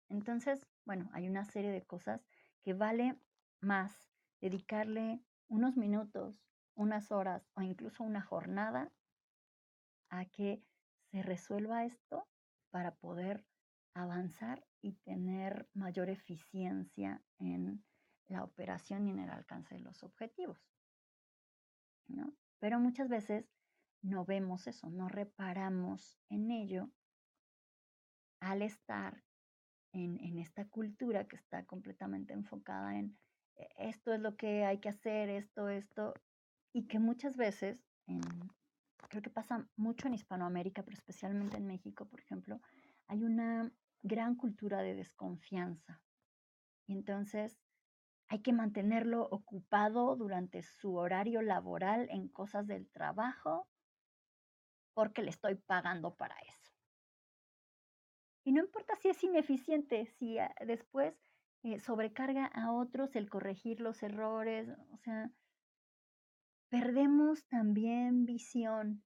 Entonces, 0.10 0.68
bueno, 0.86 1.10
hay 1.14 1.28
una 1.28 1.46
serie 1.46 1.72
de 1.72 1.84
cosas 1.84 2.26
que 2.64 2.74
vale 2.74 3.18
más 3.62 4.10
dedicarle 4.42 5.22
unos 5.48 5.78
minutos, 5.78 6.42
unas 6.76 7.12
horas 7.12 7.48
o 7.56 7.62
incluso 7.62 8.04
una 8.04 8.22
jornada 8.22 8.92
a 10.10 10.26
que 10.26 10.64
se 11.12 11.22
resuelva 11.22 11.86
esto 11.86 12.28
para 12.72 12.96
poder 12.96 13.46
avanzar 13.94 14.66
y 14.82 14.94
tener 14.94 15.70
mayor 15.74 16.10
eficiencia 16.10 17.24
en 17.40 17.84
la 18.28 18.44
operación 18.44 19.08
y 19.08 19.12
en 19.12 19.20
el 19.20 19.30
alcance 19.30 19.76
de 19.76 19.82
los 19.82 20.04
objetivos. 20.04 20.60
Pero 22.60 22.80
muchas 22.80 23.10
veces 23.10 23.50
no 24.02 24.26
vemos 24.26 24.68
eso, 24.68 24.90
no 24.90 25.08
reparamos 25.08 26.20
en 26.30 26.52
ello 26.52 26.90
al 28.40 28.62
estar 28.62 29.24
en, 29.94 30.20
en 30.20 30.40
esta 30.40 30.68
cultura 30.68 31.28
que 31.28 31.36
está 31.36 31.66
completamente 31.66 32.34
enfocada 32.34 32.98
en 32.98 33.18
esto 33.78 34.14
es 34.14 34.20
lo 34.20 34.36
que 34.36 34.66
hay 34.66 34.80
que 34.80 34.90
hacer, 34.90 35.30
esto, 35.30 35.70
esto, 35.70 36.14
y 36.74 36.88
que 36.88 37.00
muchas 37.00 37.38
veces, 37.38 37.80
creo 39.10 39.22
que 39.22 39.30
pasa 39.30 39.68
mucho 39.76 40.08
en 40.08 40.14
Hispanoamérica, 40.14 40.84
pero 40.84 40.96
especialmente 40.96 41.58
en 41.58 41.68
México, 41.68 42.06
por 42.06 42.20
ejemplo, 42.20 42.60
hay 43.08 43.24
una 43.24 43.72
gran 44.02 44.36
cultura 44.36 44.82
de 44.82 44.96
desconfianza. 44.96 46.02
Y 46.88 46.94
entonces 46.94 47.58
hay 48.28 48.42
que 48.42 48.54
mantenerlo 48.54 49.28
ocupado 49.30 50.16
durante 50.16 50.64
su 50.64 50.96
horario 50.96 51.42
laboral 51.42 52.08
en 52.10 52.28
cosas 52.28 52.68
del 52.68 52.90
trabajo 52.90 53.68
porque 54.94 55.22
le 55.22 55.30
estoy 55.30 55.56
pagando 55.56 56.16
para 56.16 56.36
eso. 56.40 56.72
Y 58.44 58.52
no 58.52 58.62
importa 58.62 58.96
si 58.96 59.10
es 59.10 59.24
ineficiente, 59.24 60.06
si 60.06 60.38
ah, 60.38 60.54
después 60.66 61.16
eh, 61.66 61.80
sobrecarga 61.80 62.46
a 62.46 62.72
otros 62.72 63.16
el 63.16 63.28
corregir 63.28 63.82
los 63.82 64.04
errores, 64.04 64.70
o 64.92 64.98
sea, 64.98 65.32
perdemos 66.70 67.44
también 67.48 68.28
visión 68.28 69.04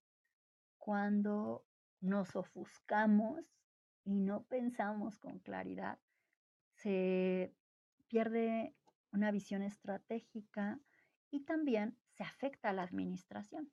cuando 0.77 1.65
nos 2.01 2.35
ofuscamos 2.35 3.39
y 4.03 4.13
no 4.13 4.43
pensamos 4.43 5.17
con 5.19 5.39
claridad. 5.39 5.99
Se 6.73 7.55
pierde 8.09 8.75
una 9.13 9.31
visión 9.31 9.61
estratégica 9.61 10.81
y 11.31 11.45
también 11.45 11.97
se 12.09 12.23
afecta 12.25 12.71
a 12.71 12.73
la 12.73 12.83
administración. 12.83 13.71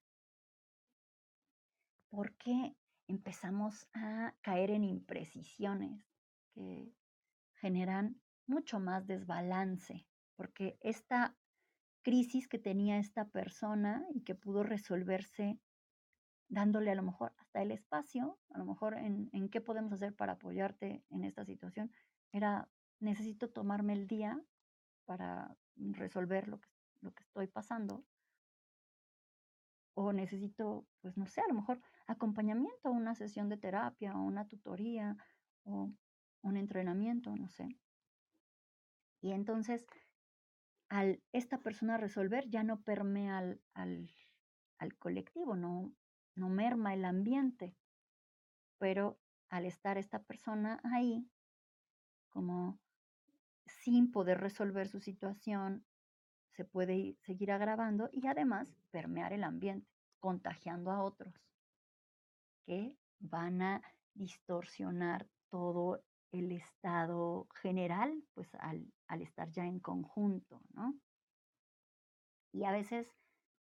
Porque 2.08 2.76
empezamos 3.08 3.88
a 3.94 4.36
caer 4.42 4.70
en 4.70 4.84
imprecisiones 4.84 6.06
que 6.54 6.94
generan 7.54 8.20
mucho 8.46 8.80
más 8.80 9.06
desbalance, 9.06 10.06
porque 10.36 10.78
esta 10.80 11.36
crisis 12.02 12.48
que 12.48 12.58
tenía 12.58 12.98
esta 12.98 13.28
persona 13.28 14.06
y 14.14 14.22
que 14.22 14.34
pudo 14.34 14.62
resolverse 14.62 15.60
dándole 16.48 16.92
a 16.92 16.94
lo 16.94 17.02
mejor 17.02 17.34
hasta 17.38 17.62
el 17.62 17.72
espacio, 17.72 18.38
a 18.50 18.58
lo 18.58 18.64
mejor 18.64 18.94
en, 18.94 19.28
en 19.32 19.48
qué 19.48 19.60
podemos 19.60 19.92
hacer 19.92 20.14
para 20.14 20.34
apoyarte 20.34 21.04
en 21.10 21.24
esta 21.24 21.44
situación, 21.44 21.90
era 22.32 22.68
necesito 23.00 23.50
tomarme 23.50 23.92
el 23.92 24.06
día 24.06 24.40
para 25.04 25.56
resolver 25.76 26.48
lo 26.48 26.60
que, 26.60 26.68
lo 27.00 27.12
que 27.12 27.22
estoy 27.22 27.46
pasando. 27.46 28.04
O 29.94 30.12
necesito, 30.12 30.86
pues 31.00 31.16
no 31.16 31.26
sé, 31.26 31.40
a 31.40 31.48
lo 31.48 31.54
mejor 31.54 31.80
acompañamiento, 32.06 32.90
una 32.90 33.14
sesión 33.14 33.48
de 33.48 33.56
terapia 33.56 34.14
o 34.14 34.22
una 34.22 34.46
tutoría 34.46 35.16
o 35.64 35.90
un 36.42 36.56
entrenamiento, 36.56 37.34
no 37.34 37.48
sé. 37.48 37.68
Y 39.20 39.32
entonces, 39.32 39.86
al 40.88 41.22
esta 41.32 41.58
persona 41.58 41.96
resolver, 41.96 42.48
ya 42.48 42.62
no 42.62 42.80
permea 42.82 43.38
al, 43.38 43.60
al, 44.78 44.96
colectivo, 44.98 45.56
no, 45.56 45.92
no 46.34 46.48
merma 46.48 46.94
el 46.94 47.04
ambiente. 47.04 47.76
Pero 48.78 49.18
al 49.48 49.64
estar 49.64 49.98
esta 49.98 50.22
persona 50.22 50.80
ahí, 50.84 51.28
como 52.28 52.78
sin 53.66 54.12
poder 54.12 54.40
resolver 54.40 54.88
su 54.88 55.00
situación, 55.00 55.84
se 56.52 56.64
puede 56.64 57.16
seguir 57.20 57.52
agravando 57.52 58.08
y 58.12 58.26
además 58.26 58.68
permear 58.90 59.32
el 59.32 59.44
ambiente, 59.44 59.90
contagiando 60.20 60.90
a 60.90 61.02
otros 61.02 61.34
que 62.64 62.96
van 63.20 63.62
a 63.62 63.82
distorsionar 64.14 65.28
todo 65.50 66.02
el 66.32 66.52
estado 66.52 67.48
general, 67.54 68.24
pues 68.34 68.54
al, 68.56 68.92
al 69.08 69.22
estar 69.22 69.50
ya 69.50 69.64
en 69.64 69.80
conjunto, 69.80 70.62
¿no? 70.70 70.98
Y 72.52 72.64
a 72.64 72.72
veces 72.72 73.16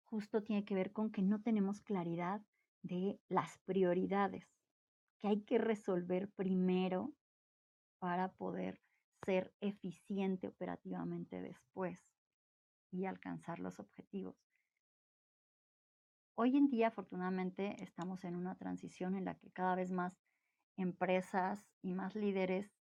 justo 0.05 0.43
tiene 0.43 0.65
que 0.65 0.75
ver 0.75 0.93
con 0.93 1.11
que 1.11 1.21
no 1.21 1.41
tenemos 1.41 1.81
claridad 1.81 2.41
de 2.81 3.19
las 3.27 3.57
prioridades 3.65 4.55
que 5.19 5.27
hay 5.27 5.43
que 5.43 5.57
resolver 5.57 6.31
primero 6.31 7.13
para 7.99 8.33
poder 8.33 8.81
ser 9.25 9.55
eficiente 9.59 10.47
operativamente 10.47 11.41
después 11.41 11.99
y 12.91 13.05
alcanzar 13.05 13.59
los 13.59 13.79
objetivos. 13.79 14.35
Hoy 16.37 16.57
en 16.57 16.67
día, 16.67 16.89
afortunadamente, 16.89 17.81
estamos 17.81 18.23
en 18.25 18.35
una 18.35 18.55
transición 18.55 19.15
en 19.15 19.25
la 19.25 19.35
que 19.35 19.51
cada 19.51 19.75
vez 19.75 19.91
más 19.91 20.24
empresas 20.77 21.67
y 21.81 21.93
más 21.93 22.15
líderes 22.15 22.75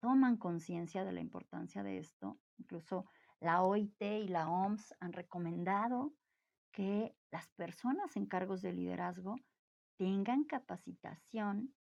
toman 0.00 0.36
conciencia 0.36 1.04
de 1.04 1.12
la 1.12 1.20
importancia 1.20 1.82
de 1.82 1.98
esto. 1.98 2.38
Incluso 2.58 3.06
La 3.40 3.62
OIT 3.62 4.02
y 4.02 4.28
la 4.28 4.48
OMS 4.50 4.94
han 5.00 5.12
recomendado 5.12 6.14
que 6.72 7.16
las 7.30 7.48
personas 7.50 8.16
en 8.16 8.26
cargos 8.26 8.62
de 8.62 8.72
liderazgo 8.72 9.36
tengan 9.96 10.44
capacitación, 10.44 11.74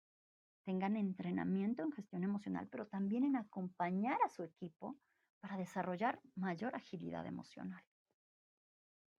tengan 0.64 0.96
entrenamiento 0.96 1.82
en 1.82 1.92
gestión 1.92 2.24
emocional, 2.24 2.68
pero 2.68 2.86
también 2.86 3.24
en 3.24 3.36
acompañar 3.36 4.18
a 4.24 4.28
su 4.28 4.42
equipo 4.42 4.98
para 5.40 5.56
desarrollar 5.56 6.20
mayor 6.34 6.74
agilidad 6.74 7.26
emocional. 7.26 7.82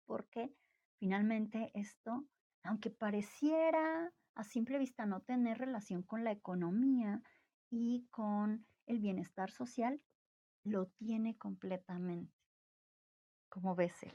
Porque 0.05 0.53
finalmente 0.99 1.71
esto, 1.73 2.27
aunque 2.63 2.91
pareciera 2.91 4.13
a 4.35 4.43
simple 4.43 4.77
vista 4.79 5.05
no 5.05 5.21
tener 5.21 5.57
relación 5.57 6.03
con 6.03 6.23
la 6.23 6.31
economía 6.31 7.21
y 7.69 8.07
con 8.11 8.65
el 8.85 8.99
bienestar 8.99 9.51
social, 9.51 10.01
lo 10.63 10.87
tiene 10.87 11.37
completamente. 11.37 12.33
¿Cómo 13.49 13.75
ves 13.75 13.93
él? 14.03 14.11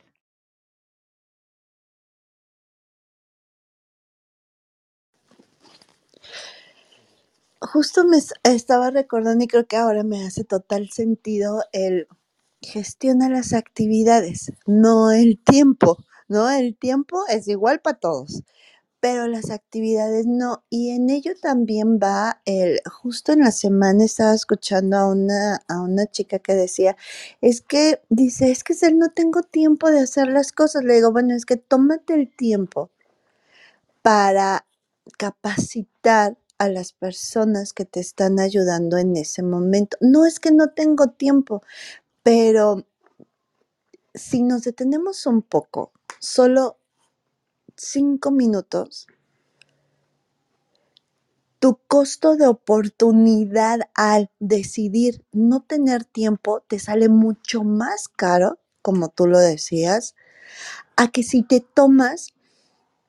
Justo 7.61 8.05
me 8.05 8.19
estaba 8.45 8.91
recordando 8.91 9.45
y 9.45 9.49
creo 9.49 9.67
que 9.67 9.77
ahora 9.77 10.05
me 10.05 10.25
hace 10.25 10.45
total 10.45 10.89
sentido 10.91 11.63
el 11.73 12.07
gestiona 12.61 13.29
las 13.29 13.53
actividades, 13.53 14.53
no 14.67 15.11
el 15.11 15.39
tiempo, 15.43 15.99
¿no? 16.29 16.49
El 16.51 16.77
tiempo 16.77 17.25
es 17.29 17.49
igual 17.49 17.81
para 17.81 17.99
todos, 17.99 18.43
pero 19.07 19.29
las 19.29 19.51
actividades 19.51 20.27
no. 20.27 20.65
Y 20.69 20.91
en 20.91 21.11
ello 21.11 21.31
también 21.41 22.01
va 22.03 22.43
el, 22.45 22.81
justo 22.91 23.31
en 23.31 23.39
la 23.39 23.53
semana 23.53 24.03
estaba 24.03 24.35
escuchando 24.35 24.97
a 24.97 25.07
una, 25.07 25.63
a 25.69 25.81
una 25.81 26.07
chica 26.07 26.41
que 26.41 26.55
decía, 26.57 26.97
es 27.41 27.61
que, 27.61 28.03
dice, 28.09 28.51
es 28.51 28.65
que 28.65 28.75
no 28.95 29.11
tengo 29.11 29.43
tiempo 29.43 29.93
de 29.93 30.01
hacer 30.01 30.27
las 30.27 30.51
cosas. 30.51 30.83
Le 30.83 30.95
digo, 30.95 31.13
bueno, 31.13 31.37
es 31.37 31.47
que 31.47 31.57
tómate 31.57 32.15
el 32.15 32.35
tiempo 32.35 32.91
para 34.03 34.67
capacitar 35.17 36.37
a 36.59 36.69
las 36.69 36.93
personas 36.93 37.73
que 37.73 37.85
te 37.85 38.01
están 38.01 38.41
ayudando 38.41 38.99
en 38.99 39.17
ese 39.17 39.45
momento. 39.45 39.97
No 40.01 40.27
es 40.27 40.41
que 40.41 40.51
no 40.51 40.71
tengo 40.71 41.11
tiempo, 41.11 41.63
pero 42.25 42.85
si 44.15 44.43
nos 44.43 44.65
detenemos 44.65 45.27
un 45.27 45.43
poco, 45.43 45.93
solo 46.19 46.79
cinco 47.77 48.31
minutos, 48.31 49.07
tu 51.59 51.79
costo 51.87 52.37
de 52.37 52.47
oportunidad 52.47 53.81
al 53.95 54.31
decidir 54.39 55.25
no 55.33 55.63
tener 55.63 56.05
tiempo 56.05 56.63
te 56.67 56.79
sale 56.79 57.09
mucho 57.09 57.65
más 57.65 58.09
caro, 58.09 58.59
como 58.83 59.09
tú 59.09 59.27
lo 59.27 59.39
decías, 59.39 60.15
a 60.97 61.09
que 61.09 61.23
si 61.23 61.43
te 61.43 61.61
tomas 61.61 62.35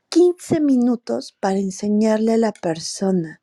15 0.10 0.62
minutos 0.62 1.36
para 1.40 1.60
enseñarle 1.60 2.34
a 2.34 2.38
la 2.38 2.54
persona. 2.54 3.42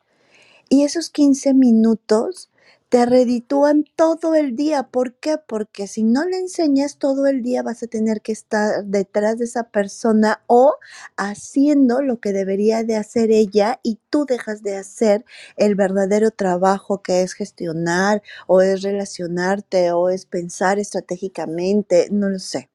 Y 0.68 0.82
esos 0.82 1.10
15 1.10 1.54
minutos 1.54 2.50
te 2.94 3.06
reditúan 3.06 3.84
todo 3.96 4.36
el 4.36 4.54
día. 4.54 4.84
¿Por 4.84 5.14
qué? 5.16 5.36
Porque 5.36 5.88
si 5.88 6.04
no 6.04 6.24
le 6.24 6.38
enseñas 6.38 6.96
todo 6.96 7.26
el 7.26 7.42
día 7.42 7.64
vas 7.64 7.82
a 7.82 7.88
tener 7.88 8.20
que 8.20 8.30
estar 8.30 8.84
detrás 8.84 9.36
de 9.36 9.46
esa 9.46 9.64
persona 9.64 10.44
o 10.46 10.76
haciendo 11.16 12.02
lo 12.02 12.20
que 12.20 12.32
debería 12.32 12.84
de 12.84 12.94
hacer 12.94 13.32
ella 13.32 13.80
y 13.82 13.98
tú 14.10 14.26
dejas 14.26 14.62
de 14.62 14.76
hacer 14.76 15.24
el 15.56 15.74
verdadero 15.74 16.30
trabajo 16.30 17.02
que 17.02 17.22
es 17.22 17.32
gestionar 17.32 18.22
o 18.46 18.60
es 18.60 18.82
relacionarte 18.82 19.90
o 19.90 20.08
es 20.08 20.24
pensar 20.24 20.78
estratégicamente, 20.78 22.06
no 22.12 22.28
lo 22.28 22.38
sé. 22.38 22.70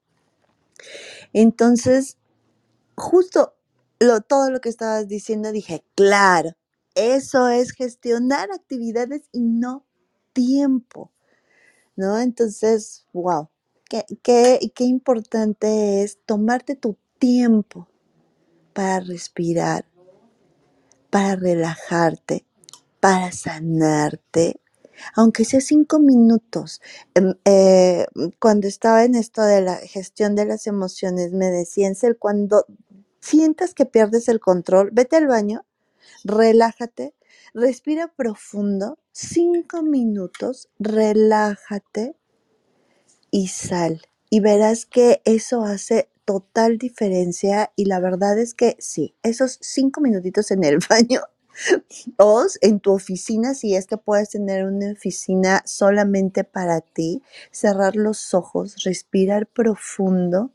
Entonces, 1.32 2.18
justo 2.98 3.54
lo, 4.02 4.20
todo 4.20 4.52
lo 4.52 4.60
que 4.60 4.68
estabas 4.68 5.08
diciendo, 5.08 5.54
dije, 5.54 5.86
claro, 5.96 6.58
eso 6.94 7.48
es 7.48 7.72
gestionar 7.72 8.50
actividades 8.52 9.30
y 9.32 9.40
no 9.40 9.86
tiempo, 10.34 11.12
¿no? 11.96 12.20
Entonces, 12.20 13.06
wow, 13.14 13.50
qué, 13.90 14.06
qué, 14.24 14.60
qué 14.76 14.84
importante 14.86 16.04
es 16.04 16.20
tomarte 16.26 16.76
tu 16.76 16.98
tiempo 17.20 17.88
para 18.74 19.02
respirar, 19.02 19.86
para 21.10 21.36
relajarte, 21.36 22.46
para 23.00 23.32
sanarte, 23.32 24.62
aunque 25.16 25.46
sea 25.46 25.62
cinco 25.62 26.00
minutos. 26.00 26.82
Em, 27.14 27.34
eh, 27.46 28.06
cuando 28.40 28.68
estaba 28.68 29.04
en 29.04 29.16
esto 29.16 29.42
de 29.42 29.62
la 29.62 29.76
gestión 29.78 30.36
de 30.36 30.46
las 30.46 30.68
emociones, 30.68 31.32
me 31.34 31.50
decían, 31.50 31.96
cuando 32.20 32.66
sientas 33.20 33.74
que 33.74 33.86
pierdes 33.86 34.28
el 34.30 34.40
control, 34.40 34.90
vete 34.92 35.18
al 35.18 35.28
baño, 35.28 35.66
relájate, 36.24 37.14
respira 37.54 38.08
profundo, 38.08 38.98
cinco 39.12 39.82
minutos, 39.82 40.70
relájate 40.80 42.16
y 43.32 43.48
sal. 43.48 44.02
Y 44.30 44.42
verás 44.42 44.86
que 44.86 45.22
eso 45.26 45.64
hace 45.64 46.10
total 46.26 46.78
diferencia 46.78 47.72
y 47.76 47.86
la 47.86 48.00
verdad 48.00 48.38
es 48.38 48.54
que 48.54 48.76
sí, 48.80 49.16
esos 49.24 49.58
cinco 49.62 50.02
minutitos 50.02 50.52
en 50.52 50.64
el 50.64 50.78
baño 50.90 51.22
o 52.18 52.46
en 52.62 52.80
tu 52.80 52.92
oficina, 52.92 53.54
si 53.54 53.76
es 53.76 53.88
que 53.88 53.98
puedes 53.98 54.30
tener 54.30 54.66
una 54.66 54.92
oficina 54.92 55.64
solamente 55.66 56.44
para 56.44 56.82
ti, 56.82 57.24
cerrar 57.52 57.96
los 57.96 58.34
ojos, 58.34 58.84
respirar 58.84 59.48
profundo 59.48 60.52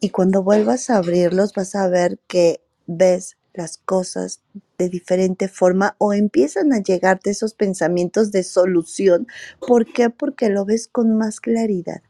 y 0.00 0.10
cuando 0.10 0.42
vuelvas 0.42 0.90
a 0.90 0.96
abrirlos 0.96 1.54
vas 1.54 1.74
a 1.74 1.88
ver 1.88 2.18
que 2.26 2.60
ves 2.86 3.36
las 3.54 3.78
cosas 3.78 4.42
de 4.78 4.88
diferente 4.88 5.48
forma 5.48 5.96
o 5.98 6.12
empiezan 6.12 6.72
a 6.72 6.82
llegarte 6.82 7.30
esos 7.30 7.54
pensamientos 7.54 8.32
de 8.32 8.42
solución. 8.42 9.26
¿Por 9.66 9.86
qué? 9.92 10.10
Porque 10.10 10.50
lo 10.50 10.64
ves 10.64 10.88
con 10.88 11.16
más 11.16 11.40
claridad. 11.40 12.02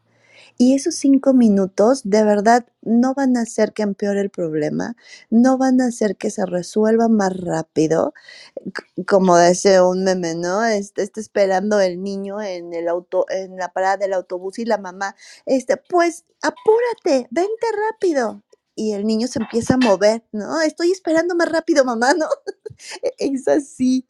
Y 0.56 0.74
esos 0.74 0.94
cinco 0.94 1.34
minutos 1.34 2.02
de 2.04 2.22
verdad 2.24 2.66
no 2.82 3.14
van 3.14 3.36
a 3.36 3.42
hacer 3.42 3.72
que 3.72 3.82
empeore 3.82 4.20
el 4.20 4.30
problema, 4.30 4.96
no 5.30 5.58
van 5.58 5.80
a 5.80 5.86
hacer 5.86 6.16
que 6.16 6.30
se 6.30 6.46
resuelva 6.46 7.08
más 7.08 7.36
rápido, 7.36 8.14
como 9.06 9.38
dice 9.38 9.80
un 9.80 10.04
meme, 10.04 10.34
¿no? 10.36 10.64
Este, 10.64 11.02
está 11.02 11.20
esperando 11.20 11.80
el 11.80 12.02
niño 12.02 12.40
en 12.40 12.72
el 12.72 12.88
auto, 12.88 13.26
en 13.30 13.56
la 13.56 13.72
parada 13.72 13.96
del 13.96 14.12
autobús 14.12 14.58
y 14.60 14.64
la 14.64 14.78
mamá, 14.78 15.16
este, 15.46 15.76
pues 15.76 16.24
apúrate, 16.42 17.26
vente 17.30 17.66
rápido. 17.90 18.43
Y 18.76 18.92
el 18.92 19.06
niño 19.06 19.28
se 19.28 19.38
empieza 19.38 19.74
a 19.74 19.78
mover, 19.78 20.24
¿no? 20.32 20.60
Estoy 20.60 20.90
esperando 20.90 21.34
más 21.36 21.50
rápido, 21.50 21.84
mamá, 21.84 22.14
¿no? 22.14 22.26
es 23.18 23.46
así. 23.46 24.06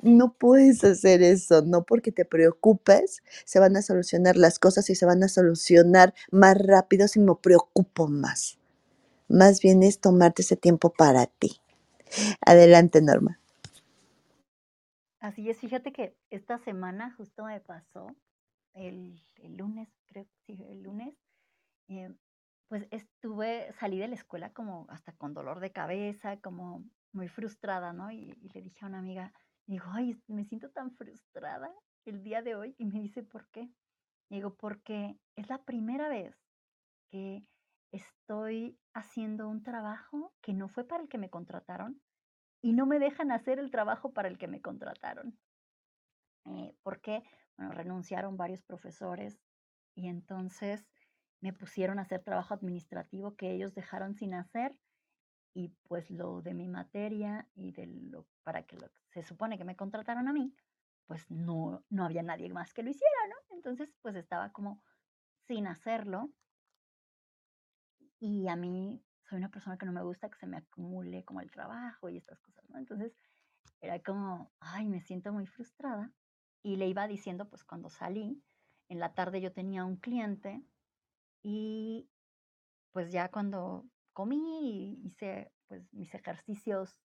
No 0.00 0.34
puedes 0.34 0.84
hacer 0.84 1.22
eso, 1.22 1.62
no 1.62 1.84
porque 1.84 2.12
te 2.12 2.24
preocupes, 2.24 3.22
se 3.44 3.58
van 3.58 3.76
a 3.76 3.82
solucionar 3.82 4.36
las 4.36 4.58
cosas 4.58 4.88
y 4.90 4.94
se 4.94 5.06
van 5.06 5.22
a 5.24 5.28
solucionar 5.28 6.14
más 6.30 6.56
rápido 6.58 7.08
si 7.08 7.18
me 7.18 7.34
preocupo 7.34 8.06
más. 8.06 8.58
Más 9.28 9.60
bien 9.60 9.82
es 9.82 10.00
tomarte 10.00 10.42
ese 10.42 10.56
tiempo 10.56 10.90
para 10.90 11.26
ti. 11.26 11.60
Adelante, 12.40 13.02
Norma. 13.02 13.40
Así 15.20 15.48
es, 15.48 15.58
fíjate 15.58 15.92
que 15.92 16.14
esta 16.30 16.58
semana 16.58 17.14
justo 17.16 17.44
me 17.44 17.58
pasó, 17.58 18.14
el, 18.74 19.22
lunes, 19.42 19.88
creo, 20.06 20.26
sí, 20.46 20.62
el 20.68 20.82
lunes, 20.82 21.14
eh, 21.88 22.14
pues 22.68 22.86
estuve, 22.90 23.72
salí 23.74 23.98
de 23.98 24.08
la 24.08 24.14
escuela 24.14 24.52
como 24.52 24.86
hasta 24.88 25.12
con 25.12 25.34
dolor 25.34 25.60
de 25.60 25.72
cabeza, 25.72 26.40
como 26.40 26.84
muy 27.12 27.28
frustrada, 27.28 27.92
¿no? 27.92 28.10
Y, 28.10 28.32
le 28.54 28.62
dije 28.62 28.84
a 28.84 28.88
una 28.88 28.98
amiga, 28.98 29.32
digo, 29.66 29.86
ay, 29.92 30.20
me 30.26 30.44
siento 30.44 30.70
tan 30.70 30.92
frustrada 30.92 31.72
el 32.04 32.22
día 32.22 32.42
de 32.42 32.54
hoy. 32.54 32.74
Y 32.78 32.86
me 32.86 33.00
dice, 33.00 33.22
¿por 33.22 33.48
qué? 33.50 33.70
Digo, 34.30 34.54
porque 34.56 35.18
es 35.36 35.48
la 35.48 35.62
primera 35.62 36.08
vez 36.08 36.36
que 37.10 37.44
estoy 37.92 38.78
haciendo 38.94 39.48
un 39.48 39.62
trabajo 39.62 40.34
que 40.40 40.52
no 40.52 40.68
fue 40.68 40.84
para 40.84 41.02
el 41.02 41.08
que 41.08 41.18
me 41.18 41.30
contrataron, 41.30 42.00
y 42.64 42.72
no 42.72 42.86
me 42.86 42.98
dejan 42.98 43.30
hacer 43.30 43.58
el 43.58 43.70
trabajo 43.70 44.14
para 44.14 44.26
el 44.26 44.38
que 44.38 44.48
me 44.48 44.62
contrataron. 44.62 45.38
Eh, 46.46 46.74
porque, 46.82 47.22
bueno, 47.58 47.72
renunciaron 47.72 48.38
varios 48.38 48.62
profesores 48.62 49.38
y 49.94 50.08
entonces 50.08 50.86
me 51.40 51.52
pusieron 51.52 51.98
a 51.98 52.02
hacer 52.02 52.22
trabajo 52.22 52.54
administrativo 52.54 53.36
que 53.36 53.52
ellos 53.52 53.74
dejaron 53.74 54.14
sin 54.14 54.34
hacer 54.34 54.76
y 55.54 55.68
pues 55.88 56.10
lo 56.10 56.42
de 56.42 56.54
mi 56.54 56.68
materia 56.68 57.48
y 57.54 57.72
de 57.72 57.86
lo 57.86 58.26
para 58.42 58.64
que 58.66 58.76
se 59.10 59.22
supone 59.22 59.56
que 59.56 59.64
me 59.64 59.76
contrataron 59.76 60.28
a 60.28 60.32
mí, 60.32 60.54
pues 61.06 61.30
no, 61.30 61.84
no 61.90 62.04
había 62.04 62.22
nadie 62.22 62.48
más 62.50 62.74
que 62.74 62.82
lo 62.82 62.90
hiciera, 62.90 63.28
¿no? 63.28 63.56
Entonces, 63.56 63.94
pues 64.02 64.16
estaba 64.16 64.50
como 64.52 64.82
sin 65.46 65.66
hacerlo. 65.66 66.32
Y 68.18 68.48
a 68.48 68.56
mí 68.56 69.04
soy 69.22 69.38
una 69.38 69.50
persona 69.50 69.78
que 69.78 69.86
no 69.86 69.92
me 69.92 70.02
gusta 70.02 70.28
que 70.28 70.38
se 70.38 70.46
me 70.46 70.56
acumule 70.56 71.24
como 71.24 71.40
el 71.40 71.50
trabajo 71.50 72.08
y 72.08 72.16
estas 72.16 72.40
cosas, 72.40 72.68
¿no? 72.68 72.78
Entonces 72.78 73.16
era 73.80 74.02
como, 74.02 74.52
ay, 74.60 74.88
me 74.88 75.00
siento 75.00 75.32
muy 75.32 75.46
frustrada. 75.46 76.12
Y 76.62 76.76
le 76.76 76.88
iba 76.88 77.06
diciendo, 77.06 77.48
pues 77.48 77.64
cuando 77.64 77.90
salí, 77.90 78.42
en 78.88 78.98
la 78.98 79.14
tarde 79.14 79.40
yo 79.40 79.52
tenía 79.52 79.84
un 79.84 79.96
cliente 79.96 80.64
Y 81.44 82.08
pues 82.92 83.12
ya 83.12 83.30
cuando 83.30 83.84
comí, 84.14 84.98
hice 85.04 85.52
pues 85.68 85.92
mis 85.92 86.12
ejercicios 86.14 86.98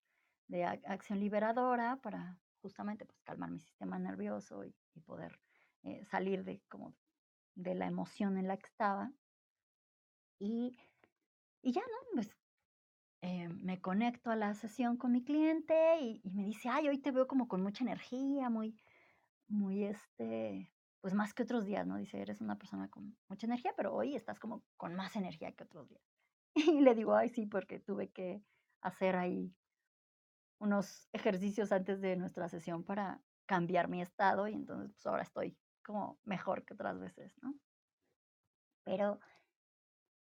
de 0.48 0.64
acción 0.64 1.20
liberadora 1.20 1.98
para 1.98 2.40
justamente 2.62 3.06
pues 3.06 3.22
calmar 3.22 3.52
mi 3.52 3.60
sistema 3.60 4.00
nervioso 4.00 4.64
y, 4.64 4.74
poder 5.06 5.40
eh, 5.84 6.04
salir 6.04 6.44
de 6.44 6.62
como 6.68 6.94
de 7.56 7.74
la 7.74 7.88
emoción 7.88 8.38
en 8.38 8.48
la 8.48 8.58
que 8.58 8.68
estaba. 8.68 9.12
Y, 10.40 10.78
y 11.62 11.72
ya, 11.72 11.82
¿no? 11.82 12.14
Pues 12.14 12.36
eh, 13.22 13.50
me 13.50 13.82
conecto 13.82 14.32
a 14.32 14.36
la 14.36 14.54
sesión 14.54 14.96
con 14.98 15.12
mi 15.12 15.24
cliente 15.24 16.00
y, 16.00 16.22
me 16.32 16.46
dice, 16.46 16.70
ay, 16.70 16.88
hoy 16.88 17.00
te 17.00 17.12
veo 17.12 17.28
como 17.28 17.48
con 17.48 17.62
mucha 17.62 17.84
energía, 17.84 18.50
muy, 18.50 18.78
muy, 19.48 19.84
este, 19.84 20.72
pues 21.02 21.14
más 21.14 21.34
que 21.34 21.44
otros 21.44 21.66
días, 21.66 21.88
¿no? 21.88 21.98
Dice, 21.98 22.22
eres 22.22 22.42
una 22.42 22.58
persona 22.58 22.90
con 22.90 23.18
mucha 23.30 23.48
energía, 23.48 23.74
pero 23.76 23.94
hoy 23.94 24.16
estás 24.16 24.40
como 24.40 24.64
con 24.78 24.96
más 24.96 25.16
energía 25.16 25.52
que 25.54 25.64
otros 25.64 25.90
días. 25.90 26.04
Y 26.80 26.82
le 26.82 26.96
digo, 26.96 27.16
ay, 27.16 27.30
sí, 27.30 27.46
porque 27.46 27.80
tuve 27.80 28.12
que 28.12 28.44
hacer 28.82 29.16
ahí 29.16 29.56
unos 30.60 31.08
ejercicios 31.14 31.72
antes 31.72 32.02
de 32.02 32.18
nuestra 32.18 32.50
sesión 32.50 32.84
para 32.84 33.22
cambiar 33.46 33.88
mi 33.88 34.02
estado 34.02 34.48
y 34.48 34.54
entonces 34.54 34.92
pues 34.92 35.06
ahora 35.08 35.24
estoy 35.24 35.58
como 35.84 36.20
mejor 36.24 36.66
que 36.66 36.74
otras 36.74 37.00
veces, 37.00 37.34
¿no? 37.42 37.56
Pero 38.84 39.20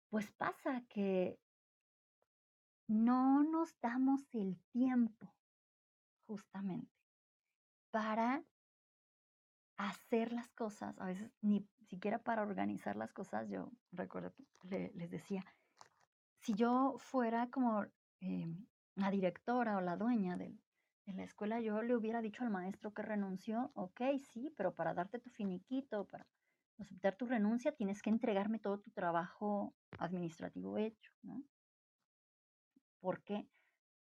pues 0.10 0.32
pasa 0.32 0.84
que 0.88 1.40
no 2.88 3.44
nos 3.44 3.78
damos 3.82 4.34
el 4.34 4.58
tiempo 4.72 5.36
justamente 6.26 6.96
para 7.92 8.46
hacer 9.78 10.34
las 10.34 10.50
cosas, 10.50 11.00
a 11.00 11.06
veces 11.06 11.32
ni 11.42 11.68
siquiera 11.86 12.20
para 12.20 12.42
organizar 12.42 12.96
las 12.96 13.14
cosas. 13.14 13.48
Yo 13.50 13.72
recuerdo 13.92 14.34
les 14.64 15.10
decía, 15.10 15.46
si 16.40 16.54
yo 16.54 16.96
fuera 16.98 17.50
como 17.50 17.86
eh, 18.22 18.48
la 18.96 19.12
directora 19.12 19.78
o 19.78 19.82
la 19.82 19.96
dueña 19.96 20.36
de, 20.36 20.58
de, 21.06 21.14
la 21.14 21.24
escuela, 21.24 21.62
yo 21.62 21.82
le 21.82 21.96
hubiera 21.96 22.22
dicho 22.22 22.44
al 22.44 22.50
maestro 22.50 22.94
que 22.94 23.04
renunció, 23.04 23.72
ok, 23.76 24.02
sí, 24.32 24.54
pero 24.58 24.74
para 24.74 24.94
darte 24.94 25.20
tu 25.20 25.30
finiquito, 25.30 26.06
para 26.06 26.28
aceptar 26.80 27.16
tu 27.16 27.26
renuncia, 27.26 27.72
tienes 27.72 28.02
que 28.02 28.10
entregarme 28.10 28.60
todo 28.60 28.80
tu 28.80 28.92
trabajo 28.92 29.74
administrativo 30.00 30.78
hecho, 30.78 31.12
¿no? 31.22 31.44
Porque 33.00 33.48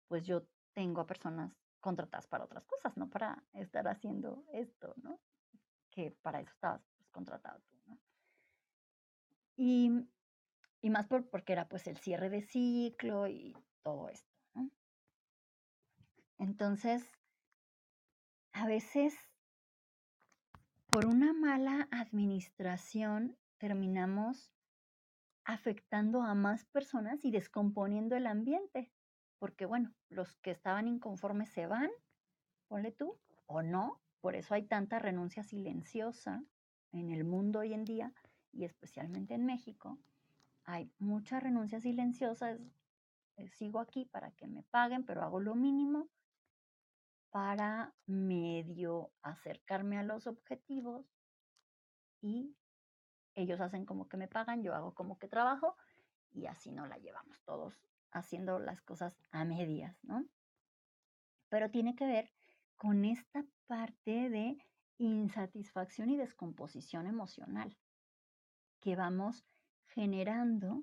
pues 0.07 0.25
yo 0.25 0.47
tengo 0.75 1.01
a 1.01 1.07
personas 1.07 1.57
contratadas 1.81 2.27
para 2.27 2.45
otras 2.45 2.64
cosas, 2.64 2.97
no 2.97 3.09
para 3.09 3.43
estar 3.55 3.89
haciendo 3.89 4.45
esto, 4.53 4.95
¿no? 5.03 5.18
Que 5.93 6.11
para 6.22 6.40
eso 6.40 6.51
estabas 6.51 6.82
pues, 6.97 7.09
contratado 7.11 7.61
tú, 7.61 7.76
¿no? 7.86 7.99
Y, 9.57 9.90
y 10.80 10.90
más 10.90 11.07
por, 11.07 11.28
porque 11.30 11.53
era 11.53 11.68
pues 11.68 11.86
el 11.86 11.99
cierre 11.99 12.30
de 12.30 12.43
ciclo 12.43 13.28
y 13.28 13.57
todo 13.82 14.09
esto, 14.09 14.32
¿no? 14.55 14.70
Entonces, 16.38 17.09
a 18.53 18.66
veces 18.66 19.14
por 20.93 21.07
una 21.07 21.32
mala 21.32 21.88
administración 21.90 23.38
terminamos 23.57 24.53
afectando 25.45 26.22
a 26.22 26.34
más 26.34 26.66
personas 26.66 27.24
y 27.24 27.30
descomponiendo 27.30 28.14
el 28.14 28.26
ambiente. 28.26 28.93
Porque 29.38 29.64
bueno, 29.64 29.95
los 30.11 30.36
que 30.36 30.51
estaban 30.51 30.88
inconformes 30.88 31.49
se 31.49 31.66
van, 31.66 31.90
ponle 32.68 32.93
tú, 32.93 33.18
o 33.47 33.62
no. 33.62 34.01
Por 34.23 34.37
eso 34.37 34.55
hay 34.55 34.62
tanta 34.62 35.01
renuncia 35.01 35.43
silenciosa 35.43 36.45
en 36.93 37.11
el 37.11 37.25
mundo 37.25 37.59
hoy 37.59 37.75
en 37.75 37.85
día 37.85 38.14
y 38.53 38.64
especialmente 38.64 39.35
en 39.35 39.45
México. 39.45 39.99
Hay 40.64 40.93
mucha 41.01 41.41
renuncia 41.41 41.81
silenciosa. 41.81 42.53
Eh, 42.53 43.49
sigo 43.49 43.81
aquí 43.81 44.05
para 44.05 44.31
que 44.31 44.47
me 44.47 44.62
paguen, 44.62 45.05
pero 45.05 45.23
hago 45.23 45.41
lo 45.41 45.57
mínimo 45.57 46.09
para 47.31 47.93
medio 48.07 49.11
acercarme 49.23 49.99
a 49.99 50.05
los 50.05 50.29
objetivos 50.29 51.05
y 52.20 52.55
ellos 53.35 53.61
hacen 53.61 53.87
como 53.87 54.09
que 54.09 54.18
me 54.18 54.29
pagan, 54.29 54.62
yo 54.62 54.73
hago 54.73 54.95
como 54.95 55.18
que 55.18 55.27
trabajo 55.27 55.77
y 56.31 56.47
así 56.47 56.70
no 56.70 56.87
la 56.87 56.99
llevamos 56.99 57.43
todos 57.43 57.75
haciendo 58.12 58.61
las 58.61 58.83
cosas 58.83 59.18
a 59.33 59.45
medias, 59.45 59.99
¿no? 60.05 60.25
Pero 61.49 61.70
tiene 61.70 61.97
que 61.97 62.07
ver 62.07 62.31
con 62.83 63.05
esta 63.05 63.47
parte 63.68 64.28
de 64.28 64.59
insatisfacción 64.99 66.11
y 66.11 66.16
descomposición 66.16 67.07
emocional 67.07 67.78
que 68.80 68.97
vamos 68.97 69.45
generando 69.95 70.83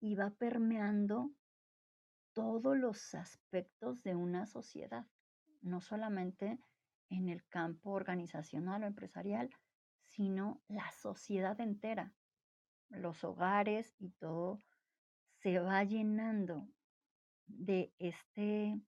y 0.00 0.14
va 0.14 0.30
permeando 0.30 1.30
todos 2.32 2.78
los 2.78 3.14
aspectos 3.14 4.02
de 4.02 4.14
una 4.14 4.46
sociedad 4.46 5.06
no 5.60 5.82
solamente 5.82 6.58
en 7.10 7.28
el 7.28 7.46
campo 7.48 7.90
organizacional 7.90 8.84
o 8.84 8.86
empresarial, 8.86 9.50
sino 10.06 10.62
la 10.66 10.90
sociedad 10.92 11.60
entera, 11.60 12.14
los 12.88 13.22
hogares 13.22 13.94
y 13.98 14.12
todo 14.12 14.60
se 15.42 15.58
va 15.58 15.84
llenando 15.84 16.66
de 17.48 17.92
este 17.98 18.80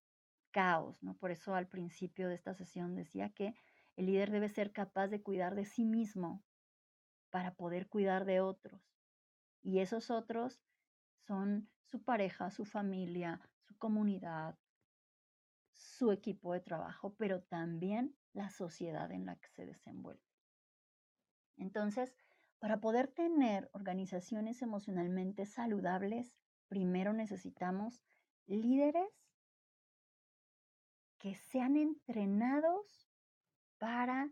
caos, 0.50 1.02
¿no? 1.02 1.16
Por 1.16 1.30
eso 1.30 1.54
al 1.54 1.68
principio 1.68 2.28
de 2.28 2.34
esta 2.34 2.54
sesión 2.54 2.94
decía 2.94 3.30
que 3.30 3.54
el 3.96 4.06
líder 4.06 4.30
debe 4.30 4.48
ser 4.48 4.72
capaz 4.72 5.08
de 5.08 5.22
cuidar 5.22 5.54
de 5.54 5.64
sí 5.64 5.84
mismo 5.84 6.42
para 7.30 7.54
poder 7.54 7.88
cuidar 7.88 8.24
de 8.24 8.40
otros. 8.40 8.82
Y 9.62 9.80
esos 9.80 10.10
otros 10.10 10.62
son 11.26 11.70
su 11.84 12.02
pareja, 12.02 12.50
su 12.50 12.64
familia, 12.64 13.40
su 13.60 13.76
comunidad, 13.76 14.58
su 15.72 16.12
equipo 16.12 16.52
de 16.52 16.60
trabajo, 16.60 17.14
pero 17.16 17.42
también 17.42 18.16
la 18.32 18.50
sociedad 18.50 19.10
en 19.12 19.26
la 19.26 19.36
que 19.36 19.48
se 19.48 19.66
desenvuelve. 19.66 20.24
Entonces, 21.56 22.14
para 22.58 22.80
poder 22.80 23.08
tener 23.08 23.70
organizaciones 23.72 24.62
emocionalmente 24.62 25.46
saludables, 25.46 26.36
primero 26.68 27.12
necesitamos 27.12 28.02
líderes 28.46 29.19
que 31.20 31.34
sean 31.36 31.76
entrenados 31.76 33.06
para 33.78 34.30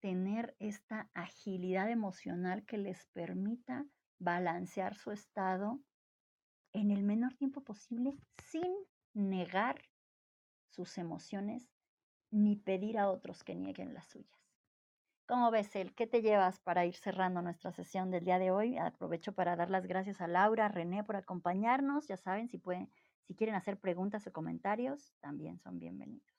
tener 0.00 0.54
esta 0.58 1.10
agilidad 1.14 1.90
emocional 1.90 2.64
que 2.66 2.76
les 2.76 3.06
permita 3.06 3.86
balancear 4.18 4.94
su 4.94 5.10
estado 5.10 5.80
en 6.72 6.90
el 6.90 7.02
menor 7.02 7.34
tiempo 7.34 7.62
posible 7.62 8.16
sin 8.44 8.70
negar 9.14 9.80
sus 10.68 10.98
emociones 10.98 11.72
ni 12.30 12.56
pedir 12.56 12.98
a 12.98 13.10
otros 13.10 13.42
que 13.42 13.54
nieguen 13.54 13.94
las 13.94 14.06
suyas. 14.06 14.36
¿Cómo 15.26 15.50
ves, 15.50 15.74
El? 15.74 15.94
¿Qué 15.94 16.06
te 16.06 16.20
llevas 16.20 16.60
para 16.60 16.84
ir 16.84 16.94
cerrando 16.94 17.40
nuestra 17.40 17.72
sesión 17.72 18.10
del 18.10 18.24
día 18.24 18.38
de 18.38 18.50
hoy? 18.50 18.76
Aprovecho 18.76 19.32
para 19.32 19.56
dar 19.56 19.70
las 19.70 19.86
gracias 19.86 20.20
a 20.20 20.28
Laura, 20.28 20.68
René 20.68 21.02
por 21.02 21.16
acompañarnos. 21.16 22.06
Ya 22.06 22.16
saben, 22.16 22.48
si 22.48 22.58
pueden, 22.58 22.92
si 23.26 23.34
quieren 23.34 23.56
hacer 23.56 23.78
preguntas 23.78 24.26
o 24.26 24.32
comentarios, 24.32 25.14
también 25.20 25.58
son 25.58 25.78
bienvenidos. 25.80 26.35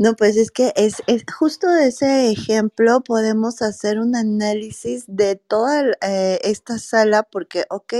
No, 0.00 0.16
pues 0.16 0.38
es 0.38 0.50
que 0.50 0.72
es, 0.76 1.02
es 1.06 1.24
justo 1.30 1.68
de 1.68 1.88
ese 1.88 2.30
ejemplo 2.30 3.02
podemos 3.02 3.60
hacer 3.60 3.98
un 3.98 4.16
análisis 4.16 5.04
de 5.06 5.36
toda 5.36 5.82
eh, 6.00 6.38
esta 6.42 6.78
sala 6.78 7.22
porque, 7.22 7.66
ok, 7.68 7.92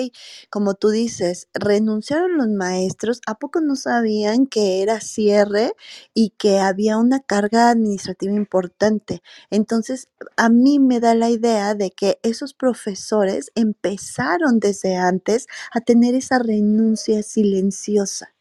como 0.49 0.73
tú 0.73 0.89
dices, 0.89 1.49
renunciaron 1.53 2.39
los 2.39 2.49
maestros, 2.49 3.21
¿a 3.27 3.35
poco 3.35 3.61
no 3.61 3.77
sabían 3.77 4.47
que 4.47 4.81
era 4.81 4.99
cierre 5.03 5.75
y 6.15 6.31
que 6.39 6.59
había 6.59 6.97
una 6.97 7.21
carga 7.21 7.69
administrativa 7.69 8.33
importante? 8.33 9.21
Entonces, 9.51 10.09
a 10.39 10.49
mí 10.49 10.79
me 10.79 11.01
da 11.01 11.15
la 11.15 11.29
idea 11.29 11.75
de 11.75 11.91
que 11.91 12.19
esos 12.23 12.55
profesores 12.55 13.53
empezaron 13.55 14.59
desde 14.59 14.97
antes 14.97 15.49
a 15.71 15.83
tener 15.83 16.15
esa 16.15 16.39
renuncia 16.39 17.23
silenciosa. 17.23 18.33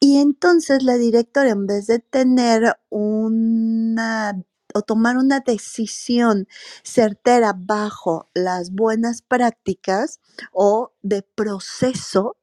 Y 0.00 0.18
entonces 0.18 0.82
la 0.82 0.96
directora, 0.96 1.50
en 1.50 1.66
vez 1.66 1.86
de 1.86 1.98
tener 2.00 2.78
una 2.90 4.42
o 4.74 4.82
tomar 4.82 5.16
una 5.16 5.40
decisión 5.40 6.46
certera 6.84 7.54
bajo 7.56 8.28
las 8.34 8.70
buenas 8.72 9.22
prácticas 9.22 10.20
o 10.52 10.92
de 11.02 11.22
proceso, 11.22 12.36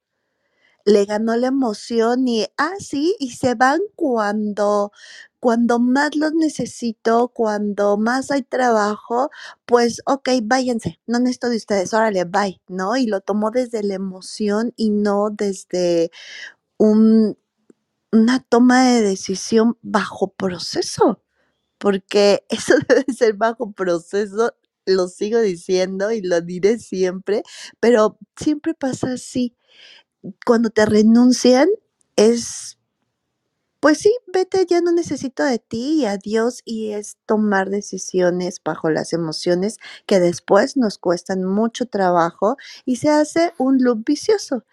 le 0.86 1.06
ganó 1.06 1.36
la 1.38 1.48
emoción 1.48 2.28
y, 2.28 2.46
ah, 2.58 2.74
sí, 2.80 3.16
y 3.20 3.32
se 3.32 3.56
van 3.56 3.80
cuando, 3.96 4.92
cuando 5.40 5.80
más 5.80 6.16
los 6.16 6.34
necesito, 6.34 7.30
cuando 7.30 7.98
más 7.98 8.32
hay 8.32 8.44
trabajo, 8.44 9.32
pues, 9.66 10.02
ok, 10.06 10.30
váyanse, 10.44 11.00
no 11.08 11.20
necesito 11.20 11.50
de 11.50 11.58
ustedes, 11.58 11.94
órale, 11.94 12.24
bye, 12.26 12.62
¿no? 12.68 12.98
Y 12.98 13.08
lo 13.08 13.22
tomó 13.22 13.52
desde 13.52 13.84
la 13.84 13.96
emoción 13.96 14.74
y 14.78 14.92
no 14.92 15.30
desde 15.32 16.12
un, 16.78 17.38
una 18.12 18.40
toma 18.42 18.86
de 18.90 19.02
decisión 19.04 19.78
bajo 19.82 20.34
proceso, 20.34 21.24
porque 21.80 22.46
eso 22.50 22.76
debe 22.90 23.06
ser 23.14 23.36
bajo 23.36 23.72
proceso 23.74 24.54
lo 24.88 25.08
sigo 25.08 25.40
diciendo 25.42 26.12
y 26.12 26.22
lo 26.22 26.42
diré 26.42 26.80
siempre, 26.80 27.44
pero 27.80 28.20
siempre 28.38 28.74
pasa 28.74 29.14
así. 29.14 29.56
Cuando 30.46 30.70
te 30.72 30.86
renuncian 30.86 31.70
es, 32.16 32.80
pues 33.80 34.00
sí, 34.00 34.16
vete, 34.34 34.66
ya 34.68 34.82
no 34.82 34.92
necesito 34.92 35.44
de 35.44 35.60
ti 35.60 36.02
y 36.02 36.06
adiós 36.06 36.62
y 36.66 36.92
es 36.94 37.18
tomar 37.28 37.70
decisiones 37.70 38.62
bajo 38.66 38.90
las 38.90 39.14
emociones 39.14 39.78
que 40.08 40.20
después 40.20 40.78
nos 40.78 40.98
cuestan 40.98 41.44
mucho 41.46 41.86
trabajo 41.88 42.58
y 42.86 42.98
se 42.98 43.10
hace 43.10 43.54
un 43.60 43.78
loop 43.84 44.04
vicioso 44.06 44.66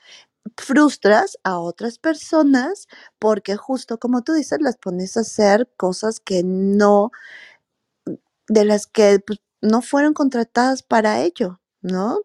frustras 0.57 1.39
a 1.45 1.59
otras 1.59 1.99
personas 1.99 2.89
porque 3.19 3.57
justo 3.57 3.99
como 3.99 4.23
tú 4.23 4.33
dices, 4.33 4.61
las 4.61 4.77
pones 4.77 5.17
a 5.17 5.21
hacer 5.21 5.71
cosas 5.77 6.21
que 6.21 6.43
no, 6.45 7.11
de 8.49 8.65
las 8.65 8.87
que 8.87 9.21
pues, 9.27 9.41
no 9.61 9.83
fueron 9.83 10.15
contratadas 10.15 10.83
para 10.83 11.21
ello, 11.23 11.61
¿no? 11.81 12.21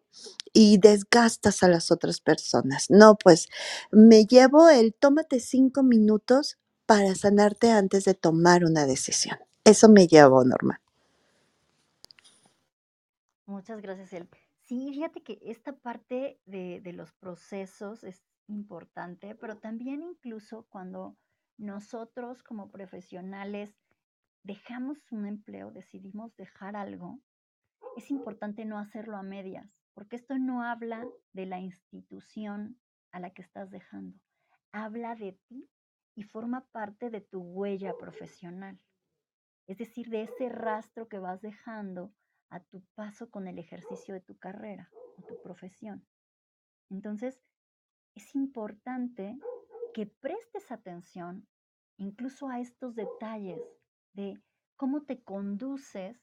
Y 0.53 0.79
desgastas 0.79 1.61
a 1.63 1.67
las 1.67 1.91
otras 1.91 2.19
personas. 2.19 2.89
No, 2.89 3.15
pues 3.15 3.47
me 3.91 4.25
llevo 4.25 4.69
el 4.69 4.93
tómate 4.95 5.39
cinco 5.39 5.83
minutos 5.83 6.57
para 6.87 7.13
sanarte 7.15 7.71
antes 7.71 8.05
de 8.05 8.15
tomar 8.15 8.63
una 8.65 8.85
decisión. 8.85 9.37
Eso 9.63 9.89
me 9.89 10.07
llevo, 10.07 10.43
Norma. 10.43 10.81
Muchas 13.45 13.81
gracias, 13.81 14.11
El. 14.13 14.27
Sí, 14.67 14.89
fíjate 14.91 15.23
que 15.23 15.39
esta 15.43 15.77
parte 15.77 16.41
de, 16.43 16.81
de 16.81 16.91
los 16.91 17.13
procesos 17.13 18.03
es 18.03 18.27
importante, 18.47 19.33
pero 19.33 19.59
también 19.59 20.03
incluso 20.03 20.67
cuando 20.67 21.17
nosotros 21.57 22.43
como 22.43 22.69
profesionales 22.69 23.79
dejamos 24.43 25.09
un 25.13 25.25
empleo, 25.25 25.71
decidimos 25.71 26.35
dejar 26.35 26.75
algo, 26.75 27.21
es 27.95 28.11
importante 28.11 28.65
no 28.65 28.77
hacerlo 28.77 29.15
a 29.15 29.23
medias, 29.23 29.79
porque 29.93 30.17
esto 30.17 30.37
no 30.37 30.61
habla 30.61 31.07
de 31.31 31.45
la 31.45 31.61
institución 31.61 32.77
a 33.13 33.21
la 33.21 33.29
que 33.29 33.43
estás 33.43 33.71
dejando, 33.71 34.19
habla 34.73 35.15
de 35.15 35.39
ti 35.47 35.69
y 36.13 36.23
forma 36.23 36.67
parte 36.71 37.09
de 37.09 37.21
tu 37.21 37.39
huella 37.39 37.93
profesional, 37.97 38.81
es 39.65 39.77
decir, 39.77 40.09
de 40.09 40.23
ese 40.23 40.49
rastro 40.49 41.07
que 41.07 41.19
vas 41.19 41.41
dejando 41.41 42.13
a 42.49 42.59
tu 42.59 42.81
paso 42.95 43.29
con 43.29 43.47
el 43.47 43.59
ejercicio 43.59 44.13
de 44.13 44.21
tu 44.21 44.37
carrera 44.37 44.89
o 45.17 45.23
tu 45.23 45.41
profesión. 45.41 46.05
Entonces, 46.89 47.41
es 48.15 48.33
importante 48.35 49.37
que 49.93 50.05
prestes 50.05 50.71
atención 50.71 51.47
incluso 51.97 52.47
a 52.49 52.59
estos 52.59 52.95
detalles 52.95 53.61
de 54.13 54.41
cómo 54.75 55.03
te 55.03 55.23
conduces 55.23 56.17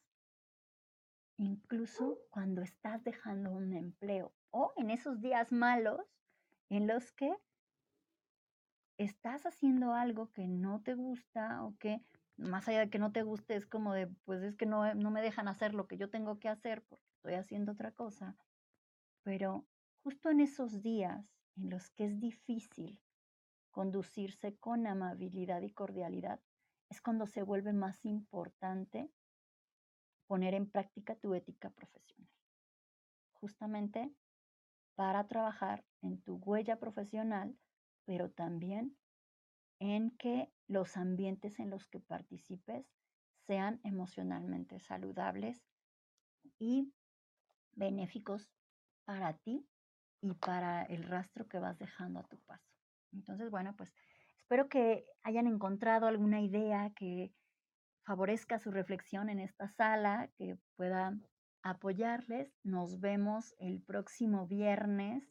incluso 1.36 2.20
cuando 2.30 2.62
estás 2.62 3.02
dejando 3.02 3.50
un 3.50 3.74
empleo 3.74 4.32
o 4.50 4.72
en 4.76 4.90
esos 4.90 5.20
días 5.20 5.50
malos 5.50 6.00
en 6.70 6.86
los 6.86 7.12
que 7.12 7.36
estás 8.98 9.44
haciendo 9.46 9.94
algo 9.94 10.30
que 10.30 10.46
no 10.46 10.82
te 10.82 10.94
gusta 10.94 11.64
o 11.64 11.76
que 11.78 12.00
más 12.36 12.68
allá 12.68 12.80
de 12.80 12.90
que 12.90 12.98
no 12.98 13.12
te 13.12 13.22
guste 13.22 13.54
es 13.56 13.66
como 13.66 13.92
de 13.92 14.08
pues 14.24 14.42
es 14.42 14.56
que 14.56 14.66
no, 14.66 14.94
no 14.94 15.10
me 15.10 15.22
dejan 15.22 15.48
hacer 15.48 15.74
lo 15.74 15.86
que 15.86 15.96
yo 15.96 16.10
tengo 16.10 16.38
que 16.38 16.48
hacer 16.48 16.82
porque 16.82 17.04
estoy 17.16 17.34
haciendo 17.34 17.72
otra 17.72 17.92
cosa 17.92 18.36
pero 19.22 19.66
justo 20.02 20.30
en 20.30 20.40
esos 20.40 20.82
días 20.82 21.26
en 21.56 21.70
los 21.70 21.90
que 21.90 22.04
es 22.04 22.20
difícil 22.20 23.00
conducirse 23.74 24.56
con 24.56 24.86
amabilidad 24.86 25.62
y 25.62 25.72
cordialidad, 25.72 26.40
es 26.90 27.00
cuando 27.00 27.26
se 27.26 27.42
vuelve 27.42 27.72
más 27.72 28.04
importante 28.04 29.10
poner 30.28 30.54
en 30.54 30.70
práctica 30.70 31.16
tu 31.16 31.34
ética 31.34 31.70
profesional. 31.70 32.30
Justamente 33.32 34.14
para 34.94 35.26
trabajar 35.26 35.84
en 36.02 36.22
tu 36.22 36.36
huella 36.36 36.78
profesional, 36.78 37.58
pero 38.04 38.30
también 38.30 38.96
en 39.84 40.10
que 40.16 40.50
los 40.66 40.96
ambientes 40.96 41.58
en 41.60 41.68
los 41.68 41.86
que 41.86 42.00
participes 42.00 42.86
sean 43.46 43.80
emocionalmente 43.84 44.80
saludables 44.80 45.62
y 46.58 46.90
benéficos 47.72 48.48
para 49.04 49.34
ti 49.34 49.66
y 50.22 50.32
para 50.32 50.84
el 50.84 51.04
rastro 51.04 51.46
que 51.46 51.58
vas 51.58 51.78
dejando 51.78 52.20
a 52.20 52.24
tu 52.24 52.38
paso. 52.38 52.72
Entonces, 53.12 53.50
bueno, 53.50 53.76
pues 53.76 53.92
espero 54.38 54.70
que 54.70 55.04
hayan 55.22 55.46
encontrado 55.46 56.06
alguna 56.06 56.40
idea 56.40 56.90
que 56.96 57.34
favorezca 58.06 58.58
su 58.58 58.70
reflexión 58.70 59.28
en 59.28 59.38
esta 59.38 59.68
sala, 59.68 60.30
que 60.38 60.56
pueda 60.76 61.14
apoyarles. 61.62 62.54
Nos 62.62 63.00
vemos 63.00 63.54
el 63.58 63.82
próximo 63.82 64.46
viernes 64.46 65.30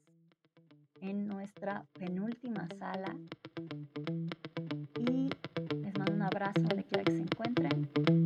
en 1.02 1.26
nuestra 1.28 1.88
penúltima 1.94 2.68
sala 2.78 3.18
abrazo 6.34 6.62
donde 6.62 6.84
quiera 6.84 7.04
que 7.04 7.12
se 7.12 7.20
encuentren. 7.20 8.23